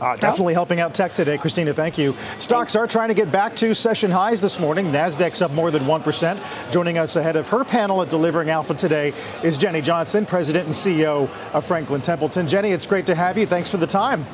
Uh, 0.00 0.16
definitely 0.16 0.54
helping 0.54 0.80
out 0.80 0.94
tech 0.94 1.14
today, 1.14 1.38
Christina. 1.38 1.72
Thank 1.72 1.96
you. 1.98 2.16
Stocks 2.38 2.74
are 2.74 2.86
trying 2.86 3.08
to 3.08 3.14
get 3.14 3.30
back 3.30 3.54
to 3.56 3.74
session 3.74 4.10
highs 4.10 4.40
this 4.40 4.58
morning. 4.58 4.86
Nasdaq's 4.86 5.42
up 5.42 5.52
more 5.52 5.70
than 5.70 5.86
one 5.86 6.02
percent. 6.02 6.40
Joining 6.70 6.98
us 6.98 7.16
ahead 7.16 7.36
of 7.36 7.48
her 7.48 7.64
panel 7.64 8.02
at 8.02 8.10
Delivering 8.10 8.50
Alpha 8.50 8.74
today 8.74 9.12
is 9.42 9.58
Jenny 9.58 9.80
Johnson, 9.80 10.26
President 10.26 10.66
and 10.66 10.74
CEO 10.74 11.28
of 11.52 11.64
Franklin 11.64 12.00
Templeton. 12.00 12.48
Jenny, 12.48 12.70
it's 12.72 12.86
great 12.86 13.06
to 13.06 13.14
have 13.14 13.38
you. 13.38 13.46
Thanks 13.46 13.70
for 13.70 13.76
the 13.76 13.86
time. 13.86 14.26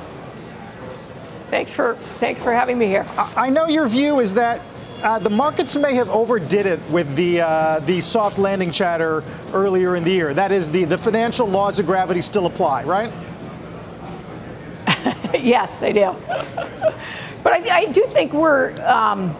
Thanks 1.50 1.72
for 1.72 1.94
thanks 2.20 2.42
for 2.42 2.52
having 2.52 2.78
me 2.78 2.86
here. 2.86 3.06
I, 3.10 3.32
I 3.36 3.48
know 3.50 3.66
your 3.66 3.88
view 3.88 4.20
is 4.20 4.34
that 4.34 4.60
uh, 5.02 5.18
the 5.18 5.30
markets 5.30 5.76
may 5.76 5.94
have 5.94 6.08
overdid 6.08 6.66
it 6.66 6.80
with 6.90 7.14
the 7.14 7.40
uh, 7.40 7.80
the 7.80 8.00
soft 8.00 8.38
landing 8.38 8.70
chatter 8.70 9.22
earlier 9.52 9.96
in 9.96 10.04
the 10.04 10.10
year. 10.10 10.34
That 10.34 10.50
is, 10.50 10.70
the, 10.70 10.84
the 10.84 10.98
financial 10.98 11.46
laws 11.46 11.78
of 11.78 11.86
gravity 11.86 12.20
still 12.20 12.46
apply, 12.46 12.84
right? 12.84 13.12
yes, 15.34 15.82
I 15.82 15.92
do. 15.92 16.14
but 17.42 17.52
I, 17.52 17.78
I, 17.78 17.84
do 17.86 18.02
think 18.04 18.32
we're, 18.32 18.74
um, 18.84 19.36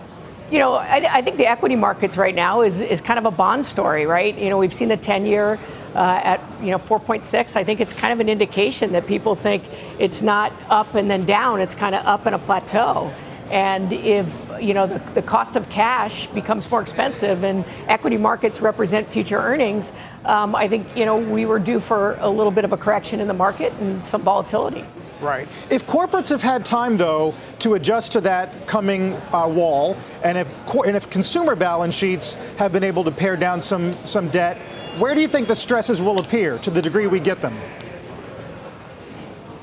you 0.51 0.59
know, 0.59 0.75
I, 0.75 1.07
I, 1.11 1.23
think 1.23 1.37
the 1.37 1.47
equity 1.47 1.77
markets 1.77 2.17
right 2.17 2.35
now 2.35 2.63
is, 2.63 2.81
is 2.81 3.01
kind 3.01 3.19
of 3.19 3.27
a 3.27 3.31
bond 3.31 3.65
story, 3.65 4.07
right? 4.07 4.37
You 4.37 4.51
know, 4.51 4.59
we've 4.59 4.73
seen 4.73 4.89
the 4.89 4.97
10 4.97 5.27
year 5.27 5.59
uh, 5.95 6.21
at, 6.23 6.41
you 6.61 6.71
know, 6.71 6.79
4.6. 6.79 7.57
I 7.57 7.65
think 7.65 7.81
it's 7.81 7.93
kind 7.93 8.13
of 8.13 8.21
an 8.21 8.29
indication 8.29 8.93
that 8.93 9.07
people 9.07 9.35
think 9.35 9.65
it's 9.99 10.23
not 10.23 10.53
up 10.69 10.95
and 10.95 11.11
then 11.11 11.25
down, 11.25 11.61
it's 11.61 11.75
kind 11.75 11.95
of 11.95 12.07
up 12.07 12.27
in 12.27 12.35
a 12.35 12.39
plateau. 12.39 13.13
And 13.51 13.93
if 13.93 14.51
you 14.61 14.75
know 14.75 14.87
the, 14.87 14.99
the 15.13 15.23
cost 15.23 15.57
of 15.57 15.71
cash 15.71 16.27
becomes 16.29 16.71
more 16.71 16.83
expensive 16.83 17.45
and 17.45 17.65
equity 17.87 18.19
markets 18.19 18.61
represent 18.61 19.09
future 19.09 19.39
earnings, 19.39 19.93
um, 20.27 20.55
I 20.55 20.69
think 20.69 20.95
you 20.95 21.07
know 21.07 21.17
we 21.17 21.47
were 21.47 21.59
due 21.59 21.81
for 21.81 22.17
a 22.21 22.29
little 22.29 22.53
bit 22.53 22.67
of 22.67 22.75
a 22.75 22.77
correction 22.77 23.21
in 23.21 23.29
the 23.29 23.35
market 23.35 23.73
and 23.75 24.05
some 24.05 24.23
volatility. 24.23 24.85
Right. 25.21 25.49
If 25.69 25.87
corporates 25.87 26.29
have 26.29 26.43
had 26.43 26.65
time, 26.65 26.97
though, 26.97 27.35
to 27.59 27.75
adjust 27.75 28.13
to 28.13 28.21
that 28.23 28.67
coming 28.67 29.15
uh, 29.33 29.49
wall, 29.49 29.97
and 30.23 30.39
if 30.39 30.49
and 30.87 30.97
if 30.97 31.11
consumer 31.11 31.57
balance 31.57 31.95
sheets 31.95 32.35
have 32.57 32.73
been 32.73 32.85
able 32.85 33.03
to 33.05 33.11
pare 33.11 33.37
down 33.37 33.61
some 33.61 33.93
some 34.05 34.29
debt, 34.29 34.59
where 34.99 35.15
do 35.15 35.21
you 35.21 35.29
think 35.29 35.49
the 35.49 35.57
stresses 35.57 36.01
will 36.01 36.21
appear 36.21 36.59
to 36.59 36.71
the 36.71 36.81
degree 36.81 37.07
we 37.07 37.21
get 37.21 37.41
them? 37.41 37.57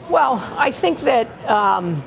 Well, 0.09 0.35
I 0.57 0.71
think 0.71 0.99
that. 1.01 1.27
Um, 1.49 2.03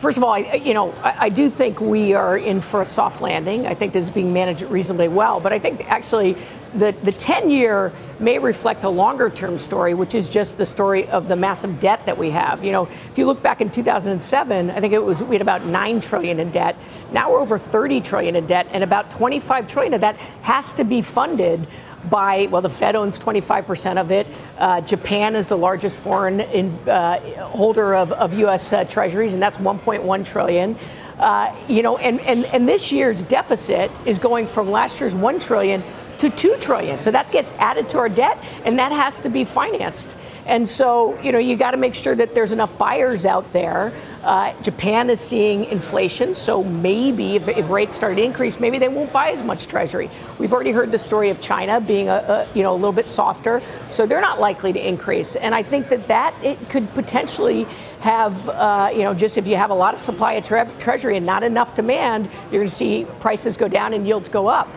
First 0.00 0.16
of 0.16 0.24
all, 0.24 0.30
I, 0.30 0.62
you 0.64 0.72
know, 0.72 0.92
I, 1.02 1.26
I, 1.26 1.28
do 1.28 1.50
think 1.50 1.78
we 1.78 2.14
are 2.14 2.38
in 2.38 2.62
for 2.62 2.80
a 2.80 2.86
soft 2.86 3.20
landing. 3.20 3.66
I 3.66 3.74
think 3.74 3.92
this 3.92 4.04
is 4.04 4.10
being 4.10 4.32
managed 4.32 4.62
reasonably 4.62 5.08
well. 5.08 5.40
But 5.40 5.52
I 5.52 5.58
think 5.58 5.86
actually 5.90 6.38
the, 6.74 6.92
the 7.02 7.12
10 7.12 7.50
year 7.50 7.92
may 8.18 8.38
reflect 8.38 8.84
a 8.84 8.88
longer 8.88 9.28
term 9.28 9.58
story, 9.58 9.92
which 9.92 10.14
is 10.14 10.30
just 10.30 10.56
the 10.56 10.64
story 10.64 11.06
of 11.10 11.28
the 11.28 11.36
massive 11.36 11.80
debt 11.80 12.06
that 12.06 12.16
we 12.16 12.30
have. 12.30 12.64
You 12.64 12.72
know, 12.72 12.86
if 12.86 13.18
you 13.18 13.26
look 13.26 13.42
back 13.42 13.60
in 13.60 13.68
2007, 13.68 14.70
I 14.70 14.80
think 14.80 14.94
it 14.94 15.04
was 15.04 15.22
we 15.22 15.34
had 15.34 15.42
about 15.42 15.66
9 15.66 16.00
trillion 16.00 16.40
in 16.40 16.50
debt. 16.50 16.76
Now 17.12 17.30
we're 17.30 17.40
over 17.40 17.58
30 17.58 18.00
trillion 18.00 18.36
in 18.36 18.46
debt, 18.46 18.68
and 18.70 18.82
about 18.82 19.10
25 19.10 19.68
trillion 19.68 19.92
of 19.92 20.00
that 20.00 20.16
has 20.40 20.72
to 20.74 20.84
be 20.84 21.02
funded 21.02 21.66
by, 22.08 22.48
well, 22.50 22.62
the 22.62 22.70
Fed 22.70 22.96
owns 22.96 23.18
25% 23.18 24.00
of 24.00 24.10
it. 24.10 24.26
Uh, 24.58 24.80
Japan 24.80 25.36
is 25.36 25.48
the 25.48 25.58
largest 25.58 25.98
foreign 25.98 26.40
in, 26.40 26.70
uh, 26.88 27.20
holder 27.48 27.94
of, 27.94 28.12
of 28.12 28.34
U.S. 28.34 28.72
Uh, 28.72 28.84
treasuries, 28.84 29.34
and 29.34 29.42
that's 29.42 29.58
1.1 29.58 30.26
trillion. 30.26 30.76
Uh, 31.18 31.54
you 31.68 31.82
know, 31.82 31.98
and, 31.98 32.20
and, 32.20 32.46
and 32.46 32.66
this 32.66 32.90
year's 32.90 33.22
deficit 33.22 33.90
is 34.06 34.18
going 34.18 34.46
from 34.46 34.70
last 34.70 35.00
year's 35.00 35.14
1 35.14 35.38
trillion 35.38 35.82
to 36.18 36.30
2 36.30 36.56
trillion. 36.60 37.00
So 37.00 37.10
that 37.10 37.30
gets 37.32 37.52
added 37.54 37.88
to 37.90 37.98
our 37.98 38.08
debt, 38.08 38.38
and 38.64 38.78
that 38.78 38.92
has 38.92 39.20
to 39.20 39.28
be 39.28 39.44
financed. 39.44 40.16
And 40.46 40.66
so, 40.68 41.20
you 41.22 41.32
know, 41.32 41.38
you 41.38 41.56
got 41.56 41.72
to 41.72 41.76
make 41.76 41.94
sure 41.94 42.14
that 42.14 42.34
there's 42.34 42.52
enough 42.52 42.76
buyers 42.78 43.26
out 43.26 43.52
there. 43.52 43.92
Uh, 44.22 44.52
Japan 44.62 45.08
is 45.08 45.18
seeing 45.18 45.64
inflation, 45.64 46.34
so 46.34 46.62
maybe 46.62 47.36
if, 47.36 47.48
if, 47.48 47.70
rates 47.70 47.96
start 47.96 48.16
to 48.16 48.22
increase, 48.22 48.60
maybe 48.60 48.78
they 48.78 48.88
won't 48.88 49.12
buy 49.12 49.30
as 49.30 49.42
much 49.42 49.66
Treasury. 49.66 50.10
We've 50.38 50.52
already 50.52 50.72
heard 50.72 50.92
the 50.92 50.98
story 50.98 51.30
of 51.30 51.40
China 51.40 51.80
being 51.80 52.08
a, 52.08 52.16
a 52.16 52.48
you 52.54 52.62
know 52.62 52.72
a 52.72 52.76
little 52.76 52.92
bit 52.92 53.06
softer, 53.06 53.62
so 53.88 54.04
they're 54.04 54.20
not 54.20 54.38
likely 54.38 54.74
to 54.74 54.88
increase. 54.88 55.36
And 55.36 55.54
I 55.54 55.62
think 55.62 55.88
that 55.88 56.06
that 56.08 56.34
it 56.42 56.58
could 56.68 56.88
potentially 56.90 57.64
have, 58.00 58.48
uh, 58.48 58.90
you 58.92 59.04
know, 59.04 59.14
just 59.14 59.38
if 59.38 59.46
you 59.46 59.56
have 59.56 59.70
a 59.70 59.74
lot 59.74 59.94
of 59.94 60.00
supply 60.00 60.34
of 60.34 60.44
tre- 60.44 60.68
Treasury 60.78 61.16
and 61.16 61.24
not 61.24 61.42
enough 61.42 61.74
demand, 61.74 62.28
you're 62.50 62.60
going 62.60 62.66
to 62.66 62.74
see 62.74 63.06
prices 63.20 63.56
go 63.56 63.68
down 63.68 63.94
and 63.94 64.06
yields 64.06 64.28
go 64.28 64.48
up. 64.48 64.68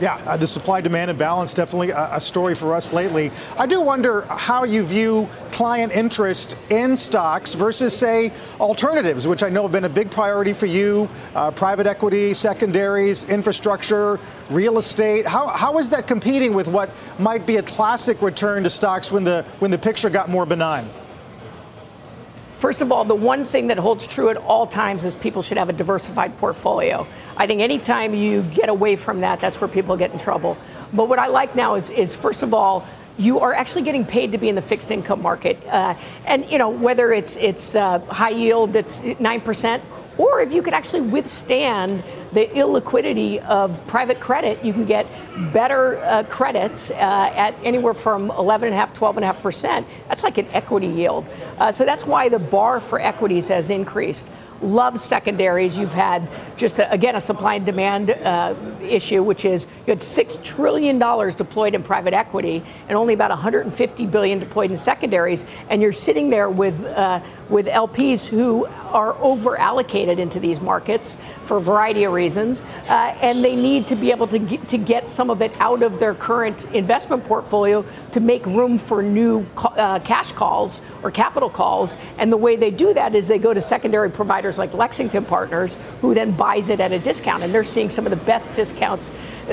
Yeah, 0.00 0.14
uh, 0.26 0.36
the 0.36 0.46
supply 0.46 0.80
demand 0.80 1.10
imbalance 1.10 1.54
definitely 1.54 1.90
a, 1.90 2.14
a, 2.14 2.20
story 2.20 2.54
for 2.54 2.74
us 2.74 2.92
lately. 2.92 3.30
I 3.56 3.66
do 3.66 3.80
wonder 3.80 4.22
how 4.22 4.64
you 4.64 4.84
view 4.84 5.28
client 5.52 5.92
interest 5.92 6.56
in 6.70 6.96
stocks 6.96 7.54
versus, 7.54 7.96
say, 7.96 8.32
alternatives, 8.58 9.28
which 9.28 9.42
I 9.42 9.48
know 9.48 9.62
have 9.62 9.72
been 9.72 9.84
a 9.84 9.88
big 9.88 10.10
priority 10.10 10.52
for 10.52 10.66
you 10.66 11.08
uh, 11.34 11.50
private 11.52 11.86
equity, 11.86 12.34
secondaries, 12.34 13.26
infrastructure, 13.26 14.18
real 14.50 14.78
estate. 14.78 15.26
How, 15.26 15.48
how 15.48 15.78
is 15.78 15.90
that 15.90 16.06
competing 16.06 16.54
with 16.54 16.68
what 16.68 16.90
might 17.18 17.46
be 17.46 17.58
a 17.58 17.62
classic 17.62 18.22
return 18.22 18.64
to 18.64 18.70
stocks 18.70 19.12
when 19.12 19.24
the, 19.24 19.44
when 19.60 19.70
the 19.70 19.78
picture 19.78 20.10
got 20.10 20.28
more 20.28 20.46
benign? 20.46 20.88
First 22.62 22.80
of 22.80 22.92
all, 22.92 23.04
the 23.04 23.12
one 23.12 23.44
thing 23.44 23.66
that 23.66 23.76
holds 23.76 24.06
true 24.06 24.28
at 24.28 24.36
all 24.36 24.68
times 24.68 25.02
is 25.02 25.16
people 25.16 25.42
should 25.42 25.58
have 25.58 25.68
a 25.68 25.72
diversified 25.72 26.38
portfolio. 26.38 27.04
I 27.36 27.48
think 27.48 27.60
anytime 27.60 28.14
you 28.14 28.42
get 28.42 28.68
away 28.68 28.94
from 28.94 29.22
that, 29.22 29.40
that's 29.40 29.60
where 29.60 29.66
people 29.66 29.96
get 29.96 30.12
in 30.12 30.18
trouble. 30.20 30.56
But 30.92 31.08
what 31.08 31.18
I 31.18 31.26
like 31.26 31.56
now 31.56 31.74
is, 31.74 31.90
is 31.90 32.14
first 32.14 32.44
of 32.44 32.54
all, 32.54 32.86
you 33.18 33.40
are 33.40 33.52
actually 33.52 33.82
getting 33.82 34.06
paid 34.06 34.30
to 34.30 34.38
be 34.38 34.48
in 34.48 34.54
the 34.54 34.62
fixed 34.62 34.92
income 34.92 35.20
market, 35.20 35.60
uh, 35.66 35.96
and 36.24 36.48
you 36.52 36.56
know 36.56 36.68
whether 36.68 37.12
it's 37.12 37.36
it's 37.38 37.74
uh, 37.74 37.98
high 37.98 38.30
yield 38.30 38.74
that's 38.74 39.02
nine 39.18 39.40
percent 39.40 39.82
or 40.16 40.40
if 40.40 40.52
you 40.52 40.62
could 40.62 40.74
actually 40.74 41.00
withstand 41.00 42.04
the 42.32 42.46
illiquidity 42.46 43.44
of 43.44 43.84
private 43.86 44.20
credit, 44.20 44.64
you 44.64 44.72
can 44.72 44.86
get 44.86 45.06
better 45.52 45.98
uh, 45.98 46.24
credits 46.24 46.90
uh, 46.90 46.94
at 46.94 47.54
anywhere 47.62 47.94
from 47.94 48.30
11.5, 48.30 48.94
12.5%. 48.94 49.84
That's 50.08 50.22
like 50.22 50.38
an 50.38 50.46
equity 50.52 50.86
yield. 50.86 51.28
Uh, 51.58 51.72
so 51.72 51.84
that's 51.84 52.06
why 52.06 52.28
the 52.28 52.38
bar 52.38 52.80
for 52.80 53.00
equities 53.00 53.48
has 53.48 53.70
increased 53.70 54.28
love 54.62 54.98
secondaries. 55.00 55.76
You've 55.76 55.92
had 55.92 56.28
just, 56.56 56.78
a, 56.78 56.90
again, 56.90 57.16
a 57.16 57.20
supply 57.20 57.56
and 57.56 57.66
demand 57.66 58.10
uh, 58.10 58.54
issue, 58.80 59.22
which 59.22 59.44
is 59.44 59.66
you 59.86 59.92
had 59.92 59.98
$6 59.98 60.42
trillion 60.42 60.98
deployed 60.98 61.74
in 61.74 61.82
private 61.82 62.14
equity 62.14 62.62
and 62.88 62.96
only 62.96 63.14
about 63.14 63.36
$150 63.36 64.10
billion 64.10 64.38
deployed 64.38 64.70
in 64.70 64.76
secondaries. 64.76 65.44
And 65.68 65.82
you're 65.82 65.92
sitting 65.92 66.30
there 66.30 66.48
with, 66.48 66.84
uh, 66.84 67.20
with 67.52 67.66
LPs 67.66 68.26
who 68.26 68.64
are 68.64 69.14
over 69.16 69.58
allocated 69.58 70.18
into 70.18 70.40
these 70.40 70.60
markets 70.60 71.18
for 71.42 71.58
a 71.58 71.60
variety 71.60 72.04
of 72.04 72.12
reasons. 72.12 72.62
Uh, 72.88 73.14
and 73.20 73.44
they 73.44 73.54
need 73.54 73.86
to 73.86 73.94
be 73.94 74.10
able 74.10 74.26
to 74.26 74.38
get, 74.38 74.66
to 74.68 74.78
get 74.78 75.08
some 75.08 75.28
of 75.28 75.42
it 75.42 75.54
out 75.60 75.82
of 75.82 75.98
their 75.98 76.14
current 76.14 76.64
investment 76.72 77.22
portfolio 77.24 77.84
to 78.10 78.20
make 78.20 78.44
room 78.46 78.78
for 78.78 79.02
new 79.02 79.46
uh, 79.58 79.98
cash 80.00 80.32
calls 80.32 80.80
or 81.02 81.10
capital 81.10 81.50
calls. 81.50 81.98
And 82.16 82.32
the 82.32 82.38
way 82.38 82.56
they 82.56 82.70
do 82.70 82.94
that 82.94 83.14
is 83.14 83.28
they 83.28 83.38
go 83.38 83.52
to 83.52 83.60
secondary 83.60 84.10
providers 84.10 84.56
like 84.56 84.72
Lexington 84.72 85.26
Partners, 85.26 85.76
who 86.00 86.14
then 86.14 86.32
buys 86.32 86.70
it 86.70 86.80
at 86.80 86.92
a 86.92 86.98
discount, 86.98 87.42
and 87.42 87.54
they're 87.54 87.62
seeing 87.62 87.90
some 87.90 88.06
of 88.06 88.10
the 88.10 88.24
best 88.24 88.54
discounts 88.54 89.10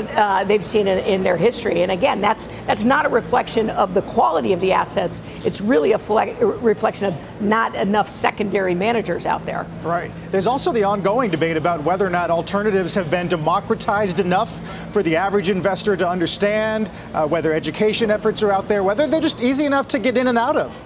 uh, 0.08 0.44
they've 0.44 0.64
seen 0.64 0.88
in, 0.88 1.00
in, 1.00 1.24
their 1.24 1.38
history. 1.38 1.82
And 1.82 1.92
again, 1.92 2.22
that's 2.22 2.48
that's 2.66 2.84
not 2.84 3.06
a 3.06 3.10
reflection 3.10 3.70
of 3.70 3.94
the 3.94 4.02
quality 4.04 4.54
of 4.54 4.60
the 4.60 4.72
assets. 4.72 5.22
It's 5.44 5.62
really 5.62 5.94
a 5.94 5.98
fle- 5.98 6.34
reflection 6.62 7.08
of 7.08 7.42
not 7.42 7.76
enough 7.76 8.10
secondary 8.10 8.76
managers 8.76 9.26
out 9.26 9.46
there. 9.46 9.66
Right. 9.84 10.12
There's 10.32 10.48
also 10.48 10.72
the 10.72 10.84
ongoing 10.84 11.32
debate 11.32 11.58
about 11.58 11.84
whether 11.84 12.06
or 12.06 12.10
not 12.10 12.30
alternatives 12.30 12.94
have 12.96 13.10
been 13.10 13.28
democratized 13.28 14.20
enough 14.20 14.92
for 14.92 15.04
the 15.04 15.16
average 15.16 15.50
investor 15.50 15.96
to 15.96 16.08
understand, 16.08 16.92
uh, 17.14 17.28
whether 17.28 17.54
education 17.54 18.12
efforts 18.12 18.44
are 18.44 18.52
out 18.52 18.68
there, 18.68 18.84
whether 18.84 19.08
they're 19.08 19.22
just 19.22 19.42
easy 19.42 19.66
enough 19.66 19.88
to 19.90 20.00
get 20.00 20.18
in 20.18 20.28
and 20.28 20.38
out 20.38 20.58
of. 20.58 20.82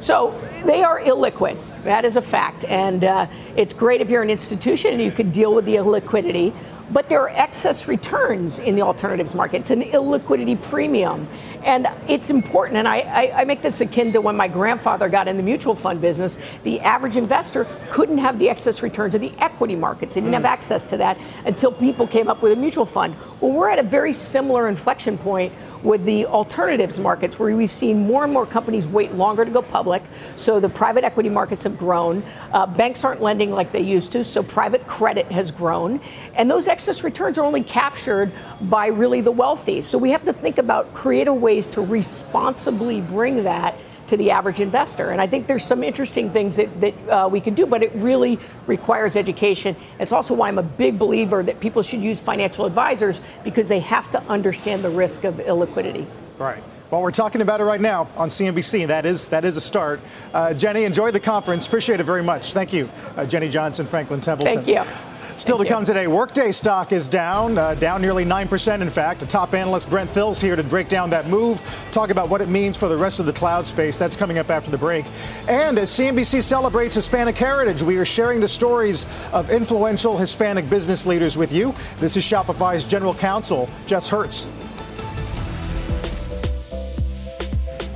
So 0.00 0.38
they 0.64 0.82
are 0.82 1.00
illiquid. 1.00 1.56
That 1.82 2.04
is 2.04 2.16
a 2.16 2.22
fact. 2.22 2.64
And 2.64 3.04
uh, 3.04 3.26
it's 3.56 3.72
great 3.72 4.00
if 4.00 4.10
you're 4.10 4.22
an 4.22 4.30
institution 4.30 4.92
and 4.92 5.02
you 5.02 5.10
can 5.10 5.30
deal 5.30 5.54
with 5.54 5.64
the 5.64 5.76
illiquidity 5.76 6.54
but 6.92 7.08
there 7.08 7.20
are 7.20 7.28
excess 7.30 7.88
returns 7.88 8.58
in 8.58 8.74
the 8.74 8.82
alternatives 8.82 9.34
market. 9.34 9.58
It's 9.60 9.70
an 9.70 9.82
illiquidity 9.82 10.60
premium. 10.62 11.28
And 11.64 11.88
it's 12.08 12.30
important, 12.30 12.78
and 12.78 12.88
I, 12.88 12.98
I, 13.00 13.40
I, 13.40 13.44
make 13.44 13.62
this 13.62 13.80
akin 13.80 14.12
to 14.12 14.20
when 14.20 14.36
my 14.36 14.48
grandfather 14.48 15.08
got 15.08 15.28
in 15.28 15.36
the 15.36 15.42
mutual 15.42 15.74
fund 15.74 16.00
business. 16.00 16.38
The 16.62 16.80
average 16.80 17.16
investor 17.16 17.66
couldn't 17.90 18.18
have 18.18 18.38
the 18.38 18.48
excess 18.48 18.82
returns 18.82 19.14
of 19.14 19.20
the 19.20 19.32
equity 19.38 19.74
markets. 19.74 20.14
They 20.14 20.20
didn't 20.20 20.32
mm. 20.32 20.36
have 20.36 20.44
access 20.44 20.88
to 20.90 20.96
that 20.98 21.18
until 21.44 21.72
people 21.72 22.06
came 22.06 22.28
up 22.28 22.42
with 22.42 22.52
a 22.52 22.56
mutual 22.56 22.86
fund. 22.86 23.16
Well, 23.40 23.52
we're 23.52 23.70
at 23.70 23.78
a 23.78 23.82
very 23.82 24.12
similar 24.12 24.68
inflection 24.68 25.18
point 25.18 25.52
with 25.82 26.04
the 26.04 26.26
alternatives 26.26 26.98
markets, 26.98 27.38
where 27.38 27.54
we've 27.56 27.70
seen 27.70 28.06
more 28.06 28.24
and 28.24 28.32
more 28.32 28.46
companies 28.46 28.88
wait 28.88 29.14
longer 29.14 29.44
to 29.44 29.50
go 29.50 29.62
public. 29.62 30.02
So 30.36 30.60
the 30.60 30.68
private 30.68 31.04
equity 31.04 31.28
markets 31.28 31.64
have 31.64 31.78
grown. 31.78 32.22
Uh, 32.52 32.66
banks 32.66 33.04
aren't 33.04 33.20
lending 33.20 33.50
like 33.52 33.72
they 33.72 33.80
used 33.80 34.12
to, 34.12 34.24
so 34.24 34.42
private 34.42 34.86
credit 34.86 35.26
has 35.32 35.50
grown. 35.50 36.00
And 36.34 36.50
those 36.50 36.68
excess 36.68 37.04
returns 37.04 37.38
are 37.38 37.44
only 37.44 37.62
captured 37.62 38.32
by 38.62 38.86
really 38.86 39.20
the 39.20 39.32
wealthy. 39.32 39.82
So 39.82 39.98
we 39.98 40.10
have 40.10 40.24
to 40.24 40.32
think 40.32 40.58
about 40.58 40.94
creative 40.94 41.36
ways 41.36 41.66
to 41.68 41.80
responsibly 41.80 43.00
bring 43.00 43.44
that 43.44 43.76
to 44.08 44.16
the 44.16 44.30
average 44.30 44.60
investor. 44.60 45.10
And 45.10 45.20
I 45.20 45.26
think 45.26 45.46
there's 45.46 45.64
some 45.64 45.82
interesting 45.82 46.30
things 46.30 46.56
that, 46.56 46.80
that 46.80 47.08
uh, 47.08 47.28
we 47.28 47.40
can 47.40 47.54
do, 47.54 47.66
but 47.66 47.82
it 47.82 47.92
really 47.94 48.38
requires 48.66 49.16
education. 49.16 49.76
It's 49.98 50.12
also 50.12 50.34
why 50.34 50.48
I'm 50.48 50.58
a 50.58 50.62
big 50.62 50.98
believer 50.98 51.42
that 51.42 51.60
people 51.60 51.82
should 51.82 52.00
use 52.00 52.20
financial 52.20 52.66
advisors 52.66 53.20
because 53.44 53.68
they 53.68 53.80
have 53.80 54.10
to 54.10 54.22
understand 54.24 54.84
the 54.84 54.90
risk 54.90 55.24
of 55.24 55.36
illiquidity. 55.36 56.06
Right. 56.38 56.62
Well, 56.90 57.02
we're 57.02 57.10
talking 57.10 57.42
about 57.42 57.60
it 57.60 57.64
right 57.64 57.80
now 57.80 58.08
on 58.16 58.28
CNBC. 58.28 58.86
That 58.86 59.04
is 59.04 59.28
that 59.28 59.44
is 59.44 59.58
a 59.58 59.60
start. 59.60 60.00
Uh, 60.32 60.54
Jenny, 60.54 60.84
enjoy 60.84 61.10
the 61.10 61.20
conference. 61.20 61.66
Appreciate 61.66 62.00
it 62.00 62.04
very 62.04 62.22
much. 62.22 62.54
Thank 62.54 62.72
you, 62.72 62.88
uh, 63.16 63.26
Jenny 63.26 63.50
Johnson, 63.50 63.84
Franklin 63.84 64.22
Templeton. 64.22 64.64
Thank 64.64 64.68
you. 64.68 65.07
Still 65.38 65.56
Thank 65.58 65.68
to 65.68 65.74
come 65.74 65.84
today, 65.84 66.08
Workday 66.08 66.50
stock 66.50 66.90
is 66.90 67.06
down, 67.06 67.58
uh, 67.58 67.74
down 67.74 68.02
nearly 68.02 68.24
9%, 68.24 68.82
in 68.82 68.90
fact. 68.90 69.22
A 69.22 69.26
top 69.26 69.54
analyst, 69.54 69.88
Brent 69.88 70.10
Thill's 70.10 70.40
here 70.40 70.56
to 70.56 70.64
break 70.64 70.88
down 70.88 71.10
that 71.10 71.28
move, 71.28 71.60
talk 71.92 72.10
about 72.10 72.28
what 72.28 72.40
it 72.40 72.48
means 72.48 72.76
for 72.76 72.88
the 72.88 72.98
rest 72.98 73.20
of 73.20 73.26
the 73.26 73.32
cloud 73.32 73.64
space. 73.64 73.96
That's 73.96 74.16
coming 74.16 74.38
up 74.38 74.50
after 74.50 74.68
the 74.68 74.76
break. 74.76 75.06
And 75.46 75.78
as 75.78 75.90
CNBC 75.90 76.42
celebrates 76.42 76.96
Hispanic 76.96 77.38
Heritage, 77.38 77.82
we 77.82 77.98
are 77.98 78.04
sharing 78.04 78.40
the 78.40 78.48
stories 78.48 79.06
of 79.32 79.48
influential 79.48 80.18
Hispanic 80.18 80.68
business 80.68 81.06
leaders 81.06 81.38
with 81.38 81.52
you. 81.52 81.72
This 82.00 82.16
is 82.16 82.24
Shopify's 82.24 82.82
General 82.82 83.14
Counsel, 83.14 83.68
Jess 83.86 84.08
Hertz. 84.08 84.48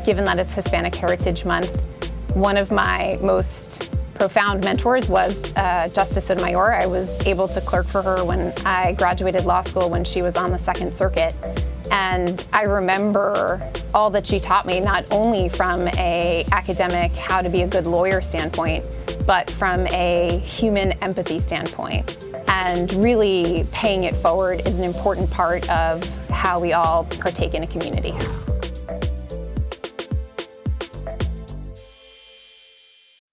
Given 0.07 0.24
that 0.26 0.38
it's 0.38 0.52
Hispanic 0.52 0.94
Heritage 0.94 1.44
Month, 1.44 1.76
one 2.35 2.57
of 2.57 2.70
my 2.70 3.18
most 3.20 3.91
profound 4.22 4.62
mentors 4.62 5.08
was 5.08 5.52
uh, 5.56 5.88
Justice 5.92 6.26
Sotomayor. 6.26 6.74
I 6.74 6.87
was 6.87 7.11
able 7.26 7.48
to 7.48 7.61
clerk 7.61 7.88
for 7.88 8.02
her 8.02 8.24
when 8.24 8.52
I 8.64 8.92
graduated 8.92 9.46
law 9.46 9.62
school 9.62 9.90
when 9.90 10.04
she 10.04 10.22
was 10.22 10.37
on 10.37 10.52
the 10.52 10.61
Second 10.61 10.94
Circuit. 10.94 11.35
And 11.90 12.46
I 12.52 12.62
remember 12.62 13.68
all 13.92 14.11
that 14.11 14.24
she 14.24 14.38
taught 14.38 14.64
me, 14.64 14.78
not 14.78 15.04
only 15.11 15.48
from 15.48 15.88
a 15.88 16.46
academic, 16.52 17.11
how 17.16 17.42
to 17.42 17.48
be 17.48 17.62
a 17.62 17.66
good 17.66 17.85
lawyer 17.85 18.22
standpoint, 18.22 18.85
but 19.26 19.50
from 19.50 19.88
a 19.88 20.38
human 20.44 20.92
empathy 21.02 21.40
standpoint. 21.40 22.24
And 22.46 22.94
really 22.94 23.66
paying 23.72 24.04
it 24.04 24.14
forward 24.14 24.64
is 24.68 24.78
an 24.78 24.85
important 24.85 25.32
part 25.32 25.68
of 25.68 26.08
how 26.28 26.61
we 26.61 26.74
all 26.74 27.06
partake 27.06 27.54
in 27.54 27.64
a 27.64 27.66
community. 27.66 28.14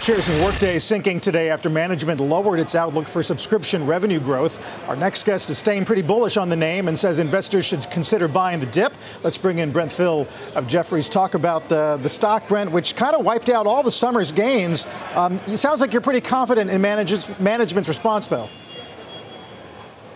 Shares 0.00 0.30
in 0.30 0.42
Workday 0.42 0.78
sinking 0.78 1.20
today 1.20 1.50
after 1.50 1.68
management 1.68 2.22
lowered 2.22 2.58
its 2.58 2.74
outlook 2.74 3.06
for 3.06 3.22
subscription 3.22 3.86
revenue 3.86 4.18
growth. 4.18 4.82
Our 4.88 4.96
next 4.96 5.24
guest 5.24 5.50
is 5.50 5.58
staying 5.58 5.84
pretty 5.84 6.00
bullish 6.00 6.38
on 6.38 6.48
the 6.48 6.56
name 6.56 6.88
and 6.88 6.98
says 6.98 7.18
investors 7.18 7.66
should 7.66 7.82
consider 7.90 8.26
buying 8.26 8.60
the 8.60 8.66
dip. 8.66 8.94
Let's 9.22 9.36
bring 9.36 9.58
in 9.58 9.72
Brent 9.72 9.92
Thill 9.92 10.26
of 10.56 10.66
Jefferies. 10.66 11.10
Talk 11.10 11.34
about 11.34 11.70
uh, 11.70 11.98
the 11.98 12.08
stock, 12.08 12.48
Brent, 12.48 12.72
which 12.72 12.96
kind 12.96 13.14
of 13.14 13.26
wiped 13.26 13.50
out 13.50 13.66
all 13.66 13.82
the 13.82 13.90
summer's 13.90 14.32
gains. 14.32 14.86
Um, 15.14 15.38
it 15.46 15.58
sounds 15.58 15.82
like 15.82 15.92
you're 15.92 16.00
pretty 16.00 16.22
confident 16.22 16.70
in 16.70 16.80
management's 16.80 17.88
response, 17.88 18.26
though. 18.28 18.48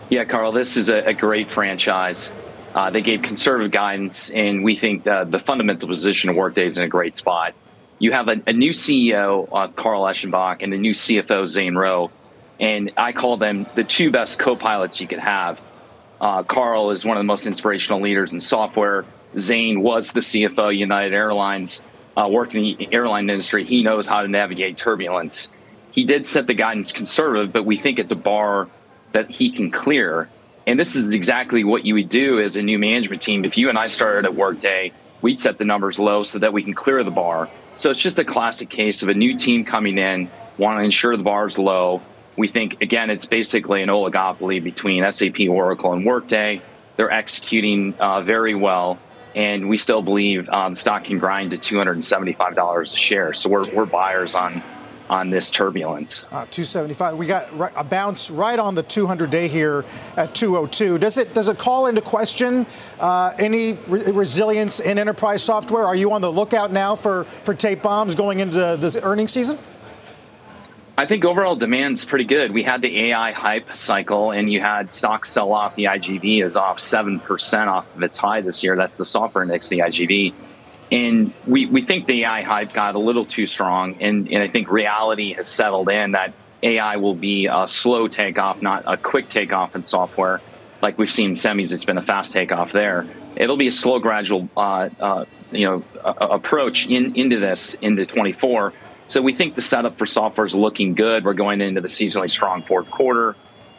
Yeah, 0.09 0.25
Carl, 0.25 0.51
this 0.51 0.77
is 0.77 0.89
a, 0.89 1.05
a 1.05 1.13
great 1.13 1.51
franchise. 1.51 2.33
Uh, 2.73 2.89
they 2.89 3.03
gave 3.03 3.21
conservative 3.21 3.71
guidance, 3.71 4.31
and 4.31 4.63
we 4.63 4.75
think 4.75 5.05
uh, 5.05 5.25
the 5.25 5.39
fundamental 5.39 5.87
position 5.87 6.31
of 6.31 6.35
Workday 6.35 6.65
is 6.65 6.79
in 6.79 6.83
a 6.83 6.89
great 6.89 7.15
spot 7.15 7.53
you 7.99 8.11
have 8.11 8.27
a, 8.27 8.41
a 8.47 8.53
new 8.53 8.71
CEO, 8.71 9.47
uh, 9.51 9.67
Carl 9.69 10.03
Eschenbach, 10.03 10.61
and 10.61 10.73
a 10.73 10.77
new 10.77 10.91
CFO, 10.91 11.47
Zane 11.47 11.75
Rowe. 11.75 12.11
And 12.59 12.91
I 12.97 13.11
call 13.11 13.37
them 13.37 13.65
the 13.75 13.83
two 13.83 14.11
best 14.11 14.39
co 14.39 14.55
pilots 14.55 15.01
you 15.01 15.07
could 15.07 15.19
have. 15.19 15.59
Uh, 16.19 16.43
Carl 16.43 16.91
is 16.91 17.05
one 17.05 17.17
of 17.17 17.19
the 17.19 17.25
most 17.25 17.45
inspirational 17.45 18.01
leaders 18.01 18.33
in 18.33 18.39
software. 18.39 19.05
Zane 19.37 19.81
was 19.81 20.13
the 20.13 20.21
CFO 20.21 20.75
United 20.75 21.13
Airlines, 21.13 21.81
uh, 22.15 22.27
worked 22.31 22.55
in 22.55 22.77
the 22.77 22.87
airline 22.93 23.29
industry. 23.29 23.65
He 23.65 23.83
knows 23.83 24.07
how 24.07 24.21
to 24.21 24.27
navigate 24.27 24.77
turbulence. 24.77 25.49
He 25.91 26.05
did 26.05 26.25
set 26.25 26.47
the 26.47 26.53
guidance 26.53 26.91
conservative, 26.91 27.51
but 27.51 27.65
we 27.65 27.77
think 27.77 27.99
it's 27.99 28.11
a 28.11 28.17
bar 28.17 28.69
that 29.11 29.29
he 29.29 29.49
can 29.49 29.71
clear. 29.71 30.29
And 30.67 30.79
this 30.79 30.95
is 30.95 31.09
exactly 31.11 31.63
what 31.63 31.85
you 31.85 31.93
would 31.95 32.09
do 32.09 32.39
as 32.39 32.57
a 32.57 32.61
new 32.61 32.79
management 32.79 33.21
team. 33.21 33.45
If 33.45 33.57
you 33.57 33.69
and 33.69 33.77
I 33.77 33.87
started 33.87 34.25
at 34.25 34.35
Workday, 34.35 34.93
we'd 35.21 35.39
set 35.39 35.57
the 35.57 35.65
numbers 35.65 35.99
low 35.99 36.23
so 36.23 36.39
that 36.39 36.53
we 36.53 36.63
can 36.63 36.73
clear 36.73 37.03
the 37.03 37.11
bar. 37.11 37.49
So 37.75 37.91
it's 37.91 38.01
just 38.01 38.17
a 38.19 38.23
classic 38.23 38.69
case 38.69 39.03
of 39.03 39.09
a 39.09 39.13
new 39.13 39.37
team 39.37 39.65
coming 39.65 39.97
in, 39.97 40.29
want 40.57 40.79
to 40.79 40.83
ensure 40.83 41.15
the 41.17 41.23
bar 41.23 41.47
is 41.47 41.57
low. 41.57 42.01
We 42.37 42.47
think, 42.47 42.81
again, 42.81 43.09
it's 43.09 43.25
basically 43.25 43.81
an 43.81 43.89
oligopoly 43.89 44.63
between 44.63 45.09
SAP, 45.11 45.47
Oracle, 45.49 45.93
and 45.93 46.05
Workday. 46.05 46.61
They're 46.95 47.11
executing 47.11 47.93
uh, 47.99 48.21
very 48.21 48.55
well. 48.55 48.97
And 49.35 49.67
we 49.67 49.77
still 49.77 50.01
believe 50.01 50.47
uh, 50.47 50.69
the 50.69 50.75
stock 50.75 51.03
can 51.05 51.19
grind 51.19 51.51
to 51.51 51.57
$275 51.57 52.81
a 52.81 52.97
share. 52.97 53.33
So 53.33 53.49
we're, 53.49 53.69
we're 53.73 53.85
buyers 53.85 54.35
on 54.35 54.63
on 55.09 55.29
this 55.29 55.51
turbulence. 55.51 56.25
Uh, 56.25 56.45
275. 56.49 57.17
We 57.17 57.27
got 57.27 57.49
a 57.75 57.83
bounce 57.83 58.31
right 58.31 58.57
on 58.57 58.75
the 58.75 58.83
200-day 58.83 59.47
here 59.47 59.85
at 60.17 60.33
202. 60.33 60.97
Does 60.97 61.17
it 61.17 61.33
does 61.33 61.47
it 61.47 61.57
call 61.57 61.87
into 61.87 62.01
question 62.01 62.65
uh, 62.99 63.33
any 63.37 63.73
re- 63.87 64.11
resilience 64.11 64.79
in 64.79 64.97
enterprise 64.97 65.43
software? 65.43 65.85
Are 65.85 65.95
you 65.95 66.11
on 66.11 66.21
the 66.21 66.31
lookout 66.31 66.71
now 66.71 66.95
for 66.95 67.25
for 67.43 67.53
tape 67.53 67.81
bombs 67.81 68.15
going 68.15 68.39
into 68.39 68.57
the 68.57 68.99
earnings 69.03 69.31
season? 69.31 69.57
I 70.97 71.05
think 71.05 71.25
overall 71.25 71.57
demand's 71.57 72.05
pretty 72.05 72.23
good. 72.23 72.51
We 72.51 72.63
had 72.63 72.81
the 72.81 73.07
AI 73.07 73.33
hype 73.33 73.75
cycle, 73.75 74.31
and 74.31 74.51
you 74.51 74.61
had 74.61 74.89
stocks 74.89 75.29
sell 75.29 75.51
off. 75.51 75.75
The 75.75 75.85
IGV 75.85 76.41
is 76.41 76.55
off 76.55 76.79
seven 76.79 77.19
percent 77.19 77.69
off 77.69 77.93
of 77.95 78.01
its 78.01 78.17
high 78.17 78.39
this 78.39 78.63
year. 78.63 78.77
That's 78.77 78.97
the 78.97 79.05
software 79.05 79.43
index, 79.43 79.67
the 79.67 79.79
IGV. 79.79 80.33
And 80.91 81.33
we, 81.47 81.65
we 81.65 81.81
think 81.81 82.05
the 82.05 82.23
AI 82.23 82.41
hype 82.41 82.73
got 82.73 82.95
a 82.95 82.99
little 82.99 83.25
too 83.25 83.45
strong. 83.45 84.01
And, 84.01 84.31
and 84.31 84.43
I 84.43 84.47
think 84.47 84.69
reality 84.69 85.33
has 85.33 85.47
settled 85.47 85.89
in 85.89 86.11
that 86.11 86.33
AI 86.61 86.97
will 86.97 87.15
be 87.15 87.47
a 87.47 87.67
slow 87.67 88.07
takeoff, 88.07 88.61
not 88.61 88.83
a 88.85 88.97
quick 88.97 89.29
takeoff 89.29 89.75
in 89.75 89.83
software 89.83 90.41
like 90.85 90.99
we've 90.99 91.11
seen 91.11 91.33
semis, 91.33 91.73
it's 91.73 91.83
been 91.83 91.97
a 91.97 92.01
fast 92.03 92.31
takeoff 92.31 92.71
there. 92.71 93.07
It'll 93.35 93.57
be 93.57 93.67
a 93.67 93.71
slow, 93.71 93.97
gradual, 93.99 94.47
uh, 94.55 94.89
uh, 94.99 95.25
you 95.51 95.65
know, 95.65 95.83
approach 96.03 96.87
in, 96.87 97.15
into 97.15 97.39
this 97.39 97.73
into 97.75 98.05
24. 98.05 98.71
So 99.07 99.21
we 99.21 99.33
think 99.33 99.55
the 99.55 99.63
setup 99.63 99.97
for 99.97 100.05
software 100.05 100.45
is 100.45 100.55
looking 100.55 100.93
good. 100.93 101.25
We're 101.25 101.33
going 101.33 101.61
into 101.61 101.81
the 101.81 101.87
seasonally 101.87 102.29
strong 102.29 102.61
fourth 102.61 102.89
quarter. 102.91 103.35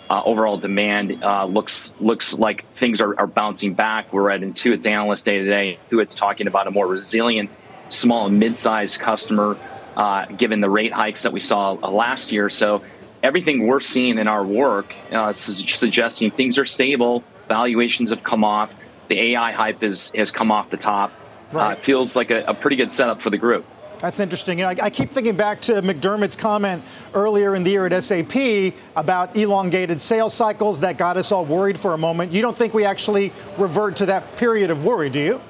Uh, 0.08 0.22
overall 0.24 0.56
demand 0.56 1.22
uh, 1.24 1.44
looks 1.44 1.92
looks 1.98 2.34
like 2.34 2.64
things 2.74 3.00
are, 3.00 3.18
are, 3.18 3.26
bouncing 3.26 3.74
back. 3.74 4.12
We're 4.12 4.30
at 4.30 4.40
Intuit's 4.40 4.86
analyst 4.86 5.24
day 5.24 5.38
today. 5.38 5.80
Intuit's 5.90 6.14
talking 6.14 6.46
about 6.46 6.68
a 6.68 6.70
more 6.70 6.86
resilient 6.86 7.50
small 7.88 8.26
and 8.26 8.38
mid-sized 8.38 9.00
customer, 9.00 9.56
uh, 9.96 10.26
given 10.26 10.60
the 10.60 10.70
rate 10.70 10.92
hikes 10.92 11.22
that 11.22 11.32
we 11.32 11.40
saw 11.40 11.72
uh, 11.82 11.90
last 11.90 12.32
year. 12.32 12.50
So 12.50 12.82
everything 13.22 13.66
we're 13.66 13.80
seeing 13.80 14.18
in 14.18 14.28
our 14.28 14.44
work 14.44 14.94
uh, 15.12 15.28
is 15.28 15.38
suggesting 15.38 16.30
things 16.30 16.58
are 16.58 16.66
stable. 16.66 17.24
Valuations 17.48 18.10
have 18.10 18.22
come 18.22 18.44
off. 18.44 18.74
The 19.08 19.20
AI 19.32 19.52
hype 19.52 19.82
is, 19.82 20.10
has 20.14 20.30
come 20.30 20.50
off 20.50 20.70
the 20.70 20.76
top. 20.76 21.12
Uh, 21.52 21.58
right. 21.58 21.84
feels 21.84 22.16
like 22.16 22.30
a, 22.30 22.42
a 22.44 22.54
pretty 22.54 22.76
good 22.76 22.92
setup 22.92 23.20
for 23.20 23.30
the 23.30 23.38
group. 23.38 23.64
That's 24.06 24.20
interesting. 24.20 24.60
You 24.60 24.66
know, 24.66 24.70
I, 24.70 24.84
I, 24.84 24.90
keep 24.90 25.10
thinking 25.10 25.34
back 25.34 25.60
to 25.62 25.82
McDermott's 25.82 26.36
comment 26.36 26.84
earlier 27.12 27.56
in 27.56 27.64
the 27.64 27.70
year 27.70 27.86
at 27.86 28.04
SAP 28.04 28.72
about 28.94 29.36
elongated 29.36 30.00
sales 30.00 30.32
cycles 30.32 30.78
that 30.78 30.96
got 30.96 31.16
us 31.16 31.32
all 31.32 31.44
worried 31.44 31.76
for 31.76 31.92
a 31.92 31.98
moment. 31.98 32.30
You 32.30 32.40
don't 32.40 32.56
think 32.56 32.72
we 32.72 32.84
actually 32.84 33.32
revert 33.58 33.96
to 33.96 34.06
that 34.06 34.36
period 34.36 34.70
of 34.70 34.84
worry, 34.84 35.10
do 35.10 35.18
you? 35.18 35.40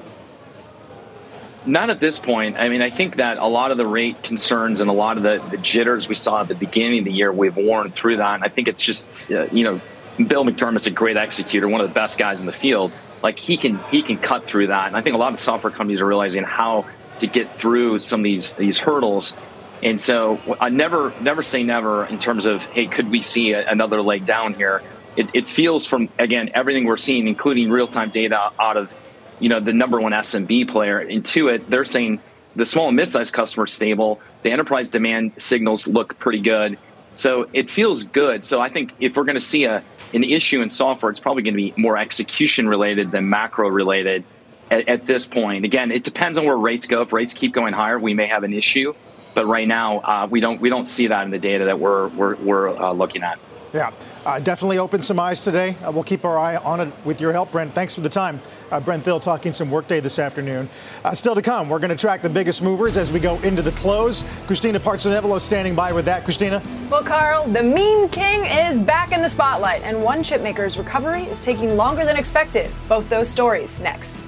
Not 1.66 1.90
at 1.90 2.00
this 2.00 2.18
point. 2.18 2.56
I 2.56 2.70
mean, 2.70 2.80
I 2.80 2.88
think 2.88 3.16
that 3.16 3.36
a 3.36 3.46
lot 3.46 3.72
of 3.72 3.76
the 3.76 3.86
rate 3.86 4.22
concerns 4.22 4.80
and 4.80 4.88
a 4.88 4.94
lot 4.94 5.18
of 5.18 5.22
the, 5.22 5.46
the 5.50 5.58
jitters 5.58 6.08
we 6.08 6.14
saw 6.14 6.40
at 6.40 6.48
the 6.48 6.54
beginning 6.54 7.00
of 7.00 7.04
the 7.04 7.12
year, 7.12 7.30
we've 7.30 7.56
worn 7.56 7.90
through 7.90 8.16
that. 8.16 8.36
And 8.36 8.42
I 8.42 8.48
think 8.48 8.68
it's 8.68 8.80
just, 8.80 9.30
uh, 9.30 9.48
you 9.52 9.64
know, 9.64 9.82
Bill 10.16 10.46
McDermott's 10.46 10.86
a 10.86 10.90
great 10.90 11.18
executor, 11.18 11.68
one 11.68 11.82
of 11.82 11.88
the 11.88 11.94
best 11.94 12.18
guys 12.18 12.40
in 12.40 12.46
the 12.46 12.54
field. 12.54 12.90
Like 13.22 13.38
he 13.38 13.58
can 13.58 13.78
he 13.90 14.00
can 14.00 14.16
cut 14.16 14.46
through 14.46 14.68
that. 14.68 14.86
And 14.86 14.96
I 14.96 15.02
think 15.02 15.14
a 15.14 15.18
lot 15.18 15.34
of 15.34 15.40
software 15.40 15.70
companies 15.70 16.00
are 16.00 16.06
realizing 16.06 16.42
how 16.42 16.86
to 17.20 17.26
get 17.26 17.56
through 17.56 18.00
some 18.00 18.20
of 18.20 18.24
these 18.24 18.52
these 18.52 18.78
hurdles. 18.78 19.34
And 19.82 20.00
so 20.00 20.40
I 20.60 20.68
never 20.68 21.12
never 21.20 21.42
say 21.42 21.62
never 21.62 22.06
in 22.06 22.18
terms 22.18 22.46
of 22.46 22.64
hey, 22.66 22.86
could 22.86 23.10
we 23.10 23.22
see 23.22 23.52
a, 23.52 23.68
another 23.68 24.02
leg 24.02 24.26
down 24.26 24.54
here? 24.54 24.82
It, 25.16 25.30
it 25.34 25.48
feels 25.48 25.86
from 25.86 26.08
again 26.18 26.50
everything 26.54 26.86
we're 26.86 26.96
seeing, 26.96 27.28
including 27.28 27.70
real 27.70 27.88
time 27.88 28.10
data 28.10 28.52
out 28.58 28.76
of 28.76 28.94
you 29.38 29.48
know 29.48 29.60
the 29.60 29.72
number 29.72 30.00
one 30.00 30.12
SMB 30.12 30.68
player 30.68 31.04
Intuit. 31.04 31.68
They're 31.68 31.84
saying 31.84 32.20
the 32.54 32.66
small 32.66 32.88
and 32.88 32.96
mid 32.96 33.08
sized 33.08 33.32
customer 33.32 33.66
stable. 33.66 34.20
The 34.42 34.50
enterprise 34.50 34.90
demand 34.90 35.32
signals 35.38 35.86
look 35.86 36.18
pretty 36.18 36.40
good. 36.40 36.78
So 37.14 37.48
it 37.52 37.70
feels 37.70 38.04
good. 38.04 38.44
So 38.44 38.60
I 38.60 38.68
think 38.68 38.92
if 39.00 39.16
we're 39.16 39.24
going 39.24 39.36
to 39.36 39.40
see 39.40 39.64
a 39.64 39.82
an 40.14 40.24
issue 40.24 40.62
in 40.62 40.70
software, 40.70 41.10
it's 41.10 41.20
probably 41.20 41.42
going 41.42 41.54
to 41.54 41.62
be 41.62 41.74
more 41.76 41.98
execution 41.98 42.68
related 42.68 43.10
than 43.10 43.28
macro 43.28 43.68
related 43.68 44.24
at, 44.70 44.88
at, 44.88 45.06
this 45.06 45.26
point. 45.26 45.64
Again, 45.64 45.90
it 45.90 46.04
depends 46.04 46.38
on 46.38 46.44
where 46.44 46.56
rates 46.56 46.86
go. 46.86 47.02
If 47.02 47.12
rates 47.12 47.32
keep 47.32 47.52
going 47.52 47.72
higher, 47.72 47.98
we 47.98 48.14
may 48.14 48.26
have 48.26 48.44
an 48.44 48.52
issue. 48.52 48.94
But 49.34 49.46
right 49.46 49.68
now, 49.68 49.98
uh, 49.98 50.26
we 50.30 50.40
don't 50.40 50.60
we 50.60 50.70
don't 50.70 50.86
see 50.86 51.08
that 51.08 51.24
in 51.24 51.30
the 51.30 51.38
data 51.38 51.66
that 51.66 51.78
we're 51.78 52.08
we're, 52.08 52.36
we're 52.36 52.68
uh, 52.68 52.92
looking 52.92 53.22
at. 53.22 53.38
Yeah, 53.74 53.92
uh, 54.24 54.38
definitely 54.38 54.78
open 54.78 55.02
some 55.02 55.20
eyes 55.20 55.44
today. 55.44 55.76
Uh, 55.84 55.92
we'll 55.92 56.02
keep 56.02 56.24
our 56.24 56.38
eye 56.38 56.56
on 56.56 56.80
it 56.80 56.92
with 57.04 57.20
your 57.20 57.32
help, 57.32 57.52
Brent. 57.52 57.74
Thanks 57.74 57.94
for 57.94 58.00
the 58.00 58.08
time. 58.08 58.40
Uh, 58.70 58.80
Brent 58.80 59.04
Thill 59.04 59.20
talking 59.20 59.52
some 59.52 59.70
workday 59.70 60.00
this 60.00 60.18
afternoon. 60.18 60.70
Uh, 61.04 61.12
still 61.12 61.34
to 61.34 61.42
come, 61.42 61.68
we're 61.68 61.78
going 61.78 61.90
to 61.90 61.96
track 61.96 62.22
the 62.22 62.30
biggest 62.30 62.62
movers 62.62 62.96
as 62.96 63.12
we 63.12 63.20
go 63.20 63.38
into 63.40 63.60
the 63.60 63.72
close. 63.72 64.24
Christina 64.46 64.80
Partsinevelos 64.80 65.42
standing 65.42 65.74
by 65.74 65.92
with 65.92 66.06
that. 66.06 66.24
Christina? 66.24 66.62
Well, 66.90 67.04
Carl, 67.04 67.46
the 67.48 67.62
meme 67.62 68.08
king 68.08 68.46
is 68.46 68.78
back 68.78 69.12
in 69.12 69.20
the 69.20 69.28
spotlight, 69.28 69.82
and 69.82 70.02
one 70.02 70.22
chipmaker's 70.22 70.78
recovery 70.78 71.24
is 71.24 71.40
taking 71.40 71.76
longer 71.76 72.06
than 72.06 72.16
expected. 72.16 72.70
Both 72.88 73.10
those 73.10 73.28
stories 73.28 73.80
next. 73.80 74.24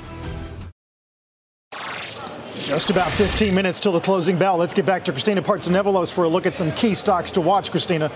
Just 2.68 2.90
about 2.90 3.10
15 3.12 3.54
minutes 3.54 3.80
till 3.80 3.92
the 3.92 4.00
closing 4.00 4.36
bell. 4.36 4.58
Let's 4.58 4.74
get 4.74 4.84
back 4.84 5.02
to 5.04 5.10
Christina 5.10 5.40
Partsinevelos 5.40 6.14
for 6.14 6.24
a 6.24 6.28
look 6.28 6.44
at 6.44 6.54
some 6.54 6.70
key 6.72 6.94
stocks 6.94 7.30
to 7.30 7.40
watch. 7.40 7.70
Christina. 7.70 8.12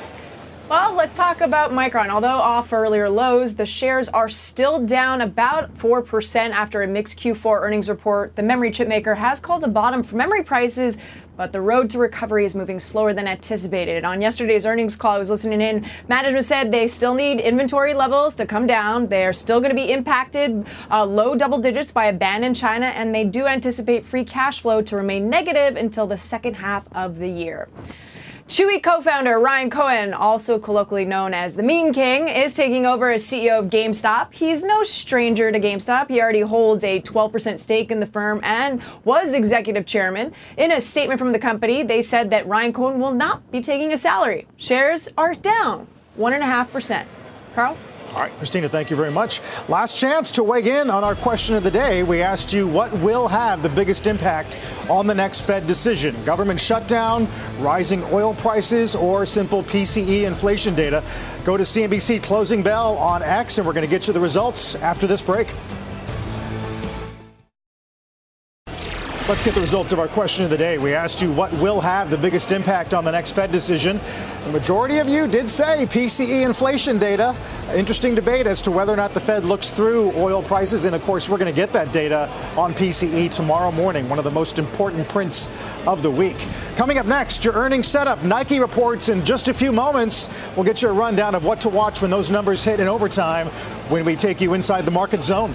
Well, 0.69 0.93
let's 0.93 1.17
talk 1.17 1.41
about 1.41 1.71
Micron. 1.71 2.11
Although 2.11 2.29
off 2.29 2.71
earlier 2.71 3.09
lows, 3.09 3.55
the 3.55 3.65
shares 3.65 4.11
are 4.11 4.29
still 4.29 4.79
down 4.79 5.23
about 5.23 5.75
4% 5.77 6.51
after 6.51 6.83
a 6.83 6.87
mixed 6.87 7.19
Q4 7.19 7.63
earnings 7.63 7.89
report. 7.89 8.37
The 8.37 8.43
memory 8.43 8.71
chip 8.71 8.89
maker 8.89 9.15
has 9.15 9.41
called 9.41 9.65
a 9.65 9.69
bottom 9.69 10.03
for 10.03 10.17
memory 10.17 10.45
prices, 10.45 10.99
but 11.37 11.53
the 11.53 11.61
road 11.61 11.91
to 11.91 11.99
recovery 11.99 12.45
is 12.45 12.55
moving 12.55 12.79
slower 12.79 13.15
than 13.15 13.27
anticipated. 13.27 14.05
On 14.05 14.21
yesterday's 14.21 14.67
earnings 14.67 14.97
call, 14.97 15.17
I 15.17 15.19
was 15.19 15.31
listening 15.31 15.61
in. 15.61 15.87
Management 16.09 16.45
said 16.45 16.71
they 16.71 16.87
still 16.87 17.15
need 17.15 17.41
inventory 17.41 17.95
levels 17.95 18.35
to 18.37 18.47
come 18.47 18.67
down. 18.67 19.09
They 19.09 19.25
are 19.25 19.33
still 19.33 19.61
going 19.61 19.71
to 19.71 19.77
be 19.77 19.93
impacted 19.93 20.67
uh, 20.91 21.05
low 21.05 21.35
double 21.35 21.59
digits 21.59 21.93
by 21.93 22.07
a 22.07 22.13
ban 22.13 22.45
in 22.45 22.55
China, 22.55 22.87
and 22.87 23.15
they 23.15 23.25
do 23.25 23.47
anticipate 23.47 24.05
free 24.05 24.25
cash 24.25 24.61
flow 24.61 24.83
to 24.83 24.97
remain 24.97 25.29
negative 25.29 25.77
until 25.77 26.07
the 26.07 26.19
second 26.19 26.55
half 26.55 26.87
of 26.93 27.19
the 27.19 27.29
year. 27.29 27.69
Chewy 28.49 28.83
co 28.83 29.01
founder 29.01 29.39
Ryan 29.39 29.71
Cohen, 29.71 30.13
also 30.13 30.59
colloquially 30.59 31.05
known 31.05 31.33
as 31.33 31.55
the 31.55 31.63
Meme 31.63 31.93
King, 31.93 32.29
is 32.29 32.55
taking 32.55 32.85
over 32.85 33.11
as 33.11 33.25
CEO 33.25 33.61
of 33.61 33.67
GameStop. 33.67 34.35
He's 34.35 34.65
no 34.65 34.83
stranger 34.83 35.53
to 35.53 35.61
GameStop. 35.61 36.11
He 36.11 36.21
already 36.21 36.41
holds 36.41 36.83
a 36.85 37.01
12% 37.01 37.59
stake 37.59 37.91
in 37.91 38.01
the 38.01 38.07
firm 38.07 38.41
and 38.43 38.83
was 39.05 39.33
executive 39.33 39.87
chairman. 39.87 40.33
In 40.57 40.73
a 40.73 40.81
statement 40.81 41.19
from 41.19 41.33
the 41.33 41.39
company, 41.39 41.83
they 41.83 42.03
said 42.03 42.31
that 42.31 42.47
Ryan 42.47 42.73
Cohen 42.73 43.01
will 43.01 43.15
not 43.15 43.49
be 43.53 43.61
taking 43.61 43.93
a 43.93 43.97
salary. 43.97 44.47
Shares 44.57 45.09
are 45.17 45.35
down 45.35 45.87
1.5%. 46.19 47.07
Carl? 47.55 47.77
All 48.15 48.21
right, 48.21 48.37
Christina, 48.37 48.69
thank 48.69 48.91
you 48.91 48.97
very 48.97 49.11
much. 49.11 49.41
Last 49.69 49.97
chance 49.97 50.31
to 50.33 50.43
weigh 50.43 50.81
in 50.81 50.91
on 50.91 51.03
our 51.03 51.15
question 51.15 51.57
of 51.57 51.63
the 51.63 51.71
day. 51.71 52.03
We 52.03 52.21
asked 52.21 52.53
you 52.53 52.69
what 52.69 52.93
will 52.99 53.27
have 53.27 53.63
the 53.63 53.71
biggest 53.71 54.07
impact 54.07 54.59
on 54.91 55.07
the 55.07 55.15
next 55.15 55.41
Fed 55.41 55.67
decision 55.67 56.23
government 56.25 56.61
shutdown, 56.61 57.27
rising 57.59 58.05
oil 58.13 58.35
prices, 58.35 58.95
or 58.95 59.25
simple 59.25 59.63
PCE 59.63 60.25
inflation 60.27 60.75
data. 60.75 61.03
Go 61.45 61.57
to 61.57 61.63
CNBC 61.63 62.23
Closing 62.23 62.63
Bell 62.63 62.99
on 62.99 63.23
X, 63.23 63.57
and 63.57 63.67
we're 63.67 63.73
going 63.73 63.89
to 63.89 63.91
get 63.91 64.07
you 64.07 64.13
the 64.13 64.21
results 64.21 64.75
after 64.75 65.07
this 65.07 65.23
break. 65.23 65.49
Let's 69.29 69.45
get 69.45 69.55
the 69.55 69.61
results 69.61 69.93
of 69.93 70.01
our 70.01 70.09
question 70.09 70.43
of 70.43 70.51
the 70.51 70.59
day. 70.59 70.79
We 70.79 70.95
asked 70.95 71.23
you 71.23 71.33
what 71.33 71.53
will 71.53 71.81
have 71.81 72.11
the 72.11 72.19
biggest 72.19 72.51
impact 72.51 72.93
on 72.93 73.05
the 73.05 73.13
next 73.13 73.31
Fed 73.31 73.53
decision. 73.53 74.01
The 74.47 74.53
majority 74.53 74.99
of 74.99 75.09
you 75.09 75.29
did 75.29 75.49
say 75.49 75.87
PCE 75.87 76.45
inflation 76.45 76.99
data. 76.99 77.35
Interesting 77.73 78.17
debate 78.17 78.49
as 78.49 78.61
to 78.63 78.73
whether 78.73 78.93
or 78.93 78.97
not 78.97 79.15
the 79.15 79.21
Fed 79.21 79.45
looks 79.45 79.71
through 79.71 80.11
oil 80.17 80.43
prices. 80.43 80.87
And 80.87 80.95
of 80.95 81.03
course, 81.03 81.29
we're 81.29 81.39
going 81.39 81.51
to 81.51 81.57
get 81.57 81.73
that 81.73 81.93
data 81.93 82.29
on 82.57 82.75
PCE 82.75 83.31
tomorrow 83.31 83.71
morning, 83.71 84.09
one 84.09 84.19
of 84.19 84.25
the 84.25 84.31
most 84.31 84.59
important 84.59 85.09
prints 85.09 85.49
of 85.87 86.03
the 86.03 86.11
week. 86.11 86.45
Coming 86.75 86.99
up 86.99 87.07
next, 87.07 87.45
your 87.45 87.55
earnings 87.55 87.87
setup. 87.87 88.25
Nike 88.25 88.59
reports 88.59 89.09
in 89.09 89.25
just 89.25 89.47
a 89.47 89.55
few 89.55 89.71
moments. 89.71 90.29
We'll 90.57 90.67
get 90.67 90.83
you 90.83 90.89
a 90.89 90.93
rundown 90.93 91.37
of 91.37 91.45
what 91.45 91.61
to 91.61 91.69
watch 91.69 92.03
when 92.03 92.11
those 92.11 92.33
numbers 92.33 92.65
hit 92.65 92.81
in 92.81 92.89
overtime 92.89 93.47
when 93.89 94.05
we 94.05 94.17
take 94.17 94.41
you 94.41 94.55
inside 94.55 94.85
the 94.85 94.91
market 94.91 95.23
zone. 95.23 95.55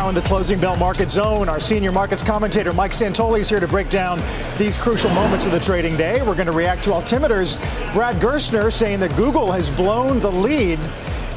Now 0.00 0.08
in 0.08 0.14
the 0.14 0.22
closing 0.22 0.58
bell 0.58 0.76
market 0.76 1.10
zone. 1.10 1.46
Our 1.46 1.60
senior 1.60 1.92
markets 1.92 2.22
commentator 2.22 2.72
Mike 2.72 2.92
Santoli 2.92 3.40
is 3.40 3.50
here 3.50 3.60
to 3.60 3.68
break 3.68 3.90
down 3.90 4.18
these 4.56 4.78
crucial 4.78 5.10
moments 5.10 5.44
of 5.44 5.52
the 5.52 5.60
trading 5.60 5.94
day. 5.98 6.22
We're 6.22 6.34
going 6.34 6.46
to 6.46 6.52
react 6.52 6.82
to 6.84 6.94
Altimeter's 6.94 7.58
Brad 7.92 8.14
Gerstner 8.14 8.72
saying 8.72 9.00
that 9.00 9.14
Google 9.14 9.52
has 9.52 9.70
blown 9.70 10.18
the 10.18 10.32
lead 10.32 10.78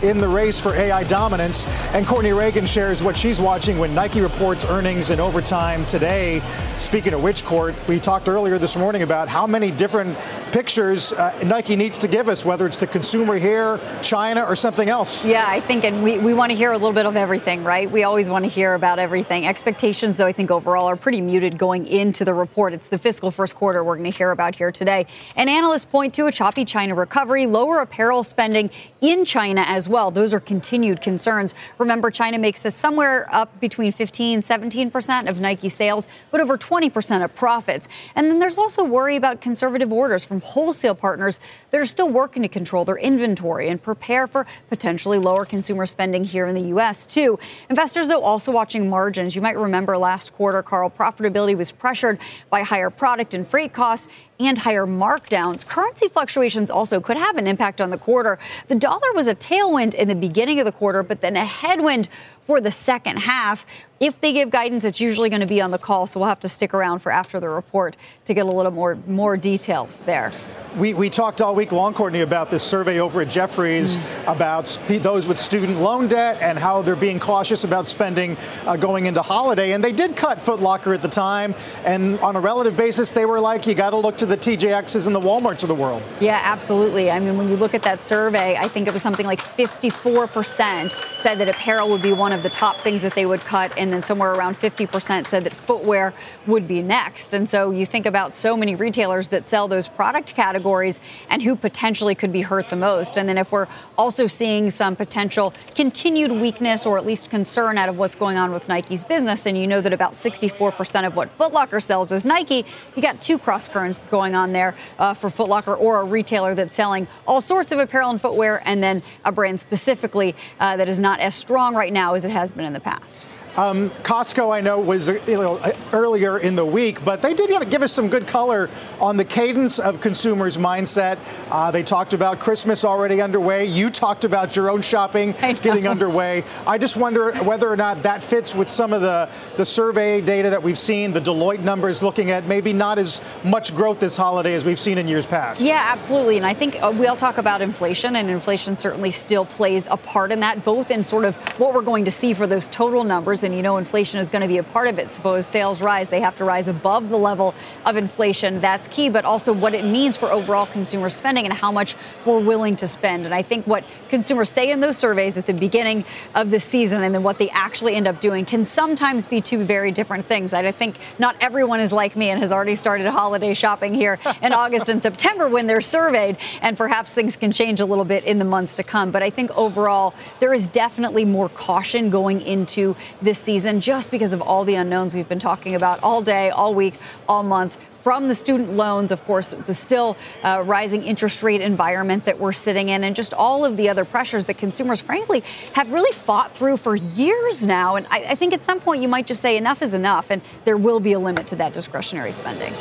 in 0.04 0.18
the 0.18 0.28
race 0.28 0.60
for 0.60 0.76
AI 0.76 1.04
dominance. 1.06 1.66
And 1.93 2.06
Courtney 2.06 2.34
Reagan 2.34 2.66
shares 2.66 3.01
what 3.01 3.16
she's 3.16 3.39
watching 3.39 3.80
when 3.80 3.95
Nike 3.95 4.20
reports 4.20 4.66
earnings 4.66 5.10
in 5.10 5.20
overtime 5.20 5.86
today. 5.86 6.41
Speaking 6.78 7.14
of 7.14 7.24
which, 7.24 7.45
Court, 7.45 7.74
we 7.88 7.99
talked 7.99 8.28
earlier 8.28 8.58
this 8.58 8.76
morning 8.76 9.01
about 9.01 9.30
how 9.30 9.47
many 9.47 9.72
different 9.72 10.18
pictures 10.51 11.14
uh, 11.14 11.34
Nike 11.45 11.76
needs 11.76 11.97
to 11.99 12.08
give 12.08 12.28
us, 12.28 12.43
whether 12.43 12.68
it's 12.68 12.78
the 12.78 12.88
consumer 12.88 13.38
here, 13.38 13.80
China, 14.01 14.43
or 14.43 14.56
something 14.56 14.89
else. 14.89 15.26
Yeah, 15.26 15.45
I 15.47 15.62
think, 15.62 15.86
and 15.86 16.04
we, 16.04 16.20
we 16.20 16.34
want 16.34 16.51
to 16.51 16.58
hear 16.58 16.74
a 16.74 16.78
little 16.78 16.91
bit 16.91 17.06
of 17.06 17.16
everything, 17.16 17.64
right? 17.64 17.89
We 17.89 18.04
always 18.04 18.30
want 18.30 18.43
to 18.43 18.51
hear 18.51 18.74
about 18.74 18.99
everything. 18.99 19.47
Expectations, 19.47 20.18
though, 20.18 20.28
I 20.28 20.34
think 20.34 20.51
overall 20.51 20.88
are 20.88 20.97
pretty 20.97 21.22
muted 21.22 21.58
going 21.58 21.88
into 21.88 22.26
the 22.26 22.34
report. 22.34 22.74
It's 22.74 22.89
the 22.89 22.97
fiscal 22.97 23.32
first 23.32 23.56
quarter 23.56 23.84
we're 23.84 23.97
going 23.97 24.12
to 24.12 24.18
hear 24.18 24.32
about 24.32 24.56
here 24.56 24.72
today. 24.72 25.08
And 25.38 25.49
analysts 25.49 25.86
point 25.86 26.14
to 26.16 26.26
a 26.26 26.32
choppy 26.32 26.66
China 26.66 26.93
recovery, 26.93 27.47
lower 27.47 27.80
apparel 27.80 28.24
spending 28.24 28.70
in 28.99 29.24
China 29.24 29.64
as 29.66 29.88
well 29.88 29.93
well. 29.94 30.12
Those 30.12 30.34
are 30.34 30.39
continued 30.39 31.02
concerns. 31.02 31.54
Remember, 31.78 32.10
China 32.10 32.39
makes 32.39 32.66
us 32.66 32.76
somewhere 32.76 33.28
up 33.32 33.60
between 33.62 33.94
15 33.94 34.41
17% 34.41 35.30
of 35.30 35.39
Nike 35.39 35.70
sales, 35.70 36.08
but 36.32 36.41
over 36.41 36.58
20% 36.58 37.24
of 37.24 37.34
profits. 37.36 37.88
And 38.16 38.30
then 38.30 38.39
there's 38.39 38.58
also 38.58 38.84
worry 38.84 39.16
about 39.16 39.39
conservative 39.39 39.94
orders 39.94 40.26
from 40.26 40.41
wholesale 40.41 40.96
partners 40.96 41.39
that 41.70 41.80
are 41.80 41.86
still 41.86 42.10
working 42.10 42.41
to 42.41 42.50
control 42.50 42.84
their 42.84 42.98
inventory 42.98 43.70
and 43.70 43.82
prepare 43.82 44.26
for 44.26 44.48
potentially 44.68 45.20
lower 45.20 45.46
consumer 45.46 45.86
spending 45.86 46.24
here 46.24 46.48
in 46.48 46.56
the 46.56 46.70
U.S., 46.70 47.06
too. 47.06 47.38
Investors, 47.70 48.08
though, 48.08 48.24
also 48.24 48.52
watching 48.52 48.89
margins. 48.89 49.36
You 49.36 49.44
might 49.44 49.58
remember 49.58 49.96
last 49.98 50.34
quarter, 50.34 50.64
Carl, 50.64 50.89
profitability 50.89 51.56
was 51.56 51.72
pressured 51.72 52.18
by 52.50 52.64
higher 52.64 52.89
product 52.89 53.36
and 53.36 53.48
freight 53.48 53.74
costs 53.74 54.10
and 54.40 54.58
higher 54.58 54.86
markdowns. 54.86 55.66
Currency 55.66 56.08
fluctuations 56.08 56.72
also 56.72 57.00
could 57.00 57.18
have 57.18 57.38
an 57.38 57.48
impact 57.48 57.82
on 57.82 57.90
the 57.90 57.98
quarter. 57.98 58.40
The 58.68 58.76
dollar 58.76 59.14
was 59.14 59.28
a 59.28 59.36
tailwind 59.36 59.94
in 59.94 60.08
the 60.08 60.16
beginning 60.16 60.60
of 60.60 60.66
the 60.66 60.72
quarter, 60.72 61.04
but 61.04 61.22
then 61.22 61.36
a 61.36 61.46
headwind 61.46 62.10
for 62.46 62.62
the 62.62 62.72
second 62.72 63.18
half. 63.18 63.66
If 64.00 64.20
they 64.20 64.34
give 64.34 64.50
guidance, 64.50 64.84
it's 64.84 65.00
usually 65.00 65.30
going 65.30 65.41
to 65.41 65.48
be 65.48 65.62
on 65.62 65.72
the 65.72 65.78
call, 65.78 66.08
so 66.08 66.20
we'll 66.20 66.30
have 66.30 66.41
to 66.41 66.50
stick 66.50 66.74
around 66.74 67.00
for 67.00 67.12
after 67.12 67.39
the 67.39 67.48
report 67.48 67.96
to 68.26 68.34
get 68.34 68.46
a 68.46 68.50
little 68.50 68.72
more 68.72 68.98
more 69.08 69.38
details 69.38 70.02
there. 70.02 70.32
We, 70.78 70.96
we 70.96 71.12
talked 71.12 71.39
all 71.39 71.54
week 71.54 71.72
long, 71.72 71.94
Courtney, 71.94 72.22
about 72.22 72.50
this 72.50 72.64
survey 72.64 73.00
over 73.00 73.22
at 73.22 73.30
Jefferies 73.30 73.98
mm. 73.98 74.34
about 74.34 74.66
those 75.04 75.28
with 75.28 75.38
student 75.38 75.78
loan 75.78 76.08
debt 76.08 76.39
and 76.41 76.58
how 76.58 76.82
they're 76.82 76.96
being 76.96 77.20
cautious 77.20 77.64
about 77.64 77.88
spending 77.88 78.36
uh, 78.66 78.76
going 78.76 79.06
into 79.06 79.22
holiday. 79.22 79.74
And 79.74 79.84
they 79.84 79.91
did 79.91 80.16
cut 80.16 80.41
Foot 80.41 80.62
Locker 80.62 80.91
at 80.96 81.04
the 81.04 81.08
time. 81.08 81.54
And 81.86 82.20
on 82.22 82.36
a 82.36 82.39
relative 82.39 82.76
basis, 82.76 83.12
they 83.12 83.28
were 83.28 83.39
like, 83.39 83.68
you 83.68 83.76
got 83.76 83.91
to 83.91 83.98
look 83.98 84.18
to 84.18 84.26
the 84.26 84.36
TJXs 84.36 85.06
and 85.06 85.16
the 85.16 85.22
Walmarts 85.22 85.62
of 85.62 85.70
the 85.70 85.76
world. 85.76 86.02
Yeah, 86.20 86.39
absolutely. 86.41 87.12
I 87.12 87.20
mean, 87.20 87.38
when 87.38 87.50
you 87.50 87.56
look 87.56 87.76
at 87.76 87.84
that 87.84 88.04
survey, 88.04 88.58
I 88.58 88.68
think 88.68 88.88
it 88.88 88.94
was 88.94 89.04
something 89.04 89.28
like 89.28 89.41
54% 89.41 91.18
said 91.18 91.36
that 91.36 91.50
apparel 91.50 91.89
would 91.91 92.02
be 92.02 92.14
one 92.14 92.33
of 92.34 92.44
the 92.44 92.50
top 92.50 92.78
things 92.82 93.02
that 93.02 93.16
they 93.16 93.26
would 93.26 93.42
cut. 93.42 93.78
And 93.78 93.92
then 93.92 94.02
somewhere 94.02 94.32
around 94.32 94.56
50% 94.56 95.28
said 95.28 95.44
that 95.44 95.54
footwear 95.54 96.14
would 96.48 96.68
be 96.68 96.82
next. 96.82 97.34
And 97.34 97.48
so 97.48 97.72
you 97.72 97.86
think 97.86 98.06
about 98.06 98.34
so 98.34 98.58
many 98.58 98.76
retailers 98.76 99.28
that 99.30 99.48
sell 99.48 99.68
those 99.68 99.88
product 99.88 100.36
categories 100.36 100.44
categories 100.54 101.02
and 101.30 101.42
who 101.42 101.56
potentially 101.56 102.16
could 102.16 102.32
be 102.32 102.42
hurt 102.42 102.70
the 102.70 102.76
most. 102.76 103.18
And 103.18 103.28
then 103.28 103.38
if 103.38 103.52
we're 103.52 103.68
also 103.98 104.28
seeing 104.28 104.70
some 104.70 104.96
potential 104.96 105.54
continued 105.76 106.32
weakness 106.32 106.86
or 106.86 106.98
at 106.98 107.06
least 107.06 107.30
concern 107.30 107.78
out 107.78 107.90
of 107.90 107.98
what's 107.98 108.16
going 108.16 108.38
on 108.38 108.52
with 108.52 108.68
Nike's 108.68 109.04
business, 109.04 109.46
and 109.46 109.58
you 109.58 109.66
know 109.68 109.82
that 109.82 109.94
about 109.94 110.14
64% 110.14 111.08
of 111.08 111.16
what 111.16 111.30
Foot 111.32 111.54
Locker 111.54 111.80
sells 111.80 112.12
is 112.12 112.26
Nike, 112.26 112.66
you 112.96 113.02
got 113.02 113.22
two 113.22 113.38
cross 113.38 113.68
currents 113.68 114.00
going 114.12 114.36
on 114.36 114.54
there 114.54 114.76
uh, 115.00 115.14
for 115.14 115.30
Foot 115.30 115.50
Locker 115.50 115.76
or 115.76 116.02
a 116.02 116.04
retailer 116.04 116.56
that's 116.56 116.74
selling 116.74 117.08
all 117.26 117.42
sorts 117.42 117.72
of 117.72 117.80
apparel 117.80 118.10
and 118.10 118.22
footwear, 118.22 118.62
and 118.66 118.82
then 118.82 119.02
a 119.26 119.32
brand 119.32 119.60
specifically 119.60 120.36
uh, 120.60 120.78
that 120.78 120.88
is 120.90 121.00
not 121.00 121.20
as 121.20 121.36
strong 121.36 121.76
right 121.76 121.94
now 121.94 122.14
as 122.14 122.22
it 122.24 122.32
has 122.32 122.51
been 122.51 122.65
in 122.65 122.74
the 122.74 122.80
past. 122.80 123.26
Um, 123.56 123.91
Costco, 124.01 124.51
I 124.51 124.62
know, 124.62 124.80
was 124.80 125.10
you 125.10 125.22
know, 125.28 125.62
earlier 125.91 126.39
in 126.39 126.56
the 126.56 126.66
week, 126.66 127.06
but 127.06 127.22
they 127.22 127.36
did 127.36 127.51
give 127.70 127.84
us 127.84 127.91
some 127.91 128.10
good 128.10 128.26
color 128.26 128.68
on 128.99 129.16
the 129.16 129.26
cadence 129.26 129.78
of 129.78 130.01
consumers' 130.01 130.58
mindset. 130.58 131.20
Uh, 131.51 131.70
they 131.70 131.84
talked 131.84 132.16
about 132.16 132.39
Christmas 132.39 132.84
already 132.84 133.22
underway. 133.22 133.66
You 133.66 133.91
talked 133.91 134.24
about 134.24 134.56
your 134.56 134.72
own 134.72 134.82
shopping 134.82 135.34
getting 135.62 135.88
underway. 135.88 136.43
I 136.66 136.80
just 136.80 136.97
wonder 136.97 137.32
whether 137.43 137.70
or 137.70 137.78
not 137.78 138.01
that 138.04 138.24
fits 138.24 138.56
with 138.56 138.68
some 138.68 138.91
of 138.91 139.01
the, 139.01 139.30
the 139.56 139.66
survey 139.66 140.20
data 140.20 140.49
that 140.49 140.64
we've 140.64 140.78
seen, 140.78 141.12
the 141.12 141.22
Deloitte 141.22 141.62
numbers 141.62 142.01
looking 142.01 142.32
at 142.32 142.47
maybe 142.47 142.74
not 142.74 142.97
as 142.97 143.22
much 143.43 143.76
growth 143.76 143.99
this 143.99 144.18
holiday 144.18 144.56
as 144.56 144.66
we've 144.66 144.80
seen 144.80 144.97
in 144.97 145.08
years 145.08 145.28
past. 145.28 145.62
Yeah, 145.62 145.82
absolutely. 145.86 146.38
And 146.38 146.45
I 146.45 146.56
think 146.56 146.82
uh, 146.82 146.91
we'll 146.95 147.16
talk 147.16 147.38
about 147.38 147.62
inflation, 147.62 148.16
and 148.16 148.32
inflation 148.32 148.76
certainly 148.76 149.12
still 149.12 149.45
plays 149.45 149.88
a 149.91 149.97
part 149.97 150.32
in 150.32 150.39
that, 150.39 150.66
both 150.66 150.89
in 150.89 151.04
sort 151.04 151.26
of 151.26 151.36
what 151.60 151.76
we're 151.76 151.84
going 151.84 152.06
to 152.06 152.12
see 152.12 152.34
for 152.34 152.47
those 152.47 152.68
total 152.68 153.04
numbers 153.04 153.43
and 153.44 153.56
you 153.56 153.62
know 153.62 153.78
inflation 153.78 154.20
is 154.20 154.30
going 154.30 154.41
to 154.41 154.48
be 154.48 154.58
a 154.58 154.64
part 154.64 154.88
of 154.88 155.00
it. 155.00 155.12
Suppose 155.12 155.48
sales 155.48 155.82
rise, 155.82 156.10
they 156.10 156.22
have 156.22 156.38
to 156.38 156.46
rise 156.46 156.68
above 156.68 157.10
the 157.10 157.18
level 157.18 157.54
of 157.86 157.96
inflation. 157.96 158.60
That's 158.60 158.88
key, 158.88 159.10
but 159.10 159.26
also 159.26 159.54
what 159.54 159.74
it 159.74 159.86
means 159.86 160.18
for 160.18 160.32
overall 160.32 160.66
consumer 160.66 161.10
spending 161.10 161.46
and 161.46 161.54
how 161.54 161.72
much 161.72 161.96
we're 162.26 162.39
willing 162.39 162.76
to 162.78 162.88
spend. 162.88 163.26
And 163.26 163.34
I 163.34 163.41
think 163.41 163.68
what 163.68 163.84
consumers 164.10 164.52
say 164.52 164.72
in 164.72 164.80
those 164.80 164.98
surveys 164.98 165.38
at 165.38 165.46
the 165.46 165.54
beginning 165.54 166.06
of 166.36 166.50
the 166.50 166.60
season 166.60 167.04
and 167.04 167.14
then 167.14 167.24
what 167.24 167.38
they 167.38 167.50
actually 167.50 167.96
end 167.96 168.08
up 168.08 168.20
doing 168.20 168.46
can 168.46 168.66
sometimes 168.66 169.28
be 169.28 169.41
two 169.41 169.64
very 169.64 169.91
different 169.91 170.26
things. 170.26 170.54
I 170.54 170.72
think 170.72 170.98
not 171.20 171.36
everyone 171.41 171.80
is 171.80 171.91
like 171.91 172.16
me 172.16 172.30
and 172.30 172.39
has 172.39 172.52
already 172.52 172.76
started 172.76 173.08
holiday 173.08 173.54
shopping 173.54 173.94
here 173.94 174.20
in 174.41 174.54
August 174.64 174.89
and 174.89 175.02
September 175.02 175.48
when 175.48 175.68
they're 175.68 175.82
surveyed, 175.82 176.38
and 176.62 176.78
perhaps 176.78 177.14
things 177.14 177.38
can 177.38 177.52
change 177.52 177.80
a 177.80 177.86
little 177.86 178.06
bit 178.06 178.24
in 178.26 178.39
the 178.39 178.46
months 178.46 178.76
to 178.78 178.84
come. 178.84 179.12
But 179.12 179.24
I 179.24 179.30
think 179.30 179.52
overall, 179.52 180.14
there 180.39 180.54
is 180.54 180.68
definitely 180.68 181.26
more 181.26 181.50
caution 181.50 182.10
going 182.10 182.41
into 182.41 182.96
this 183.22 183.33
this 183.34 183.40
season 183.40 183.82
just 183.82 184.12
because 184.12 184.32
of 184.32 184.44
all 184.44 184.64
the 184.64 184.76
unknowns 184.76 185.16
we've 185.16 185.28
been 185.28 185.40
talking 185.40 185.74
about 185.74 186.04
all 186.04 186.22
day, 186.22 186.52
all 186.52 186.76
week, 186.76 186.94
all 187.28 187.42
month 187.42 187.76
from 188.04 188.28
the 188.28 188.36
student 188.36 188.74
loans, 188.74 189.12
of 189.12 189.24
course, 189.26 189.56
the 189.66 189.74
still 189.74 190.16
uh, 190.44 190.62
rising 190.64 191.02
interest 191.04 191.42
rate 191.42 191.62
environment 191.62 192.26
that 192.26 192.38
we're 192.38 192.54
sitting 192.54 192.90
in, 192.90 193.04
and 193.04 193.16
just 193.16 193.34
all 193.34 193.66
of 193.66 193.76
the 193.76 193.90
other 193.90 194.06
pressures 194.06 194.46
that 194.46 194.58
consumers, 194.58 195.02
frankly, 195.02 195.42
have 195.74 195.92
really 195.92 196.12
fought 196.12 196.54
through 196.54 196.78
for 196.78 196.96
years 196.96 197.66
now. 197.66 197.96
And 197.96 198.06
I, 198.12 198.20
I 198.30 198.36
think 198.36 198.54
at 198.54 198.64
some 198.64 198.80
point 198.80 199.02
you 199.02 199.08
might 199.08 199.26
just 199.26 199.42
say 199.42 199.58
enough 199.58 199.82
is 199.82 199.96
enough, 199.96 200.30
and 200.30 200.42
there 200.66 200.78
will 200.78 201.00
be 201.00 201.14
a 201.14 201.20
limit 201.20 201.48
to 201.48 201.56
that 201.56 201.74
discretionary 201.74 202.34
spending. 202.34 202.74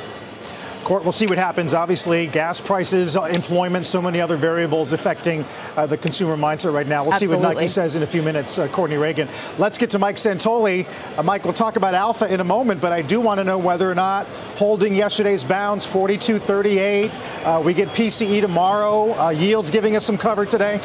Court, 0.93 1.05
we'll 1.05 1.13
see 1.13 1.25
what 1.25 1.39
happens. 1.39 1.73
Obviously, 1.73 2.27
gas 2.27 2.61
prices, 2.61 3.17
uh, 3.17 3.23
employment, 3.23 3.87
so 3.87 4.03
many 4.03 4.21
other 4.21 4.37
variables 4.37 4.93
affecting 4.93 5.43
uh, 5.75 5.87
the 5.87 5.97
consumer 5.97 6.37
mindset 6.37 6.75
right 6.75 6.87
now. 6.87 7.03
We'll 7.03 7.15
Absolutely. 7.15 7.39
see 7.39 7.47
what 7.47 7.55
Nike 7.55 7.69
says 7.69 7.97
in 7.97 8.03
a 8.03 8.07
few 8.07 8.23
minutes, 8.23 8.59
uh, 8.59 8.69
Courtney 8.69 8.99
Reagan. 8.99 9.27
Let's 9.57 9.79
get 9.79 9.89
to 9.93 9.99
Mike 9.99 10.17
Santoli. 10.17 10.87
Uh, 11.17 11.23
Mike, 11.23 11.45
we'll 11.45 11.55
talk 11.55 11.77
about 11.77 11.95
Alpha 11.95 12.31
in 12.31 12.41
a 12.41 12.45
moment, 12.45 12.83
but 12.83 12.93
I 12.93 13.01
do 13.01 13.23
want 13.23 13.39
to 13.39 13.45
know 13.45 13.57
whether 13.57 13.91
or 13.91 13.95
not 13.95 14.27
holding 14.59 14.95
yesterday's 14.95 15.45
bounds, 15.45 15.87
42.38. 15.87 17.11
Uh, 17.43 17.63
we 17.63 17.73
get 17.73 17.89
PCE 17.89 18.43
tomorrow. 18.43 19.19
Uh, 19.19 19.31
yields 19.31 19.71
giving 19.71 19.97
us 19.97 20.05
some 20.05 20.19
cover 20.19 20.45
today. 20.45 20.79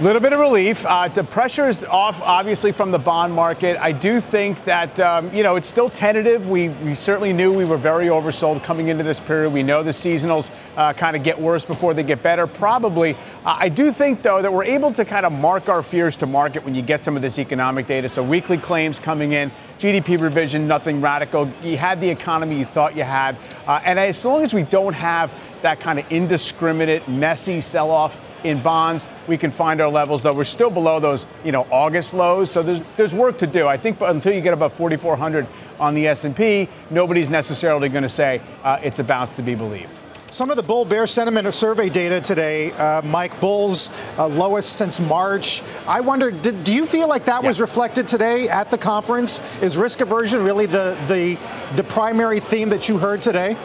Little 0.00 0.22
bit 0.22 0.32
of 0.32 0.38
relief. 0.38 0.86
Uh, 0.86 1.08
the 1.08 1.24
pressure 1.24 1.68
is 1.68 1.82
off, 1.82 2.22
obviously, 2.22 2.70
from 2.70 2.92
the 2.92 3.00
bond 3.00 3.34
market. 3.34 3.76
I 3.80 3.90
do 3.90 4.20
think 4.20 4.62
that 4.64 5.00
um, 5.00 5.34
you 5.34 5.42
know 5.42 5.56
it's 5.56 5.66
still 5.66 5.90
tentative. 5.90 6.48
We 6.48 6.68
we 6.68 6.94
certainly 6.94 7.32
knew 7.32 7.52
we 7.52 7.64
were 7.64 7.76
very 7.76 8.06
oversold 8.06 8.62
coming 8.62 8.88
into 8.88 9.02
this 9.02 9.18
period. 9.18 9.52
We 9.52 9.64
know 9.64 9.82
the 9.82 9.90
seasonals 9.90 10.52
uh, 10.76 10.92
kind 10.92 11.16
of 11.16 11.24
get 11.24 11.40
worse 11.40 11.64
before 11.64 11.94
they 11.94 12.04
get 12.04 12.22
better. 12.22 12.46
Probably. 12.46 13.14
Uh, 13.44 13.56
I 13.58 13.68
do 13.68 13.90
think 13.90 14.22
though 14.22 14.40
that 14.40 14.52
we're 14.52 14.62
able 14.62 14.92
to 14.92 15.04
kind 15.04 15.26
of 15.26 15.32
mark 15.32 15.68
our 15.68 15.82
fears 15.82 16.14
to 16.18 16.26
market 16.26 16.64
when 16.64 16.76
you 16.76 16.82
get 16.82 17.02
some 17.02 17.16
of 17.16 17.22
this 17.22 17.36
economic 17.36 17.86
data. 17.86 18.08
So 18.08 18.22
weekly 18.22 18.56
claims 18.56 19.00
coming 19.00 19.32
in, 19.32 19.50
GDP 19.80 20.20
revision, 20.20 20.68
nothing 20.68 21.00
radical. 21.00 21.50
You 21.60 21.76
had 21.76 22.00
the 22.00 22.08
economy 22.08 22.56
you 22.56 22.66
thought 22.66 22.94
you 22.94 23.02
had, 23.02 23.36
uh, 23.66 23.80
and 23.84 23.98
as 23.98 24.24
long 24.24 24.44
as 24.44 24.54
we 24.54 24.62
don't 24.62 24.94
have 24.94 25.32
that 25.62 25.80
kind 25.80 25.98
of 25.98 26.06
indiscriminate, 26.12 27.08
messy 27.08 27.60
sell-off 27.60 28.16
in 28.44 28.62
bonds. 28.62 29.08
We 29.26 29.36
can 29.36 29.50
find 29.50 29.80
our 29.80 29.90
levels, 29.90 30.22
though 30.22 30.34
we're 30.34 30.44
still 30.44 30.70
below 30.70 31.00
those, 31.00 31.26
you 31.44 31.52
know, 31.52 31.66
August 31.70 32.14
lows. 32.14 32.50
So 32.50 32.62
there's 32.62 32.96
there's 32.96 33.14
work 33.14 33.38
to 33.38 33.46
do. 33.46 33.66
I 33.66 33.76
think 33.76 34.00
until 34.00 34.32
you 34.32 34.40
get 34.40 34.52
above 34.52 34.72
4,400 34.72 35.46
on 35.78 35.94
the 35.94 36.08
S&P, 36.08 36.68
nobody's 36.90 37.30
necessarily 37.30 37.88
going 37.88 38.02
to 38.02 38.08
say 38.08 38.40
uh, 38.64 38.78
it's 38.82 38.98
a 38.98 39.04
bounce 39.04 39.34
to 39.36 39.42
be 39.42 39.54
believed. 39.54 39.90
Some 40.30 40.50
of 40.50 40.56
the 40.56 40.62
bull 40.62 40.84
bear 40.84 41.06
sentiment 41.06 41.46
or 41.46 41.52
survey 41.52 41.88
data 41.88 42.20
today, 42.20 42.72
uh, 42.72 43.00
Mike, 43.00 43.40
bulls 43.40 43.88
uh, 44.18 44.26
lowest 44.26 44.76
since 44.76 45.00
March. 45.00 45.62
I 45.86 46.00
wonder, 46.00 46.30
did, 46.30 46.64
do 46.64 46.74
you 46.74 46.84
feel 46.84 47.08
like 47.08 47.24
that 47.24 47.42
yeah. 47.42 47.48
was 47.48 47.62
reflected 47.62 48.06
today 48.06 48.46
at 48.46 48.70
the 48.70 48.76
conference? 48.76 49.40
Is 49.62 49.78
risk 49.78 50.02
aversion 50.02 50.44
really 50.44 50.66
the, 50.66 50.98
the, 51.08 51.38
the 51.76 51.84
primary 51.84 52.40
theme 52.40 52.68
that 52.70 52.90
you 52.90 52.98
heard 52.98 53.22
today? 53.22 53.56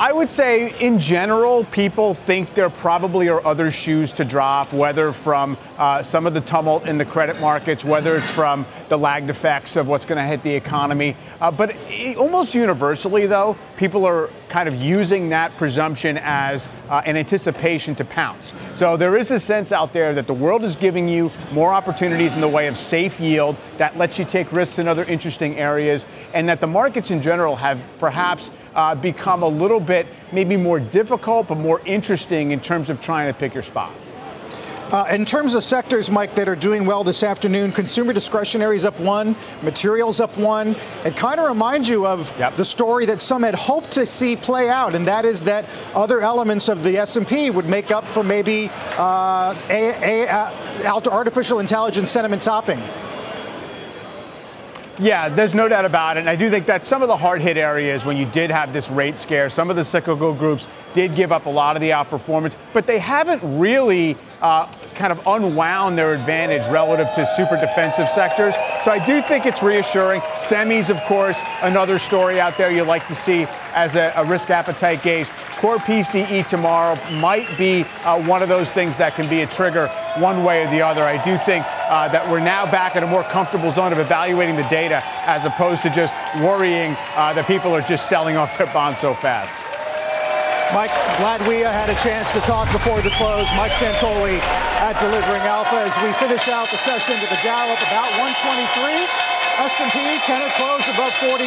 I 0.00 0.12
would 0.12 0.30
say, 0.30 0.74
in 0.80 0.98
general, 0.98 1.64
people 1.64 2.14
think 2.14 2.54
there 2.54 2.70
probably 2.70 3.28
are 3.28 3.44
other 3.46 3.70
shoes 3.70 4.14
to 4.14 4.24
drop, 4.24 4.72
whether 4.72 5.12
from 5.12 5.58
uh, 5.80 6.02
some 6.02 6.26
of 6.26 6.34
the 6.34 6.42
tumult 6.42 6.84
in 6.84 6.98
the 6.98 7.04
credit 7.06 7.40
markets, 7.40 7.86
whether 7.86 8.14
it's 8.14 8.28
from 8.30 8.66
the 8.90 8.98
lagged 8.98 9.30
effects 9.30 9.76
of 9.76 9.88
what's 9.88 10.04
going 10.04 10.18
to 10.18 10.24
hit 10.24 10.42
the 10.42 10.54
economy. 10.54 11.16
Uh, 11.40 11.50
but 11.50 11.74
it, 11.88 12.18
almost 12.18 12.54
universally, 12.54 13.26
though, 13.26 13.56
people 13.78 14.04
are 14.04 14.28
kind 14.50 14.68
of 14.68 14.74
using 14.74 15.30
that 15.30 15.56
presumption 15.56 16.18
as 16.20 16.68
uh, 16.90 17.00
an 17.06 17.16
anticipation 17.16 17.94
to 17.94 18.04
pounce. 18.04 18.52
So 18.74 18.98
there 18.98 19.16
is 19.16 19.30
a 19.30 19.40
sense 19.40 19.72
out 19.72 19.94
there 19.94 20.14
that 20.14 20.26
the 20.26 20.34
world 20.34 20.64
is 20.64 20.76
giving 20.76 21.08
you 21.08 21.32
more 21.50 21.72
opportunities 21.72 22.34
in 22.34 22.42
the 22.42 22.48
way 22.48 22.66
of 22.66 22.76
safe 22.76 23.18
yield 23.18 23.56
that 23.78 23.96
lets 23.96 24.18
you 24.18 24.26
take 24.26 24.52
risks 24.52 24.78
in 24.78 24.86
other 24.86 25.04
interesting 25.04 25.56
areas, 25.56 26.04
and 26.34 26.46
that 26.50 26.60
the 26.60 26.66
markets 26.66 27.10
in 27.10 27.22
general 27.22 27.56
have 27.56 27.80
perhaps 27.98 28.50
uh, 28.74 28.94
become 28.94 29.42
a 29.42 29.48
little 29.48 29.80
bit 29.80 30.06
maybe 30.30 30.58
more 30.58 30.78
difficult 30.78 31.48
but 31.48 31.56
more 31.56 31.80
interesting 31.86 32.50
in 32.50 32.60
terms 32.60 32.90
of 32.90 33.00
trying 33.00 33.32
to 33.32 33.38
pick 33.38 33.54
your 33.54 33.62
spots. 33.62 34.14
Uh, 34.90 35.06
in 35.10 35.24
terms 35.24 35.54
of 35.54 35.62
sectors, 35.62 36.10
Mike, 36.10 36.34
that 36.34 36.48
are 36.48 36.56
doing 36.56 36.84
well 36.84 37.04
this 37.04 37.22
afternoon, 37.22 37.70
consumer 37.70 38.12
discretionary 38.12 38.74
is 38.74 38.84
up 38.84 38.98
one, 38.98 39.36
materials 39.62 40.18
up 40.18 40.36
one. 40.36 40.74
It 41.04 41.16
kind 41.16 41.38
of 41.38 41.46
reminds 41.46 41.88
you 41.88 42.08
of 42.08 42.36
yep. 42.40 42.56
the 42.56 42.64
story 42.64 43.06
that 43.06 43.20
some 43.20 43.44
had 43.44 43.54
hoped 43.54 43.92
to 43.92 44.04
see 44.04 44.34
play 44.34 44.68
out, 44.68 44.96
and 44.96 45.06
that 45.06 45.24
is 45.24 45.44
that 45.44 45.68
other 45.94 46.20
elements 46.20 46.68
of 46.68 46.82
the 46.82 46.98
S&P 46.98 47.50
would 47.50 47.66
make 47.66 47.92
up 47.92 48.04
for 48.04 48.24
maybe 48.24 48.68
uh, 48.98 49.54
a, 49.68 50.24
a, 50.24 50.28
uh, 50.28 51.00
artificial 51.08 51.60
intelligence 51.60 52.10
sentiment 52.10 52.42
topping. 52.42 52.82
Yeah, 55.00 55.30
there's 55.30 55.54
no 55.54 55.66
doubt 55.66 55.86
about 55.86 56.18
it. 56.18 56.20
And 56.20 56.28
I 56.28 56.36
do 56.36 56.50
think 56.50 56.66
that 56.66 56.84
some 56.84 57.00
of 57.00 57.08
the 57.08 57.16
hard 57.16 57.40
hit 57.40 57.56
areas 57.56 58.04
when 58.04 58.18
you 58.18 58.26
did 58.26 58.50
have 58.50 58.74
this 58.74 58.90
rate 58.90 59.16
scare, 59.16 59.48
some 59.48 59.70
of 59.70 59.76
the 59.76 59.84
cyclical 59.84 60.34
groups 60.34 60.68
did 60.92 61.14
give 61.14 61.32
up 61.32 61.46
a 61.46 61.50
lot 61.50 61.74
of 61.74 61.80
the 61.80 61.88
outperformance, 61.88 62.54
but 62.74 62.86
they 62.86 62.98
haven't 62.98 63.40
really 63.58 64.14
uh, 64.42 64.70
kind 64.94 65.10
of 65.10 65.26
unwound 65.26 65.96
their 65.96 66.12
advantage 66.12 66.60
relative 66.70 67.08
to 67.14 67.24
super 67.24 67.58
defensive 67.58 68.10
sectors. 68.10 68.54
So 68.84 68.90
I 68.90 69.02
do 69.06 69.22
think 69.22 69.46
it's 69.46 69.62
reassuring. 69.62 70.20
Semis, 70.36 70.90
of 70.90 71.00
course, 71.04 71.40
another 71.62 71.98
story 71.98 72.38
out 72.38 72.58
there 72.58 72.70
you 72.70 72.82
like 72.82 73.06
to 73.06 73.14
see 73.14 73.44
as 73.72 73.94
a, 73.94 74.12
a 74.16 74.24
risk 74.26 74.50
appetite 74.50 75.02
gauge. 75.02 75.28
Core 75.56 75.78
PCE 75.78 76.46
tomorrow 76.46 76.98
might 77.12 77.46
be 77.56 77.84
uh, 78.04 78.22
one 78.22 78.42
of 78.42 78.50
those 78.50 78.70
things 78.70 78.98
that 78.98 79.14
can 79.14 79.28
be 79.30 79.40
a 79.40 79.46
trigger 79.46 79.88
one 80.18 80.44
way 80.44 80.66
or 80.66 80.70
the 80.70 80.82
other. 80.82 81.02
I 81.02 81.22
do 81.24 81.38
think 81.38 81.64
uh, 81.90 82.06
that 82.06 82.22
we're 82.30 82.38
now 82.38 82.64
back 82.70 82.94
in 82.94 83.02
a 83.02 83.06
more 83.10 83.26
comfortable 83.26 83.70
zone 83.74 83.90
of 83.90 83.98
evaluating 83.98 84.54
the 84.54 84.66
data 84.70 85.02
as 85.26 85.44
opposed 85.44 85.82
to 85.82 85.90
just 85.90 86.14
worrying 86.38 86.94
uh, 87.18 87.34
that 87.34 87.50
people 87.50 87.74
are 87.74 87.82
just 87.82 88.06
selling 88.06 88.38
off 88.38 88.54
their 88.54 88.70
bonds 88.70 89.02
so 89.02 89.10
fast. 89.12 89.50
Mike, 90.70 90.94
glad 91.18 91.42
we 91.50 91.66
uh, 91.66 91.74
had 91.74 91.90
a 91.90 91.98
chance 91.98 92.30
to 92.30 92.38
talk 92.46 92.70
before 92.70 93.02
the 93.02 93.10
close. 93.18 93.50
Mike 93.58 93.74
Santoli 93.74 94.38
at 94.78 94.94
Delivering 95.02 95.42
Alpha 95.42 95.82
as 95.82 95.90
we 95.98 96.14
finish 96.22 96.46
out 96.46 96.70
the 96.70 96.78
session 96.78 97.18
with 97.18 97.26
the 97.26 97.42
Dow 97.42 97.58
up 97.58 97.82
about 97.90 98.06
123. 98.22 99.50
S&P 99.66 99.98
can 100.30 100.38
it 100.46 100.54
close 100.54 100.86
above 100.94 101.10
4,300. 101.26 101.42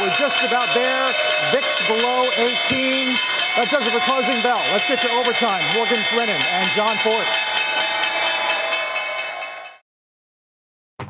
We're 0.00 0.16
just 0.16 0.40
about 0.48 0.64
there. 0.72 1.06
VIX 1.52 1.68
below 1.92 2.24
18. 2.72 3.12
That 3.60 3.68
does 3.68 3.84
it 3.84 3.92
for 3.92 4.00
closing 4.08 4.40
bell. 4.40 4.64
Let's 4.72 4.88
get 4.88 5.04
to 5.04 5.10
overtime. 5.20 5.60
Morgan 5.76 6.00
Brennan 6.16 6.40
and 6.56 6.66
John 6.72 6.96
Fortt. 7.04 7.55